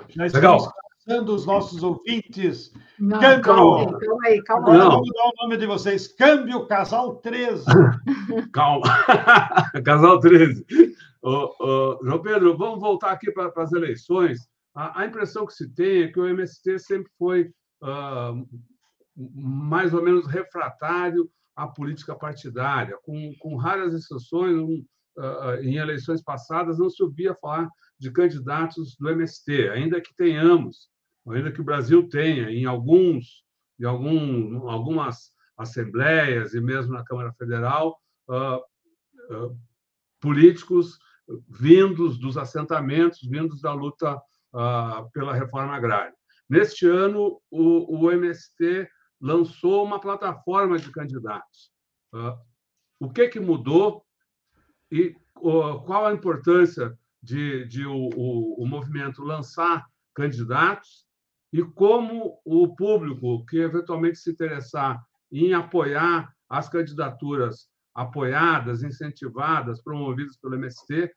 já 0.08 0.26
estamos 0.26 0.34
Legal 0.34 0.79
avisando 1.06 1.34
os 1.34 1.46
nossos 1.46 1.82
ouvintes. 1.82 2.72
Não, 2.98 3.20
Câmbio... 3.20 3.42
calma, 3.42 3.98
calma 3.98 4.26
aí, 4.26 4.42
calma 4.42 4.72
aí. 4.72 4.78
Vamos 4.78 5.08
dar 5.08 5.24
o 5.24 5.42
nome 5.42 5.56
de 5.56 5.66
vocês. 5.66 6.08
Câmbio 6.08 6.66
Casal 6.66 7.16
13. 7.16 7.64
calma. 8.52 8.86
Casal 9.84 10.20
13. 10.20 10.64
Ô, 11.22 11.54
ô, 11.60 12.00
João 12.02 12.22
Pedro, 12.22 12.56
vamos 12.56 12.80
voltar 12.80 13.10
aqui 13.12 13.30
para, 13.32 13.50
para 13.50 13.64
as 13.64 13.72
eleições. 13.72 14.38
A, 14.74 15.02
a, 15.02 15.06
impressão 15.06 15.46
que 15.46 15.52
se 15.52 15.68
tem 15.74 16.02
é 16.02 16.08
que 16.08 16.20
o 16.20 16.26
MST 16.26 16.78
sempre 16.78 17.10
foi 17.18 17.50
uh, 17.82 18.46
mais 19.34 19.92
ou 19.92 20.02
menos 20.02 20.26
refratário 20.26 21.28
à 21.56 21.66
política 21.66 22.14
partidária, 22.14 22.96
com, 23.02 23.34
com 23.40 23.56
raras 23.56 23.92
exceções. 23.94 24.56
Um, 24.56 24.84
uh, 25.18 25.62
em 25.62 25.76
eleições 25.76 26.22
passadas, 26.22 26.78
não 26.78 26.88
se 26.88 27.02
ouvia 27.02 27.34
falar 27.34 27.68
de 28.00 28.10
candidatos 28.10 28.96
do 28.98 29.10
MST, 29.10 29.68
ainda 29.68 30.00
que 30.00 30.14
tenhamos 30.16 30.90
ainda 31.28 31.52
que 31.52 31.60
o 31.60 31.64
Brasil 31.64 32.08
tenha 32.08 32.50
em 32.50 32.64
alguns, 32.64 33.44
em 33.78 33.84
algum, 33.84 34.68
algumas 34.68 35.32
assembleias 35.56 36.54
e 36.54 36.60
mesmo 36.60 36.92
na 36.92 37.04
Câmara 37.04 37.32
Federal, 37.34 37.98
uh, 38.28 38.56
uh, 39.34 39.58
políticos 40.20 40.98
vindos 41.48 42.18
dos 42.18 42.36
assentamentos, 42.36 43.20
vindos 43.22 43.60
da 43.60 43.72
luta 43.72 44.16
uh, 44.16 45.10
pela 45.12 45.34
reforma 45.34 45.74
agrária. 45.74 46.14
Neste 46.48 46.86
ano, 46.86 47.40
o, 47.50 47.98
o, 47.98 48.10
MST 48.10 48.88
lançou 49.20 49.84
uma 49.84 50.00
plataforma 50.00 50.78
de 50.78 50.90
candidatos. 50.90 51.70
o 52.98 53.08
que, 53.12 53.28
que 53.28 53.38
mudou 53.38 54.04
e 54.90 55.14
qual 55.34 56.06
a 56.06 56.12
importância 56.12 56.98
de, 57.22 57.64
de 57.66 57.86
o, 57.86 58.08
o, 58.16 58.62
o 58.62 58.66
movimento 58.66 59.22
lançar 59.22 59.86
candidatos 60.14 61.06
e 61.52 61.62
como 61.62 62.40
o 62.44 62.74
público 62.74 63.44
que 63.46 63.58
eventualmente 63.58 64.18
se 64.18 64.30
interessar 64.30 65.02
em 65.30 65.52
apoiar 65.52 66.32
as 66.48 66.68
candidaturas 66.68 67.68
apoiadas, 67.94 68.82
incentivadas, 68.82 69.82
promovidas 69.82 70.36
pelo 70.36 70.54
MST, 70.54 71.12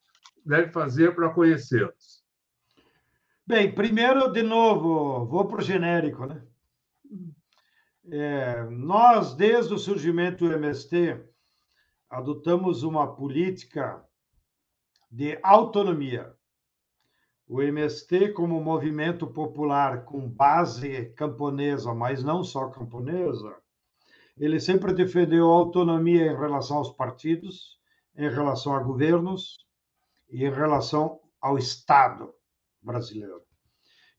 deve 0.45 0.72
fazer 0.72 1.16
para 1.16 1.34
conhecê-las? 1.34 2.24
Bem, 3.45 3.74
primeiro, 3.74 4.32
de 4.32 4.41
novo, 4.41 5.26
vou 5.26 5.45
para 5.47 5.60
o 5.60 5.64
genérico. 5.64 6.26
Né? 6.26 6.41
É, 8.12 8.64
nós, 8.70 9.36
desde 9.36 9.74
o 9.74 9.78
surgimento 9.78 10.47
do 10.47 10.54
MST, 10.54 11.24
adotamos 12.10 12.84
uma 12.84 13.16
política 13.16 14.04
de 15.14 15.38
autonomia. 15.43 16.34
O 17.47 17.61
MST, 17.61 18.30
como 18.30 18.59
movimento 18.59 19.28
popular 19.28 20.05
com 20.05 20.28
base 20.28 21.14
camponesa, 21.16 21.93
mas 21.93 22.24
não 22.24 22.43
só 22.43 22.68
camponesa, 22.70 23.55
ele 24.36 24.59
sempre 24.59 24.91
defendeu 24.91 25.51
autonomia 25.51 26.32
em 26.32 26.36
relação 26.36 26.78
aos 26.78 26.89
partidos, 26.89 27.78
em 28.18 28.28
relação 28.28 28.74
a 28.74 28.80
governos 28.80 29.64
e 30.32 30.43
em 30.43 30.51
relação 30.51 31.20
ao 31.39 31.59
Estado 31.59 32.34
brasileiro. 32.82 33.43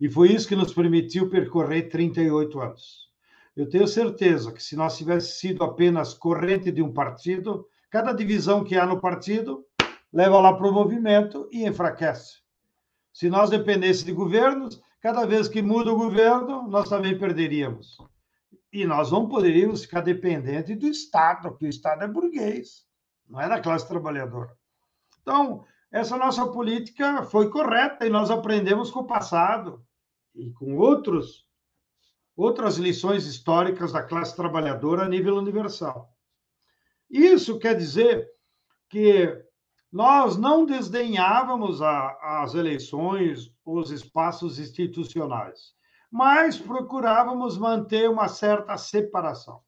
E 0.01 0.09
foi 0.09 0.30
isso 0.30 0.47
que 0.47 0.55
nos 0.55 0.72
permitiu 0.72 1.28
percorrer 1.28 1.88
38 1.88 2.61
anos. 2.61 3.11
Eu 3.57 3.68
tenho 3.68 3.88
certeza 3.88 4.53
que 4.53 4.62
se 4.62 4.76
nós 4.76 4.97
tivéssemos 4.97 5.40
sido 5.40 5.64
apenas 5.64 6.14
corrente 6.14 6.70
de 6.70 6.82
um 6.82 6.92
partido, 6.92 7.66
cada 7.90 8.12
divisão 8.12 8.62
que 8.62 8.76
há 8.76 8.86
no 8.86 9.01
partido 9.01 9.66
leva 10.14 10.40
lá 10.40 10.52
para 10.52 10.68
o 10.68 10.72
movimento 10.72 11.48
e 11.50 11.66
enfraquece. 11.66 12.36
Se 13.12 13.28
nós 13.28 13.50
dependêssemos 13.50 14.04
de 14.04 14.12
governos, 14.12 14.80
cada 15.00 15.26
vez 15.26 15.48
que 15.48 15.60
muda 15.60 15.92
o 15.92 15.96
governo, 15.96 16.68
nós 16.68 16.88
também 16.88 17.18
perderíamos. 17.18 17.98
E 18.72 18.86
nós 18.86 19.10
não 19.10 19.28
poderíamos 19.28 19.82
ficar 19.82 20.02
dependentes 20.02 20.78
do 20.78 20.86
Estado, 20.86 21.50
porque 21.50 21.66
o 21.66 21.68
Estado 21.68 22.04
é 22.04 22.08
burguês, 22.08 22.86
não 23.28 23.40
é 23.40 23.48
da 23.48 23.60
classe 23.60 23.88
trabalhadora. 23.88 24.56
Então, 25.20 25.64
essa 25.90 26.16
nossa 26.16 26.46
política 26.46 27.24
foi 27.24 27.50
correta 27.50 28.06
e 28.06 28.10
nós 28.10 28.30
aprendemos 28.30 28.92
com 28.92 29.00
o 29.00 29.06
passado 29.06 29.84
e 30.34 30.50
com 30.52 30.76
outros 30.76 31.44
outras 32.36 32.78
lições 32.78 33.26
históricas 33.26 33.92
da 33.92 34.02
classe 34.02 34.34
trabalhadora 34.34 35.04
a 35.04 35.08
nível 35.08 35.36
universal. 35.36 36.12
Isso 37.08 37.60
quer 37.60 37.76
dizer 37.76 38.28
que 38.88 39.43
nós 39.95 40.36
não 40.36 40.66
desdenhávamos 40.66 41.80
a, 41.80 42.42
as 42.42 42.55
eleições, 42.55 43.55
os 43.64 43.92
espaços 43.92 44.59
institucionais, 44.59 45.72
mas 46.11 46.59
procurávamos 46.59 47.57
manter 47.57 48.11
uma 48.11 48.26
certa 48.26 48.76
separação. 48.76 49.62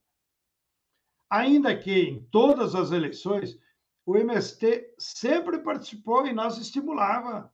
Ainda 1.30 1.78
que 1.78 1.92
em 1.92 2.24
todas 2.24 2.74
as 2.74 2.90
eleições 2.90 3.56
o 4.04 4.16
MST 4.16 4.94
sempre 4.98 5.60
participou 5.60 6.26
e 6.26 6.32
nós 6.32 6.58
estimulava 6.58 7.48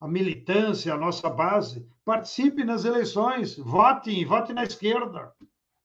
a 0.00 0.06
militância, 0.06 0.94
a 0.94 0.96
nossa 0.96 1.28
base, 1.28 1.90
participe 2.04 2.62
nas 2.62 2.84
eleições, 2.84 3.56
vote, 3.56 4.24
vote 4.24 4.52
na 4.52 4.62
esquerda. 4.62 5.34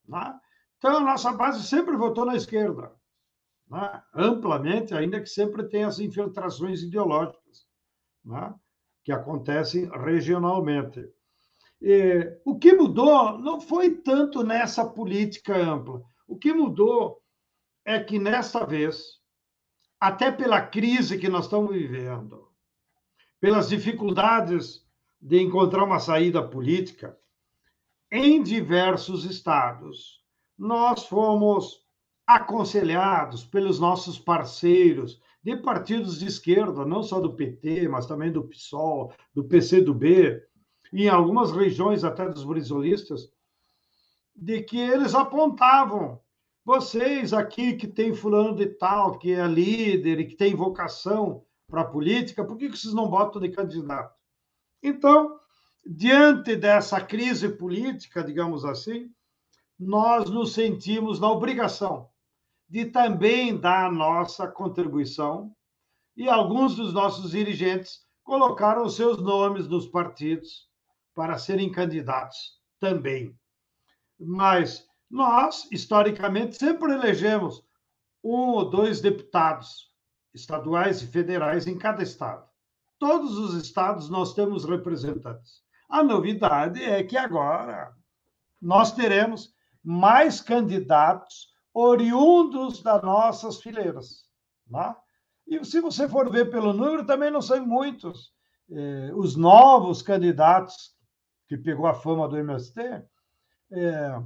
Né? 0.07 0.39
Então, 0.77 0.97
a 0.97 1.01
nossa 1.01 1.33
base 1.33 1.63
sempre 1.63 1.97
votou 1.97 2.25
na 2.25 2.35
esquerda, 2.35 2.93
né? 3.69 4.01
amplamente, 4.13 4.93
ainda 4.93 5.21
que 5.21 5.29
sempre 5.29 5.67
tenha 5.67 5.87
as 5.87 5.99
infiltrações 5.99 6.81
ideológicas, 6.81 7.65
né? 8.23 8.53
que 9.03 9.11
acontecem 9.11 9.89
regionalmente. 9.89 11.07
E, 11.81 12.39
o 12.43 12.57
que 12.57 12.73
mudou 12.73 13.37
não 13.37 13.59
foi 13.59 13.95
tanto 13.95 14.43
nessa 14.43 14.85
política 14.85 15.55
ampla. 15.55 16.01
O 16.27 16.37
que 16.37 16.53
mudou 16.53 17.21
é 17.83 17.99
que, 17.99 18.17
nesta 18.17 18.65
vez, 18.65 19.19
até 19.99 20.31
pela 20.31 20.61
crise 20.61 21.19
que 21.19 21.29
nós 21.29 21.45
estamos 21.45 21.71
vivendo, 21.71 22.49
pelas 23.39 23.69
dificuldades 23.69 24.83
de 25.21 25.39
encontrar 25.39 25.83
uma 25.83 25.99
saída 25.99 26.47
política, 26.47 27.17
em 28.11 28.41
diversos 28.41 29.25
estados, 29.25 30.23
nós 30.57 31.05
fomos 31.05 31.84
aconselhados 32.25 33.43
pelos 33.43 33.79
nossos 33.79 34.17
parceiros 34.17 35.21
de 35.43 35.55
partidos 35.55 36.19
de 36.19 36.25
esquerda, 36.25 36.85
não 36.85 37.03
só 37.03 37.19
do 37.19 37.33
PT, 37.33 37.87
mas 37.87 38.07
também 38.07 38.31
do 38.31 38.43
PSOL, 38.43 39.13
do 39.33 39.43
PCdoB, 39.43 40.41
em 40.91 41.07
algumas 41.07 41.51
regiões 41.51 42.03
até 42.03 42.27
dos 42.27 42.43
brisolistas, 42.43 43.31
de 44.35 44.61
que 44.63 44.79
eles 44.79 45.13
apontavam 45.13 46.19
vocês 46.63 47.31
aqui 47.31 47.75
que 47.75 47.87
tem 47.87 48.11
fulano 48.11 48.55
de 48.55 48.65
tal, 48.65 49.19
que 49.19 49.33
é 49.33 49.47
líder 49.47 50.19
e 50.19 50.25
que 50.25 50.35
tem 50.35 50.55
vocação 50.55 51.45
para 51.69 51.81
a 51.81 51.87
política, 51.87 52.43
por 52.43 52.57
que 52.57 52.67
vocês 52.67 52.93
não 52.93 53.07
botam 53.07 53.39
de 53.39 53.49
candidato? 53.49 54.15
Então, 54.81 55.39
diante 55.85 56.55
dessa 56.55 56.99
crise 56.99 57.49
política, 57.49 58.23
digamos 58.23 58.65
assim, 58.65 59.11
nós 59.79 60.29
nos 60.29 60.53
sentimos 60.53 61.19
na 61.19 61.29
obrigação 61.29 62.09
de 62.75 62.83
também 62.83 63.57
dar 63.57 63.85
a 63.85 63.91
nossa 63.91 64.49
contribuição 64.49 65.55
e 66.13 66.27
alguns 66.27 66.75
dos 66.75 66.91
nossos 66.91 67.31
dirigentes 67.31 68.01
colocaram 68.21 68.89
seus 68.89 69.17
nomes 69.17 69.65
nos 69.65 69.87
partidos 69.87 70.67
para 71.13 71.37
serem 71.37 71.71
candidatos 71.71 72.59
também. 72.77 73.33
Mas 74.19 74.85
nós, 75.09 75.69
historicamente, 75.71 76.57
sempre 76.57 76.91
elegemos 76.91 77.63
um 78.21 78.49
ou 78.49 78.69
dois 78.69 78.99
deputados 78.99 79.89
estaduais 80.33 81.01
e 81.01 81.07
federais 81.07 81.67
em 81.67 81.77
cada 81.77 82.03
estado. 82.03 82.45
Todos 82.99 83.37
os 83.37 83.53
estados 83.53 84.09
nós 84.09 84.33
temos 84.33 84.65
representantes. 84.65 85.63
A 85.87 86.03
novidade 86.03 86.83
é 86.83 87.01
que 87.05 87.15
agora 87.15 87.95
nós 88.61 88.91
teremos 88.91 89.55
mais 89.81 90.41
candidatos 90.41 91.54
oriundos 91.75 92.81
das 92.81 93.03
nossas 93.03 93.61
fileiras. 93.61 94.23
Né? 94.65 94.95
E 95.45 95.65
se 95.65 95.81
você 95.81 96.07
for 96.07 96.31
ver 96.31 96.49
pelo 96.49 96.71
número, 96.71 97.05
também 97.05 97.29
não 97.29 97.41
são 97.41 97.63
muitos. 97.67 98.33
Eh, 98.71 99.11
os 99.13 99.35
novos 99.35 100.01
candidatos 100.01 100.95
que 101.47 101.57
pegou 101.57 101.85
a 101.85 101.93
fama 101.93 102.27
do 102.27 102.37
MST, 102.37 102.81
eh, 103.71 104.23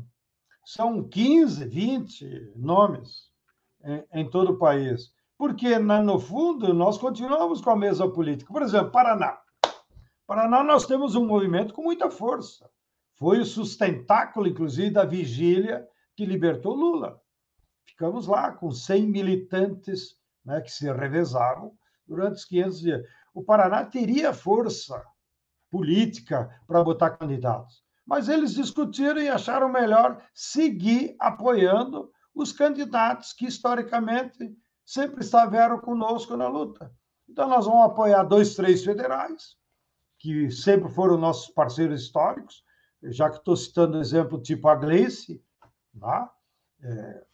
são 0.63 1.03
15, 1.03 1.65
20 1.65 2.53
nomes 2.55 3.31
em, 3.83 4.21
em 4.21 4.29
todo 4.29 4.51
o 4.51 4.57
país. 4.57 5.11
Porque, 5.37 5.79
no 5.79 6.19
fundo, 6.19 6.73
nós 6.73 6.97
continuamos 6.97 7.61
com 7.61 7.71
a 7.71 7.75
mesma 7.75 8.11
política. 8.11 8.53
Por 8.53 8.61
exemplo, 8.61 8.91
Paraná. 8.91 9.39
Paraná, 10.27 10.63
nós 10.63 10.85
temos 10.85 11.15
um 11.15 11.25
movimento 11.25 11.73
com 11.73 11.81
muita 11.81 12.11
força. 12.11 12.69
Foi 13.15 13.39
o 13.39 13.45
sustentáculo, 13.45 14.47
inclusive, 14.47 14.91
da 14.91 15.03
vigília 15.03 15.87
que 16.15 16.25
libertou 16.25 16.75
Lula. 16.75 17.19
Ficamos 17.99 18.27
lá 18.27 18.53
com 18.53 18.71
100 18.71 19.07
militantes 19.07 20.15
né, 20.45 20.61
que 20.61 20.71
se 20.71 20.89
revezavam 20.89 21.73
durante 22.07 22.35
os 22.37 22.45
500 22.45 22.79
dias. 22.79 23.01
O 23.33 23.43
Paraná 23.43 23.83
teria 23.83 24.33
força 24.33 25.03
política 25.69 26.49
para 26.65 26.81
botar 26.81 27.17
candidatos 27.17 27.83
mas 28.09 28.27
eles 28.27 28.55
discutiram 28.55 29.21
e 29.21 29.29
acharam 29.29 29.69
melhor 29.69 30.19
seguir 30.33 31.15
apoiando 31.19 32.11
os 32.33 32.51
candidatos 32.51 33.33
que, 33.33 33.45
historicamente, 33.45 34.51
sempre 34.83 35.23
estiveram 35.23 35.79
conosco 35.79 36.35
na 36.35 36.47
luta. 36.47 36.91
Então, 37.29 37.47
nós 37.47 37.67
vamos 37.67 37.85
apoiar 37.85 38.23
dois, 38.23 38.55
três 38.55 38.83
federais, 38.83 39.55
que 40.17 40.49
sempre 40.49 40.89
foram 40.89 41.19
nossos 41.19 41.49
parceiros 41.53 42.01
históricos, 42.01 42.63
já 43.03 43.29
que 43.29 43.37
estou 43.37 43.55
citando 43.55 43.99
exemplo 43.99 44.41
tipo 44.41 44.67
a 44.67 44.73
Gleice, 44.73 45.39
tá? 45.99 46.33
é, 46.81 47.25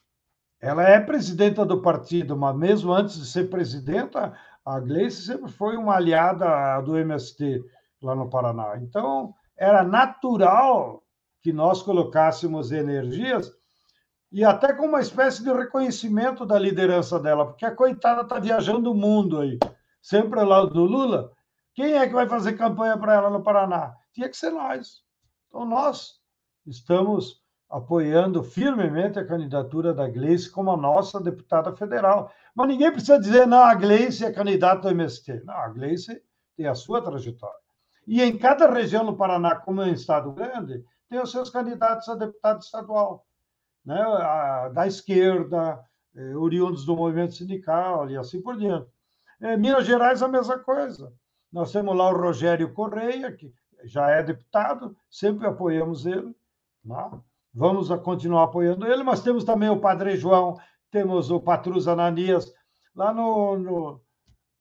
ela 0.65 0.81
é 0.81 0.99
presidenta 0.99 1.63
do 1.63 1.79
partido, 1.79 2.35
mas 2.35 2.55
mesmo 2.55 2.91
antes 2.91 3.19
de 3.19 3.27
ser 3.27 3.51
presidenta, 3.51 4.35
a 4.65 4.79
Gleice 4.79 5.21
sempre 5.21 5.51
foi 5.51 5.77
uma 5.77 5.95
aliada 5.95 6.81
do 6.81 6.97
MST 6.97 7.63
lá 8.01 8.15
no 8.15 8.31
Paraná. 8.31 8.75
Então, 8.81 9.31
era 9.55 9.83
natural 9.83 11.03
que 11.43 11.53
nós 11.53 11.83
colocássemos 11.83 12.71
energias 12.71 13.51
e 14.31 14.43
até 14.43 14.73
com 14.73 14.87
uma 14.87 15.01
espécie 15.01 15.43
de 15.43 15.53
reconhecimento 15.53 16.47
da 16.47 16.57
liderança 16.57 17.19
dela, 17.19 17.45
porque 17.45 17.63
a 17.63 17.75
coitada 17.75 18.23
está 18.23 18.39
viajando 18.39 18.91
o 18.91 18.95
mundo 18.95 19.41
aí, 19.41 19.59
sempre 20.01 20.39
ao 20.39 20.47
lado 20.47 20.71
do 20.71 20.83
Lula. 20.83 21.31
Quem 21.75 21.93
é 21.93 22.07
que 22.07 22.13
vai 22.13 22.27
fazer 22.27 22.53
campanha 22.53 22.97
para 22.97 23.13
ela 23.13 23.29
no 23.29 23.43
Paraná? 23.43 23.93
Tinha 24.15 24.27
que 24.27 24.35
ser 24.35 24.49
nós. 24.49 25.03
Então, 25.47 25.63
nós 25.63 26.13
estamos 26.65 27.44
apoiando 27.69 28.43
firmemente 28.43 29.19
a 29.19 29.25
candidatura 29.25 29.93
da 29.93 30.07
Gleice 30.07 30.49
como 30.49 30.71
a 30.71 30.77
nossa 30.77 31.19
deputada 31.19 31.75
federal. 31.75 32.31
Mas 32.53 32.67
ninguém 32.67 32.91
precisa 32.91 33.19
dizer, 33.19 33.47
não, 33.47 33.63
a 33.63 33.73
Gleice 33.73 34.23
é 34.25 34.31
candidata 34.31 34.87
ao 34.87 34.91
MST. 34.91 35.43
Não, 35.43 35.53
a 35.53 35.67
Gleice 35.69 36.21
tem 36.55 36.67
a 36.67 36.75
sua 36.75 37.01
trajetória. 37.01 37.59
E 38.07 38.21
em 38.21 38.37
cada 38.37 38.71
região 38.71 39.03
no 39.03 39.17
Paraná, 39.17 39.55
como 39.55 39.81
é 39.81 39.85
um 39.85 39.93
estado 39.93 40.31
grande, 40.31 40.83
tem 41.09 41.19
os 41.19 41.31
seus 41.31 41.49
candidatos 41.49 42.07
a 42.07 42.15
deputado 42.15 42.61
estadual, 42.61 43.25
né? 43.83 44.03
da 44.73 44.85
esquerda, 44.85 45.83
eh, 46.15 46.35
oriundos 46.35 46.85
do 46.85 46.95
movimento 46.95 47.33
sindical 47.33 48.09
e 48.09 48.17
assim 48.17 48.41
por 48.41 48.57
diante. 48.57 48.89
Em 49.41 49.57
Minas 49.57 49.85
Gerais, 49.85 50.21
a 50.21 50.27
mesma 50.27 50.59
coisa. 50.59 51.11
Nós 51.51 51.71
temos 51.71 51.95
lá 51.95 52.09
o 52.09 52.17
Rogério 52.17 52.73
Correia, 52.73 53.31
que 53.31 53.53
já 53.83 54.09
é 54.09 54.23
deputado, 54.23 54.95
sempre 55.09 55.47
apoiamos 55.47 56.05
ele. 56.05 56.35
Né? 56.83 57.11
Vamos 57.55 57.87
continuar 58.03 58.43
apoiando 58.43 58.85
ele, 58.85 59.01
mas 59.01 59.21
temos 59.21 59.45
também 59.45 59.69
o 59.69 59.79
Padre 59.79 60.17
João, 60.17 60.59
temos 60.91 61.31
o 61.31 61.39
Patrus 61.39 61.87
Ananias, 61.87 62.53
lá 62.93 63.13
no, 63.13 63.57
no, 63.57 64.01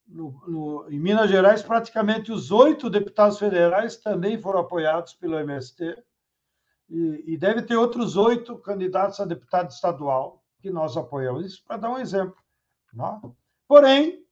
no, 0.07 0.43
no, 0.47 0.87
em 0.89 1.01
Minas 1.01 1.29
Gerais, 1.29 1.63
praticamente 1.63 2.31
os 2.31 2.53
oito 2.53 2.89
deputados 2.89 3.39
federais 3.39 3.97
também 3.97 4.41
foram 4.41 4.61
apoiados 4.61 5.13
pelo 5.15 5.39
MST, 5.39 6.03
e, 6.89 7.35
e 7.35 7.37
deve 7.37 7.63
ter 7.63 7.77
outros 7.77 8.17
oito 8.17 8.59
candidatos 8.59 9.19
a 9.19 9.25
deputado 9.25 9.71
estadual 9.71 10.45
que 10.61 10.71
nós 10.71 10.97
apoiamos. 10.97 11.47
Isso 11.47 11.65
para 11.67 11.79
dar 11.79 11.91
um 11.91 11.99
exemplo. 11.99 12.37
Não? 12.93 13.17
É? 13.17 13.31
Porém, 13.67 14.25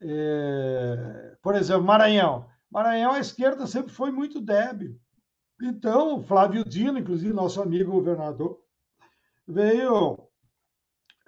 é, 0.00 1.36
por 1.40 1.54
exemplo, 1.54 1.84
Maranhão. 1.84 2.46
Maranhão, 2.70 3.12
a 3.12 3.20
esquerda 3.20 3.66
sempre 3.66 3.92
foi 3.92 4.10
muito 4.10 4.40
débil. 4.40 5.00
Então, 5.60 6.22
Flávio 6.22 6.64
Dino, 6.64 6.98
inclusive 6.98 7.32
nosso 7.32 7.60
amigo 7.60 7.92
governador, 7.92 8.60
veio 9.46 10.18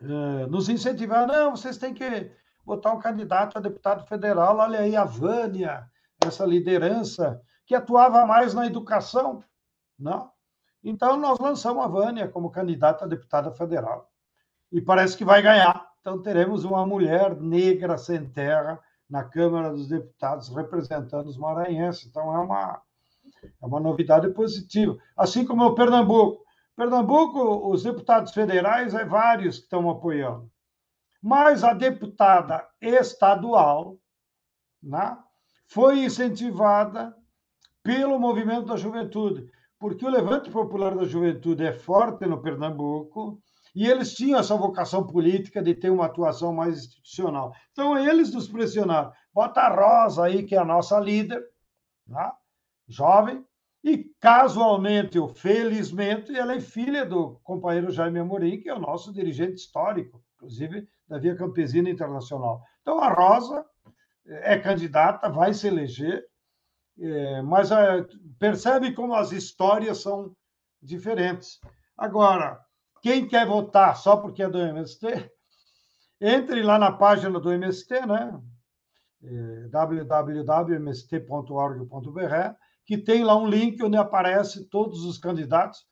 é, 0.00 0.46
nos 0.46 0.68
incentivar. 0.68 1.26
Não, 1.26 1.56
vocês 1.56 1.76
têm 1.76 1.92
que 1.92 2.30
botar 2.64 2.92
um 2.92 3.00
candidato 3.00 3.56
a 3.56 3.60
deputado 3.60 4.06
federal. 4.06 4.58
Olha 4.58 4.80
aí 4.80 4.94
a 4.94 5.04
Vânia, 5.04 5.88
essa 6.24 6.44
liderança 6.44 7.40
que 7.66 7.74
atuava 7.74 8.24
mais 8.24 8.54
na 8.54 8.66
educação. 8.66 9.42
Não? 9.98 10.30
Então, 10.82 11.16
nós 11.16 11.38
lançamos 11.38 11.84
a 11.84 11.88
Vânia 11.88 12.28
como 12.28 12.50
candidata 12.50 13.04
a 13.04 13.08
deputada 13.08 13.50
federal. 13.50 14.10
E 14.72 14.80
parece 14.80 15.16
que 15.16 15.24
vai 15.24 15.42
ganhar. 15.42 15.90
Então, 16.00 16.22
teremos 16.22 16.64
uma 16.64 16.86
mulher 16.86 17.36
negra 17.36 17.98
sem 17.98 18.24
terra 18.30 18.80
na 19.08 19.24
Câmara 19.24 19.70
dos 19.70 19.88
Deputados 19.88 20.48
representando 20.48 21.26
os 21.26 21.36
maranhenses. 21.36 22.06
Então, 22.06 22.34
é 22.34 22.38
uma, 22.38 22.80
é 23.44 23.66
uma 23.66 23.80
novidade 23.80 24.28
positiva. 24.30 24.96
Assim 25.16 25.44
como 25.44 25.64
o 25.64 25.74
Pernambuco. 25.74 26.44
Pernambuco, 26.76 27.70
os 27.70 27.82
deputados 27.82 28.32
federais, 28.32 28.94
é 28.94 29.04
vários 29.04 29.58
que 29.58 29.64
estão 29.64 29.88
apoiando. 29.90 30.50
Mas 31.22 31.62
a 31.62 31.74
deputada 31.74 32.66
estadual 32.80 33.98
né, 34.82 35.16
foi 35.66 36.04
incentivada 36.04 37.14
pelo 37.82 38.18
movimento 38.18 38.66
da 38.66 38.76
juventude 38.76 39.50
porque 39.80 40.04
o 40.04 40.10
Levante 40.10 40.50
Popular 40.50 40.94
da 40.94 41.06
Juventude 41.06 41.64
é 41.64 41.72
forte 41.72 42.26
no 42.26 42.42
Pernambuco 42.42 43.42
e 43.74 43.86
eles 43.86 44.14
tinham 44.14 44.38
essa 44.38 44.54
vocação 44.54 45.06
política 45.06 45.62
de 45.62 45.74
ter 45.74 45.88
uma 45.88 46.04
atuação 46.04 46.52
mais 46.52 46.76
institucional. 46.76 47.54
Então, 47.72 47.96
eles 47.96 48.30
nos 48.32 48.46
pressionaram. 48.46 49.10
Bota 49.32 49.62
a 49.62 49.68
Rosa 49.74 50.26
aí, 50.26 50.42
que 50.42 50.54
é 50.54 50.58
a 50.58 50.64
nossa 50.66 51.00
líder, 51.00 51.42
né? 52.06 52.30
Jovem, 52.90 53.44
e 53.82 54.04
casualmente, 54.20 55.18
ou 55.18 55.28
felizmente, 55.28 56.36
ela 56.36 56.54
é 56.54 56.60
filha 56.60 57.06
do 57.06 57.40
companheiro 57.42 57.90
Jaime 57.90 58.18
Amorim, 58.18 58.60
que 58.60 58.68
é 58.68 58.74
o 58.74 58.80
nosso 58.80 59.10
dirigente 59.12 59.54
histórico, 59.54 60.22
inclusive 60.36 60.86
da 61.08 61.18
Via 61.18 61.34
Campesina 61.34 61.88
Internacional. 61.88 62.62
Então, 62.82 63.00
a 63.00 63.08
Rosa 63.08 63.64
é 64.26 64.58
candidata, 64.58 65.30
vai 65.30 65.54
se 65.54 65.66
eleger, 65.66 66.22
é, 66.98 67.40
mas 67.40 67.70
é, 67.70 68.06
percebe 68.38 68.92
como 68.92 69.14
as 69.14 69.32
histórias 69.32 70.02
são 70.02 70.36
diferentes. 70.82 71.58
Agora, 71.96 72.60
quem 73.00 73.26
quer 73.26 73.46
votar 73.46 73.96
só 73.96 74.18
porque 74.18 74.42
é 74.42 74.48
do 74.48 74.58
MST, 74.58 75.30
entre 76.20 76.62
lá 76.62 76.78
na 76.78 76.92
página 76.92 77.40
do 77.40 77.50
MST, 77.50 78.06
né? 78.06 78.38
Www.mst.org.br, 79.70 82.56
que 82.86 82.98
tem 82.98 83.24
lá 83.24 83.36
um 83.36 83.46
link 83.46 83.82
onde 83.82 83.96
aparece 83.96 84.64
todos 84.64 85.04
os 85.04 85.18
candidatos, 85.18 85.86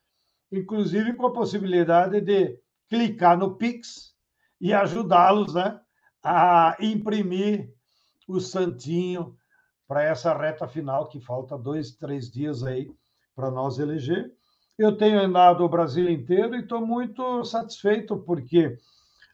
inclusive 0.50 1.14
com 1.14 1.26
a 1.26 1.32
possibilidade 1.32 2.20
de 2.20 2.58
clicar 2.88 3.38
no 3.38 3.56
Pix 3.56 4.14
e 4.60 4.72
ajudá-los 4.72 5.54
né, 5.54 5.80
a 6.22 6.76
imprimir 6.80 7.72
o 8.26 8.40
santinho 8.40 9.36
para 9.86 10.02
essa 10.02 10.36
reta 10.36 10.68
final, 10.68 11.08
que 11.08 11.20
falta 11.20 11.56
dois, 11.56 11.92
três 11.92 12.30
dias 12.30 12.62
aí 12.62 12.90
para 13.34 13.50
nós 13.50 13.78
eleger. 13.78 14.32
Eu 14.76 14.96
tenho 14.96 15.20
andado 15.20 15.64
o 15.64 15.68
Brasil 15.68 16.08
inteiro 16.10 16.54
e 16.54 16.60
estou 16.60 16.86
muito 16.86 17.44
satisfeito, 17.44 18.16
porque 18.18 18.76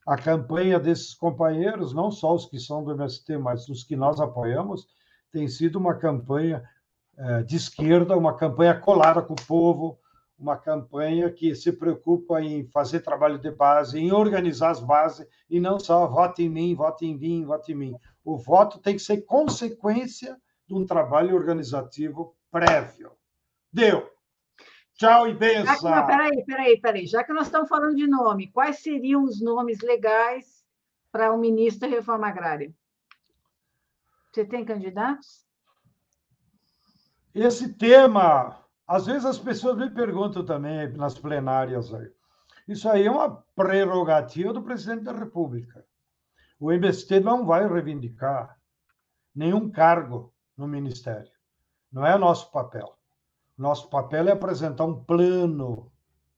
a 0.06 0.16
campanha 0.16 0.78
desses 0.78 1.14
companheiros, 1.14 1.92
não 1.92 2.10
só 2.10 2.34
os 2.34 2.46
que 2.46 2.58
são 2.58 2.84
do 2.84 2.92
MST, 2.92 3.36
mas 3.38 3.68
os 3.68 3.82
que 3.82 3.96
nós 3.96 4.20
apoiamos, 4.20 4.86
tem 5.32 5.48
sido 5.48 5.76
uma 5.76 5.94
campanha 5.94 6.62
de 7.46 7.56
esquerda, 7.56 8.16
uma 8.16 8.36
campanha 8.36 8.78
colada 8.78 9.22
com 9.22 9.34
o 9.34 9.46
povo, 9.46 9.98
uma 10.38 10.56
campanha 10.56 11.30
que 11.30 11.54
se 11.54 11.72
preocupa 11.72 12.40
em 12.40 12.66
fazer 12.66 13.00
trabalho 13.00 13.38
de 13.38 13.50
base, 13.50 13.98
em 13.98 14.12
organizar 14.12 14.70
as 14.70 14.80
bases, 14.80 15.26
e 15.48 15.60
não 15.60 15.78
só 15.78 16.06
vote 16.06 16.42
em 16.42 16.48
mim, 16.48 16.74
vote 16.74 17.06
em 17.06 17.16
mim, 17.16 17.44
vote 17.44 17.72
em 17.72 17.74
mim. 17.76 17.94
O 18.24 18.36
voto 18.36 18.78
tem 18.78 18.94
que 18.94 19.02
ser 19.02 19.22
consequência 19.22 20.36
de 20.66 20.74
um 20.74 20.84
trabalho 20.84 21.34
organizativo 21.36 22.34
prévio. 22.50 23.12
Deu. 23.72 24.10
Tchau 24.94 25.28
e 25.28 25.34
benção. 25.34 26.06
Peraí, 26.06 26.44
peraí, 26.44 26.80
peraí. 26.80 27.06
Já 27.06 27.24
que 27.24 27.32
nós 27.32 27.46
estamos 27.46 27.68
falando 27.68 27.96
de 27.96 28.06
nome, 28.06 28.50
quais 28.50 28.78
seriam 28.78 29.24
os 29.24 29.40
nomes 29.40 29.80
legais 29.80 30.64
para 31.10 31.32
o 31.32 31.38
ministro 31.38 31.88
da 31.88 31.96
Reforma 31.96 32.28
Agrária? 32.28 32.72
Você 34.32 34.44
tem 34.44 34.64
candidatos? 34.64 35.44
Esse 37.34 37.74
tema, 37.74 38.64
às 38.86 39.06
vezes 39.06 39.24
as 39.24 39.38
pessoas 39.38 39.76
me 39.76 39.90
perguntam 39.90 40.44
também 40.44 40.92
nas 40.92 41.18
plenárias. 41.18 41.90
Isso 42.68 42.88
aí 42.88 43.06
é 43.06 43.10
uma 43.10 43.44
prerrogativa 43.56 44.52
do 44.52 44.62
presidente 44.62 45.02
da 45.02 45.12
República. 45.12 45.84
O 46.60 46.70
MST 46.70 47.18
não 47.18 47.44
vai 47.44 47.66
reivindicar 47.66 48.56
nenhum 49.34 49.68
cargo 49.68 50.32
no 50.56 50.68
Ministério. 50.68 51.32
Não 51.90 52.06
é 52.06 52.16
nosso 52.16 52.52
papel. 52.52 52.96
Nosso 53.58 53.90
papel 53.90 54.28
é 54.28 54.32
apresentar 54.32 54.84
um 54.84 55.04
plano, 55.04 55.90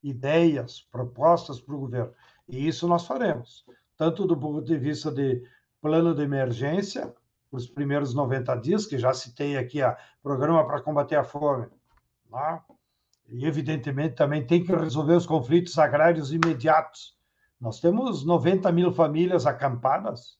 ideias, 0.03 0.81
propostas 0.81 1.61
para 1.61 1.75
o 1.75 1.81
governo. 1.81 2.15
E 2.49 2.67
isso 2.67 2.89
nós 2.89 3.07
faremos, 3.07 3.67
tanto 3.99 4.27
do 4.27 4.37
ponto 4.37 4.63
de 4.63 4.79
vista 4.79 5.11
de 5.11 5.43
plano 5.81 6.15
de 6.15 6.23
emergência, 6.23 7.15
os 7.51 7.67
primeiros 7.67 8.15
90 8.15 8.55
dias, 8.57 8.87
que 8.87 8.99
já 8.99 9.13
citei 9.15 9.57
aqui, 9.57 9.83
a 9.83 9.97
programa 10.23 10.67
para 10.67 10.83
combater 10.83 11.17
a 11.17 11.25
fome. 11.25 11.67
Né? 12.31 12.61
E, 13.29 13.47
evidentemente, 13.47 14.15
também 14.15 14.47
tem 14.47 14.65
que 14.65 14.75
resolver 14.75 15.15
os 15.15 15.27
conflitos 15.27 15.79
agrários 15.79 16.33
imediatos. 16.33 17.17
Nós 17.61 17.81
temos 17.81 18.25
90 18.25 18.71
mil 18.73 18.93
famílias 18.93 19.47
acampadas, 19.47 20.39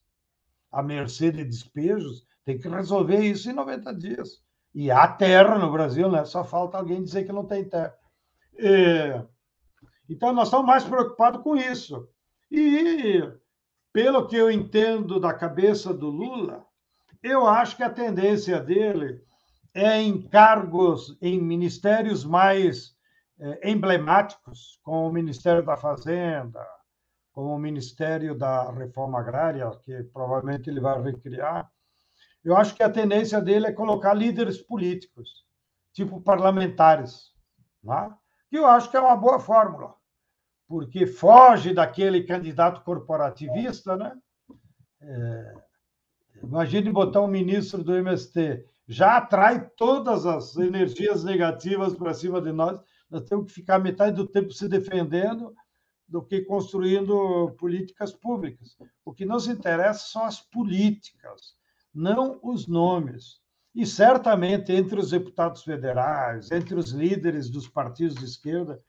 à 0.71 0.83
mercê 0.83 1.31
de 1.31 1.43
despejos, 1.43 2.25
tem 2.45 2.57
que 2.57 2.67
resolver 2.67 3.19
isso 3.19 3.49
em 3.49 3.53
90 3.53 3.93
dias. 3.95 4.41
E 4.73 4.91
há 4.91 5.07
terra 5.07 5.57
no 5.57 5.71
Brasil, 5.71 6.09
né? 6.09 6.23
Só 6.23 6.43
falta 6.43 6.77
alguém 6.77 7.03
dizer 7.03 7.25
que 7.25 7.33
não 7.33 7.45
tem 7.45 7.67
terra. 7.67 7.95
É... 8.57 9.25
Então, 10.09 10.31
nós 10.33 10.47
estamos 10.47 10.67
mais 10.67 10.83
preocupados 10.83 11.41
com 11.41 11.55
isso. 11.55 12.07
E, 12.51 13.21
pelo 13.91 14.27
que 14.27 14.35
eu 14.35 14.51
entendo 14.51 15.19
da 15.19 15.33
cabeça 15.33 15.93
do 15.93 16.09
Lula, 16.09 16.66
eu 17.29 17.47
acho 17.47 17.75
que 17.75 17.83
a 17.83 17.89
tendência 17.89 18.59
dele 18.59 19.21
é 19.73 20.01
em 20.01 20.21
cargos, 20.21 21.17
em 21.21 21.41
ministérios 21.41 22.25
mais 22.25 22.95
é, 23.39 23.69
emblemáticos, 23.71 24.79
como 24.83 25.07
o 25.07 25.13
Ministério 25.13 25.63
da 25.63 25.77
Fazenda, 25.77 26.65
como 27.31 27.53
o 27.53 27.59
Ministério 27.59 28.35
da 28.35 28.71
Reforma 28.71 29.19
Agrária, 29.19 29.69
que 29.85 30.03
provavelmente 30.11 30.69
ele 30.69 30.79
vai 30.79 30.99
recriar, 31.01 31.71
eu 32.43 32.55
acho 32.55 32.73
que 32.73 32.81
a 32.81 32.89
tendência 32.89 33.39
dele 33.39 33.67
é 33.67 33.71
colocar 33.71 34.13
líderes 34.13 34.57
políticos, 34.57 35.45
tipo 35.93 36.21
parlamentares, 36.21 37.31
né? 37.83 38.11
que 38.49 38.57
eu 38.57 38.65
acho 38.65 38.89
que 38.89 38.97
é 38.97 38.99
uma 38.99 39.15
boa 39.15 39.39
fórmula, 39.39 39.93
porque 40.67 41.05
foge 41.05 41.73
daquele 41.73 42.23
candidato 42.23 42.81
corporativista, 42.83 43.95
né? 43.95 44.17
É, 45.01 45.53
imagine 46.43 46.91
botar 46.91 47.21
um 47.21 47.27
ministro 47.27 47.83
do 47.83 47.95
MST, 47.95 48.65
já 48.87 49.17
atrai 49.17 49.69
todas 49.75 50.25
as 50.25 50.55
energias 50.55 51.23
negativas 51.23 51.93
para 51.93 52.13
cima 52.13 52.41
de 52.41 52.51
nós, 52.51 52.79
nós 53.09 53.23
temos 53.23 53.47
que 53.47 53.53
ficar 53.53 53.79
metade 53.79 54.15
do 54.15 54.27
tempo 54.27 54.51
se 54.51 54.67
defendendo 54.67 55.53
do 56.07 56.21
que 56.21 56.41
construindo 56.41 57.51
políticas 57.57 58.13
públicas. 58.13 58.77
O 59.03 59.13
que 59.13 59.25
nos 59.25 59.47
interessa 59.47 60.07
são 60.07 60.23
as 60.23 60.39
políticas, 60.39 61.55
não 61.93 62.39
os 62.41 62.67
nomes. 62.67 63.41
E 63.75 63.85
certamente 63.85 64.71
entre 64.71 64.99
os 64.99 65.11
deputados 65.11 65.63
federais, 65.63 66.49
entre 66.51 66.75
os 66.75 66.91
líderes 66.91 67.49
dos 67.49 67.67
partidos 67.67 68.15
de 68.15 68.25
esquerda, 68.25 68.81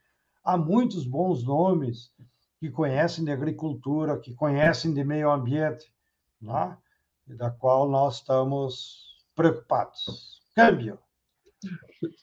há 0.43 0.57
muitos 0.57 1.05
bons 1.05 1.43
nomes 1.43 2.11
que 2.59 2.69
conhecem 2.69 3.23
de 3.23 3.31
agricultura, 3.31 4.19
que 4.19 4.33
conhecem 4.33 4.93
de 4.93 5.03
meio 5.03 5.29
ambiente, 5.29 5.93
da 7.35 7.49
qual 7.49 7.89
nós 7.89 8.17
estamos 8.17 9.17
preocupados. 9.35 10.41
Câmbio. 10.55 10.99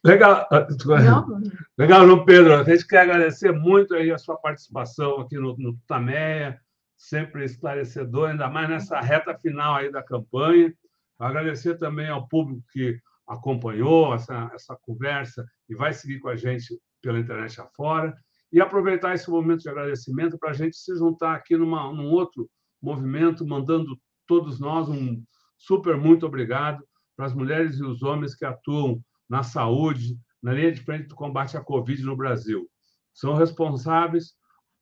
Legal, 0.04 0.48
Não. 0.50 1.42
legal, 1.76 2.06
João 2.06 2.24
Pedro. 2.24 2.54
A 2.54 2.64
gente 2.64 2.86
quer 2.86 3.00
agradecer 3.00 3.52
muito 3.52 3.94
aí 3.94 4.10
a 4.10 4.18
sua 4.18 4.36
participação 4.36 5.20
aqui 5.20 5.36
no, 5.36 5.56
no 5.58 5.76
Tameia, 5.86 6.60
sempre 6.96 7.44
esclarecedor, 7.44 8.30
ainda 8.30 8.48
mais 8.48 8.68
nessa 8.68 9.00
reta 9.00 9.36
final 9.38 9.76
aí 9.76 9.90
da 9.90 10.02
campanha. 10.02 10.72
Agradecer 11.18 11.78
também 11.78 12.08
ao 12.08 12.26
público 12.28 12.62
que 12.72 12.98
acompanhou 13.26 14.14
essa, 14.14 14.50
essa 14.54 14.76
conversa 14.76 15.46
e 15.68 15.74
vai 15.74 15.92
seguir 15.92 16.20
com 16.20 16.28
a 16.28 16.36
gente 16.36 16.78
pela 17.02 17.18
internet 17.18 17.60
afora. 17.60 18.16
E 18.52 18.60
aproveitar 18.60 19.14
esse 19.14 19.28
momento 19.28 19.62
de 19.62 19.68
agradecimento 19.68 20.38
para 20.38 20.50
a 20.50 20.54
gente 20.54 20.76
se 20.76 20.96
juntar 20.96 21.34
aqui 21.34 21.56
numa, 21.56 21.92
num 21.92 22.10
outro 22.10 22.48
movimento, 22.80 23.46
mandando 23.46 23.98
todos 24.26 24.58
nós 24.58 24.88
um 24.88 25.22
super 25.56 25.96
muito 25.96 26.26
obrigado 26.26 26.84
para 27.16 27.26
as 27.26 27.34
mulheres 27.34 27.78
e 27.78 27.84
os 27.84 28.02
homens 28.02 28.34
que 28.34 28.44
atuam 28.44 29.02
na 29.28 29.42
saúde, 29.42 30.18
na 30.42 30.52
linha 30.52 30.72
de 30.72 30.80
frente 30.80 31.08
do 31.08 31.14
combate 31.14 31.56
à 31.56 31.60
Covid 31.60 32.02
no 32.02 32.16
Brasil. 32.16 32.68
São 33.12 33.34
responsáveis 33.34 34.34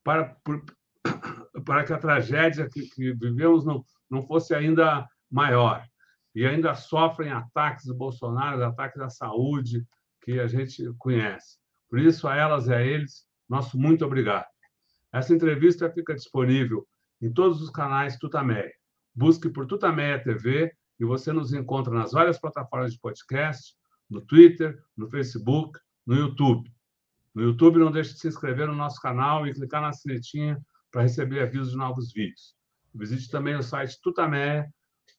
para, 0.03 0.35
por, 0.43 0.63
para 1.65 1.83
que 1.83 1.93
a 1.93 1.97
tragédia 1.97 2.69
que, 2.69 2.81
que 2.89 3.13
vivemos 3.13 3.65
não, 3.65 3.83
não 4.09 4.21
fosse 4.21 4.53
ainda 4.53 5.07
maior. 5.31 5.85
E 6.35 6.45
ainda 6.45 6.75
sofrem 6.75 7.31
ataques 7.31 7.85
do 7.85 7.95
Bolsonaro, 7.95 8.63
ataques 8.63 8.99
à 8.99 9.09
saúde 9.09 9.85
que 10.21 10.39
a 10.39 10.47
gente 10.47 10.83
conhece. 10.97 11.57
Por 11.89 11.99
isso, 11.99 12.27
a 12.27 12.35
elas 12.35 12.67
e 12.67 12.73
a 12.73 12.81
eles, 12.81 13.25
nosso 13.47 13.77
muito 13.79 14.03
obrigado. 14.03 14.47
Essa 15.13 15.33
entrevista 15.33 15.89
fica 15.89 16.13
disponível 16.13 16.85
em 17.21 17.31
todos 17.31 17.61
os 17.61 17.69
canais 17.69 18.17
Tutameia. 18.17 18.73
Busque 19.15 19.49
por 19.49 19.65
Tutameia 19.65 20.21
TV 20.21 20.75
e 20.99 21.05
você 21.05 21.31
nos 21.31 21.53
encontra 21.53 21.93
nas 21.93 22.11
várias 22.11 22.37
plataformas 22.37 22.91
de 22.91 22.99
podcast, 22.99 23.73
no 24.09 24.19
Twitter, 24.21 24.77
no 24.95 25.09
Facebook, 25.09 25.79
no 26.05 26.15
YouTube. 26.15 26.71
No 27.33 27.43
YouTube, 27.43 27.79
não 27.79 27.91
deixe 27.91 28.13
de 28.13 28.19
se 28.19 28.27
inscrever 28.27 28.67
no 28.67 28.75
nosso 28.75 29.01
canal 29.01 29.47
e 29.47 29.53
clicar 29.53 29.81
na 29.81 29.93
sinetinha 29.93 30.61
para 30.91 31.03
receber 31.03 31.41
avisos 31.41 31.71
de 31.71 31.77
novos 31.77 32.11
vídeos. 32.13 32.55
Visite 32.93 33.29
também 33.29 33.55
o 33.55 33.63
site 33.63 33.99
Tutameia, 34.01 34.69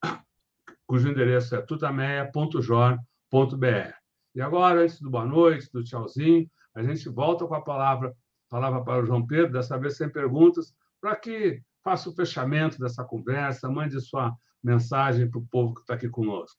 cujo 0.86 1.09
endereço 1.09 1.55
é 1.55 1.62
tutameia.jor.br. 1.62 3.94
E 4.35 4.40
agora, 4.40 4.82
antes 4.82 5.01
do 5.01 5.10
boa 5.10 5.24
noite, 5.24 5.70
do 5.73 5.82
tchauzinho, 5.82 6.51
a 6.74 6.82
gente 6.82 7.09
volta 7.09 7.47
com 7.47 7.55
a 7.55 7.62
palavra, 7.62 8.14
palavra 8.51 8.85
para 8.85 9.02
o 9.02 9.06
João 9.06 9.27
Pedro, 9.27 9.52
dessa 9.52 9.78
vez 9.78 9.97
sem 9.97 10.10
perguntas, 10.10 10.74
para 11.01 11.16
que 11.16 11.62
faça 11.86 12.10
o 12.10 12.12
fechamento 12.12 12.80
dessa 12.80 13.04
conversa, 13.04 13.70
mande 13.70 14.00
sua 14.00 14.36
mensagem 14.60 15.30
para 15.30 15.38
o 15.38 15.46
povo 15.46 15.72
que 15.72 15.82
está 15.82 15.94
aqui 15.94 16.08
conosco. 16.08 16.58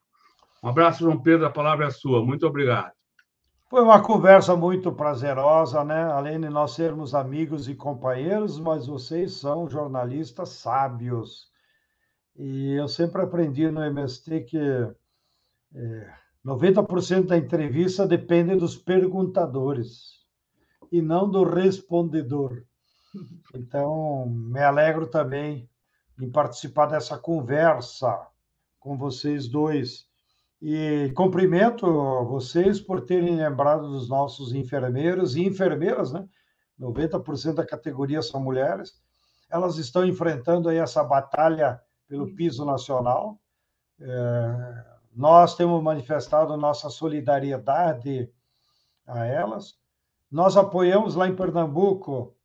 Um 0.64 0.68
abraço, 0.68 1.00
João 1.00 1.20
Pedro, 1.20 1.44
a 1.44 1.50
palavra 1.50 1.86
é 1.86 1.90
sua. 1.90 2.24
Muito 2.24 2.46
obrigado. 2.46 2.90
Foi 3.68 3.82
uma 3.82 4.00
conversa 4.00 4.56
muito 4.56 4.90
prazerosa, 4.90 5.84
né? 5.84 6.04
Além 6.04 6.40
de 6.40 6.48
nós 6.48 6.70
sermos 6.70 7.14
amigos 7.14 7.68
e 7.68 7.74
companheiros, 7.74 8.58
mas 8.58 8.86
vocês 8.86 9.34
são 9.34 9.68
jornalistas 9.68 10.48
sábios. 10.48 11.48
E 12.34 12.72
eu 12.72 12.88
sempre 12.88 13.20
aprendi 13.20 13.70
no 13.70 13.84
MST 13.84 14.44
que 14.44 14.58
é, 15.74 16.10
90% 16.42 17.26
da 17.26 17.36
entrevista 17.36 18.06
depende 18.06 18.56
dos 18.56 18.78
perguntadores 18.78 20.24
e 20.90 21.02
não 21.02 21.30
do 21.30 21.44
respondedor. 21.44 22.62
Então, 23.54 24.26
me 24.26 24.60
alegro 24.60 25.06
também 25.06 25.68
em 26.20 26.30
participar 26.30 26.86
dessa 26.86 27.16
conversa 27.16 28.26
com 28.78 28.96
vocês 28.96 29.48
dois 29.48 30.06
e 30.60 31.12
cumprimento 31.14 31.86
vocês 32.24 32.80
por 32.80 33.02
terem 33.02 33.36
lembrado 33.36 33.88
dos 33.88 34.08
nossos 34.08 34.52
enfermeiros 34.52 35.36
e 35.36 35.44
enfermeiras, 35.44 36.12
né? 36.12 36.28
90% 36.78 37.54
da 37.54 37.66
categoria 37.66 38.22
são 38.22 38.40
mulheres. 38.40 38.94
Elas 39.50 39.78
estão 39.78 40.04
enfrentando 40.04 40.68
aí 40.68 40.76
essa 40.78 41.02
batalha 41.02 41.80
pelo 42.08 42.34
piso 42.34 42.64
nacional. 42.64 43.38
É, 44.00 44.84
nós 45.12 45.56
temos 45.56 45.82
manifestado 45.82 46.56
nossa 46.56 46.88
solidariedade 46.88 48.30
a 49.06 49.26
elas. 49.26 49.76
Nós 50.30 50.56
apoiamos 50.56 51.14
lá 51.14 51.26
em 51.26 51.34
Pernambuco 51.34 52.36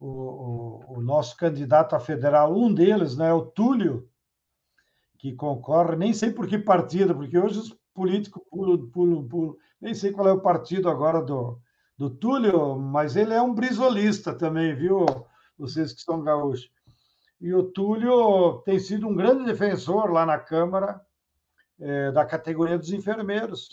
o, 0.00 0.98
o, 0.98 1.02
nosso 1.02 1.36
candidato 1.36 1.96
a 1.96 2.00
federal, 2.00 2.56
um 2.56 2.72
deles, 2.72 3.16
né, 3.16 3.32
o 3.32 3.42
Túlio, 3.42 4.08
que 5.18 5.32
concorre, 5.32 5.96
nem 5.96 6.12
sei 6.12 6.30
por 6.30 6.46
que 6.46 6.58
partido, 6.58 7.14
porque 7.14 7.36
hoje 7.36 7.58
os 7.58 7.76
políticos 7.92 8.42
pulam, 8.48 8.86
pulam, 8.90 9.28
pulam. 9.28 9.56
Nem 9.80 9.94
sei 9.94 10.12
qual 10.12 10.28
é 10.28 10.32
o 10.32 10.40
partido 10.40 10.88
agora 10.88 11.20
do, 11.20 11.60
do 11.96 12.08
Túlio, 12.08 12.78
mas 12.78 13.16
ele 13.16 13.34
é 13.34 13.42
um 13.42 13.54
brisolista 13.54 14.32
também, 14.32 14.74
viu? 14.74 15.04
Vocês 15.58 15.92
que 15.92 16.00
são 16.02 16.22
gaúchos. 16.22 16.70
E 17.40 17.52
o 17.52 17.64
Túlio 17.64 18.62
tem 18.64 18.78
sido 18.78 19.08
um 19.08 19.14
grande 19.14 19.44
defensor 19.44 20.10
lá 20.10 20.24
na 20.24 20.38
Câmara 20.38 21.00
é, 21.80 22.10
da 22.12 22.24
categoria 22.24 22.78
dos 22.78 22.92
enfermeiros, 22.92 23.68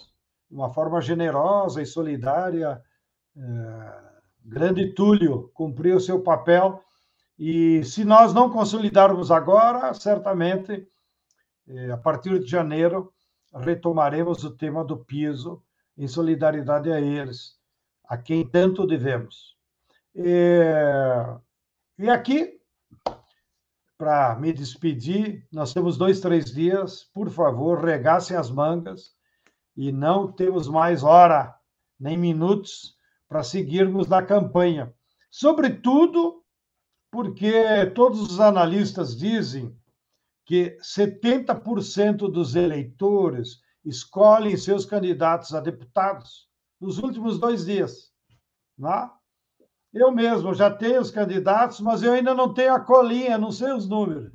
de 0.50 0.56
uma 0.56 0.72
forma 0.72 1.02
generosa 1.02 1.82
e 1.82 1.86
solidária. 1.86 2.82
É, 3.36 4.15
grande 4.46 4.94
Túlio 4.94 5.50
cumpriu 5.54 6.00
seu 6.00 6.22
papel. 6.22 6.82
E 7.38 7.84
se 7.84 8.06
nós 8.06 8.34
não 8.34 8.50
consolidarmos 8.50 9.32
agora, 9.32 9.94
certamente 9.94 10.88
é, 11.68 11.92
a 11.92 11.98
partir 11.98 12.40
de 12.40 12.46
janeiro, 12.46 13.12
retomaremos 13.54 14.44
o 14.44 14.52
tema 14.52 14.86
do 14.86 14.98
piso 14.98 15.62
em 15.98 16.08
solidariedade 16.08 16.92
a 16.92 17.02
eles, 17.02 17.58
a 18.06 18.18
quem 18.18 18.48
tanto 18.48 18.86
devemos. 18.86 19.56
E 20.14 22.10
aqui, 22.10 22.60
para 23.98 24.36
me 24.36 24.54
despedir, 24.54 25.48
nós 25.52 25.74
temos 25.74 25.98
dois, 25.98 26.20
três 26.20 26.54
dias, 26.54 27.04
por 27.14 27.30
favor, 27.30 27.84
regassem 27.84 28.36
as 28.38 28.52
mangas 28.52 29.16
e 29.76 29.92
não 29.92 30.32
temos 30.32 30.68
mais 30.68 31.04
hora 31.04 31.54
nem 32.00 32.18
minutos 32.18 32.95
para 33.28 33.44
seguirmos 33.44 34.08
na 34.08 34.24
campanha. 34.24 34.94
Sobretudo 35.30 36.44
porque 37.12 37.86
todos 37.96 38.22
os 38.22 38.40
analistas 38.40 39.18
dizem 39.18 39.76
que 40.46 40.78
70% 40.82 42.32
dos 42.32 42.56
eleitores 42.56 43.60
escolhem 43.84 44.58
seus 44.58 44.86
candidatos 44.86 45.54
a 45.54 45.60
deputados 45.60 46.48
nos 46.80 46.98
últimos 47.00 47.40
dois 47.40 47.66
dias. 47.66 48.12
Né? 48.78 49.10
Eu 49.94 50.12
mesmo 50.12 50.54
já 50.54 50.70
tenho 50.70 51.00
os 51.00 51.10
candidatos, 51.10 51.80
mas 51.80 52.04
eu 52.04 52.14
ainda 52.14 52.34
não 52.34 52.54
tenho 52.54 52.74
a 52.74 52.80
colinha, 52.80 53.38
não 53.38 53.52
sei 53.52 53.72
os 53.72 53.88
números. 53.88 54.32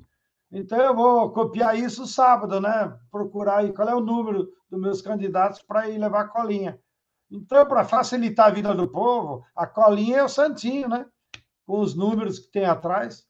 Então 0.51 0.79
eu 0.79 0.95
vou 0.95 1.31
copiar 1.33 1.79
isso 1.79 2.07
sábado, 2.07 2.61
né? 2.61 2.99
Procurar 3.11 3.59
aí 3.59 3.73
qual 3.73 3.89
é 3.89 3.95
o 3.95 4.01
número 4.01 4.49
dos 4.69 4.81
meus 4.81 5.03
candidatos 5.03 5.63
para 5.63 5.89
ir 5.89 5.99
levar 5.99 6.23
a 6.23 6.29
colinha. 6.29 6.81
Então, 7.31 7.65
para 7.67 7.85
facilitar 7.85 8.49
a 8.49 8.51
vida 8.51 8.75
do 8.75 8.89
povo, 8.89 9.45
a 9.55 9.67
colinha 9.67 10.19
é 10.19 10.25
o 10.25 10.29
santinho, 10.29 10.89
né? 10.89 11.07
Com 11.65 11.81
os 11.81 11.95
números 11.95 12.41
que 12.41 12.51
tem 12.51 12.65
atrás. 12.65 13.25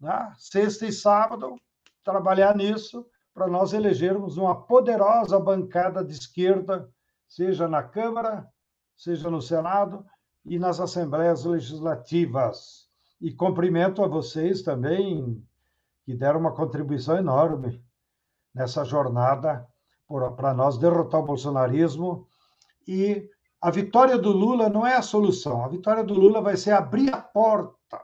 Né? 0.00 0.32
Sexta 0.38 0.86
e 0.86 0.92
sábado, 0.92 1.56
trabalhar 2.04 2.56
nisso 2.56 3.04
para 3.34 3.48
nós 3.48 3.72
elegermos 3.72 4.36
uma 4.36 4.54
poderosa 4.54 5.38
bancada 5.38 6.04
de 6.04 6.12
esquerda, 6.12 6.88
seja 7.28 7.66
na 7.68 7.82
Câmara, 7.82 8.48
seja 8.96 9.30
no 9.30 9.40
Senado 9.40 10.04
e 10.44 10.58
nas 10.58 10.80
assembleias 10.80 11.44
legislativas. 11.44 12.88
E 13.20 13.32
cumprimento 13.32 14.02
a 14.02 14.08
vocês 14.08 14.62
também, 14.62 15.42
que 16.04 16.14
deram 16.14 16.40
uma 16.40 16.54
contribuição 16.54 17.16
enorme 17.16 17.82
nessa 18.54 18.84
jornada 18.84 19.66
para 20.36 20.54
nós 20.54 20.78
derrotar 20.78 21.20
o 21.20 21.26
bolsonarismo. 21.26 22.26
E 22.86 23.28
a 23.60 23.70
vitória 23.70 24.16
do 24.16 24.32
Lula 24.32 24.68
não 24.68 24.86
é 24.86 24.96
a 24.96 25.02
solução, 25.02 25.64
a 25.64 25.68
vitória 25.68 26.02
do 26.02 26.14
Lula 26.14 26.40
vai 26.40 26.56
ser 26.56 26.72
abrir 26.72 27.14
a 27.14 27.20
porta 27.20 28.00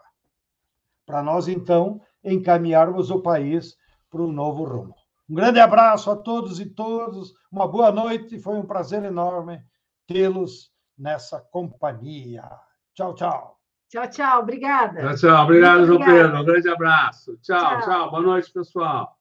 para 1.07 1.23
nós, 1.23 1.49
então, 1.49 2.01
encaminharmos 2.23 3.11
o 3.11 3.21
país 3.21 3.77
para 4.11 4.21
um 4.21 4.31
novo 4.31 4.65
rumo. 4.65 4.95
Um 5.29 5.35
grande 5.35 5.59
abraço 5.59 6.11
a 6.11 6.17
todos 6.17 6.61
e 6.61 6.67
todas, 6.67 7.33
uma 7.51 7.67
boa 7.67 7.91
noite, 7.91 8.39
foi 8.39 8.55
um 8.55 8.67
prazer 8.67 9.05
enorme 9.05 9.65
tê-los 10.07 10.71
nessa 10.97 11.41
companhia. 11.41 12.49
Tchau, 12.95 13.15
tchau. 13.15 13.57
Tchau, 13.89 14.11
tchau, 14.11 14.41
obrigada. 14.41 15.01
Tchau, 15.01 15.17
tchau, 15.17 15.45
obrigado, 15.45 15.87
João 15.87 16.05
Pedro, 16.05 16.41
um 16.41 16.45
grande 16.45 16.69
abraço. 16.69 17.37
Tchau, 17.39 17.59
tchau, 17.59 17.81
tchau. 17.83 18.11
boa 18.11 18.23
noite, 18.23 18.53
pessoal. 18.53 19.17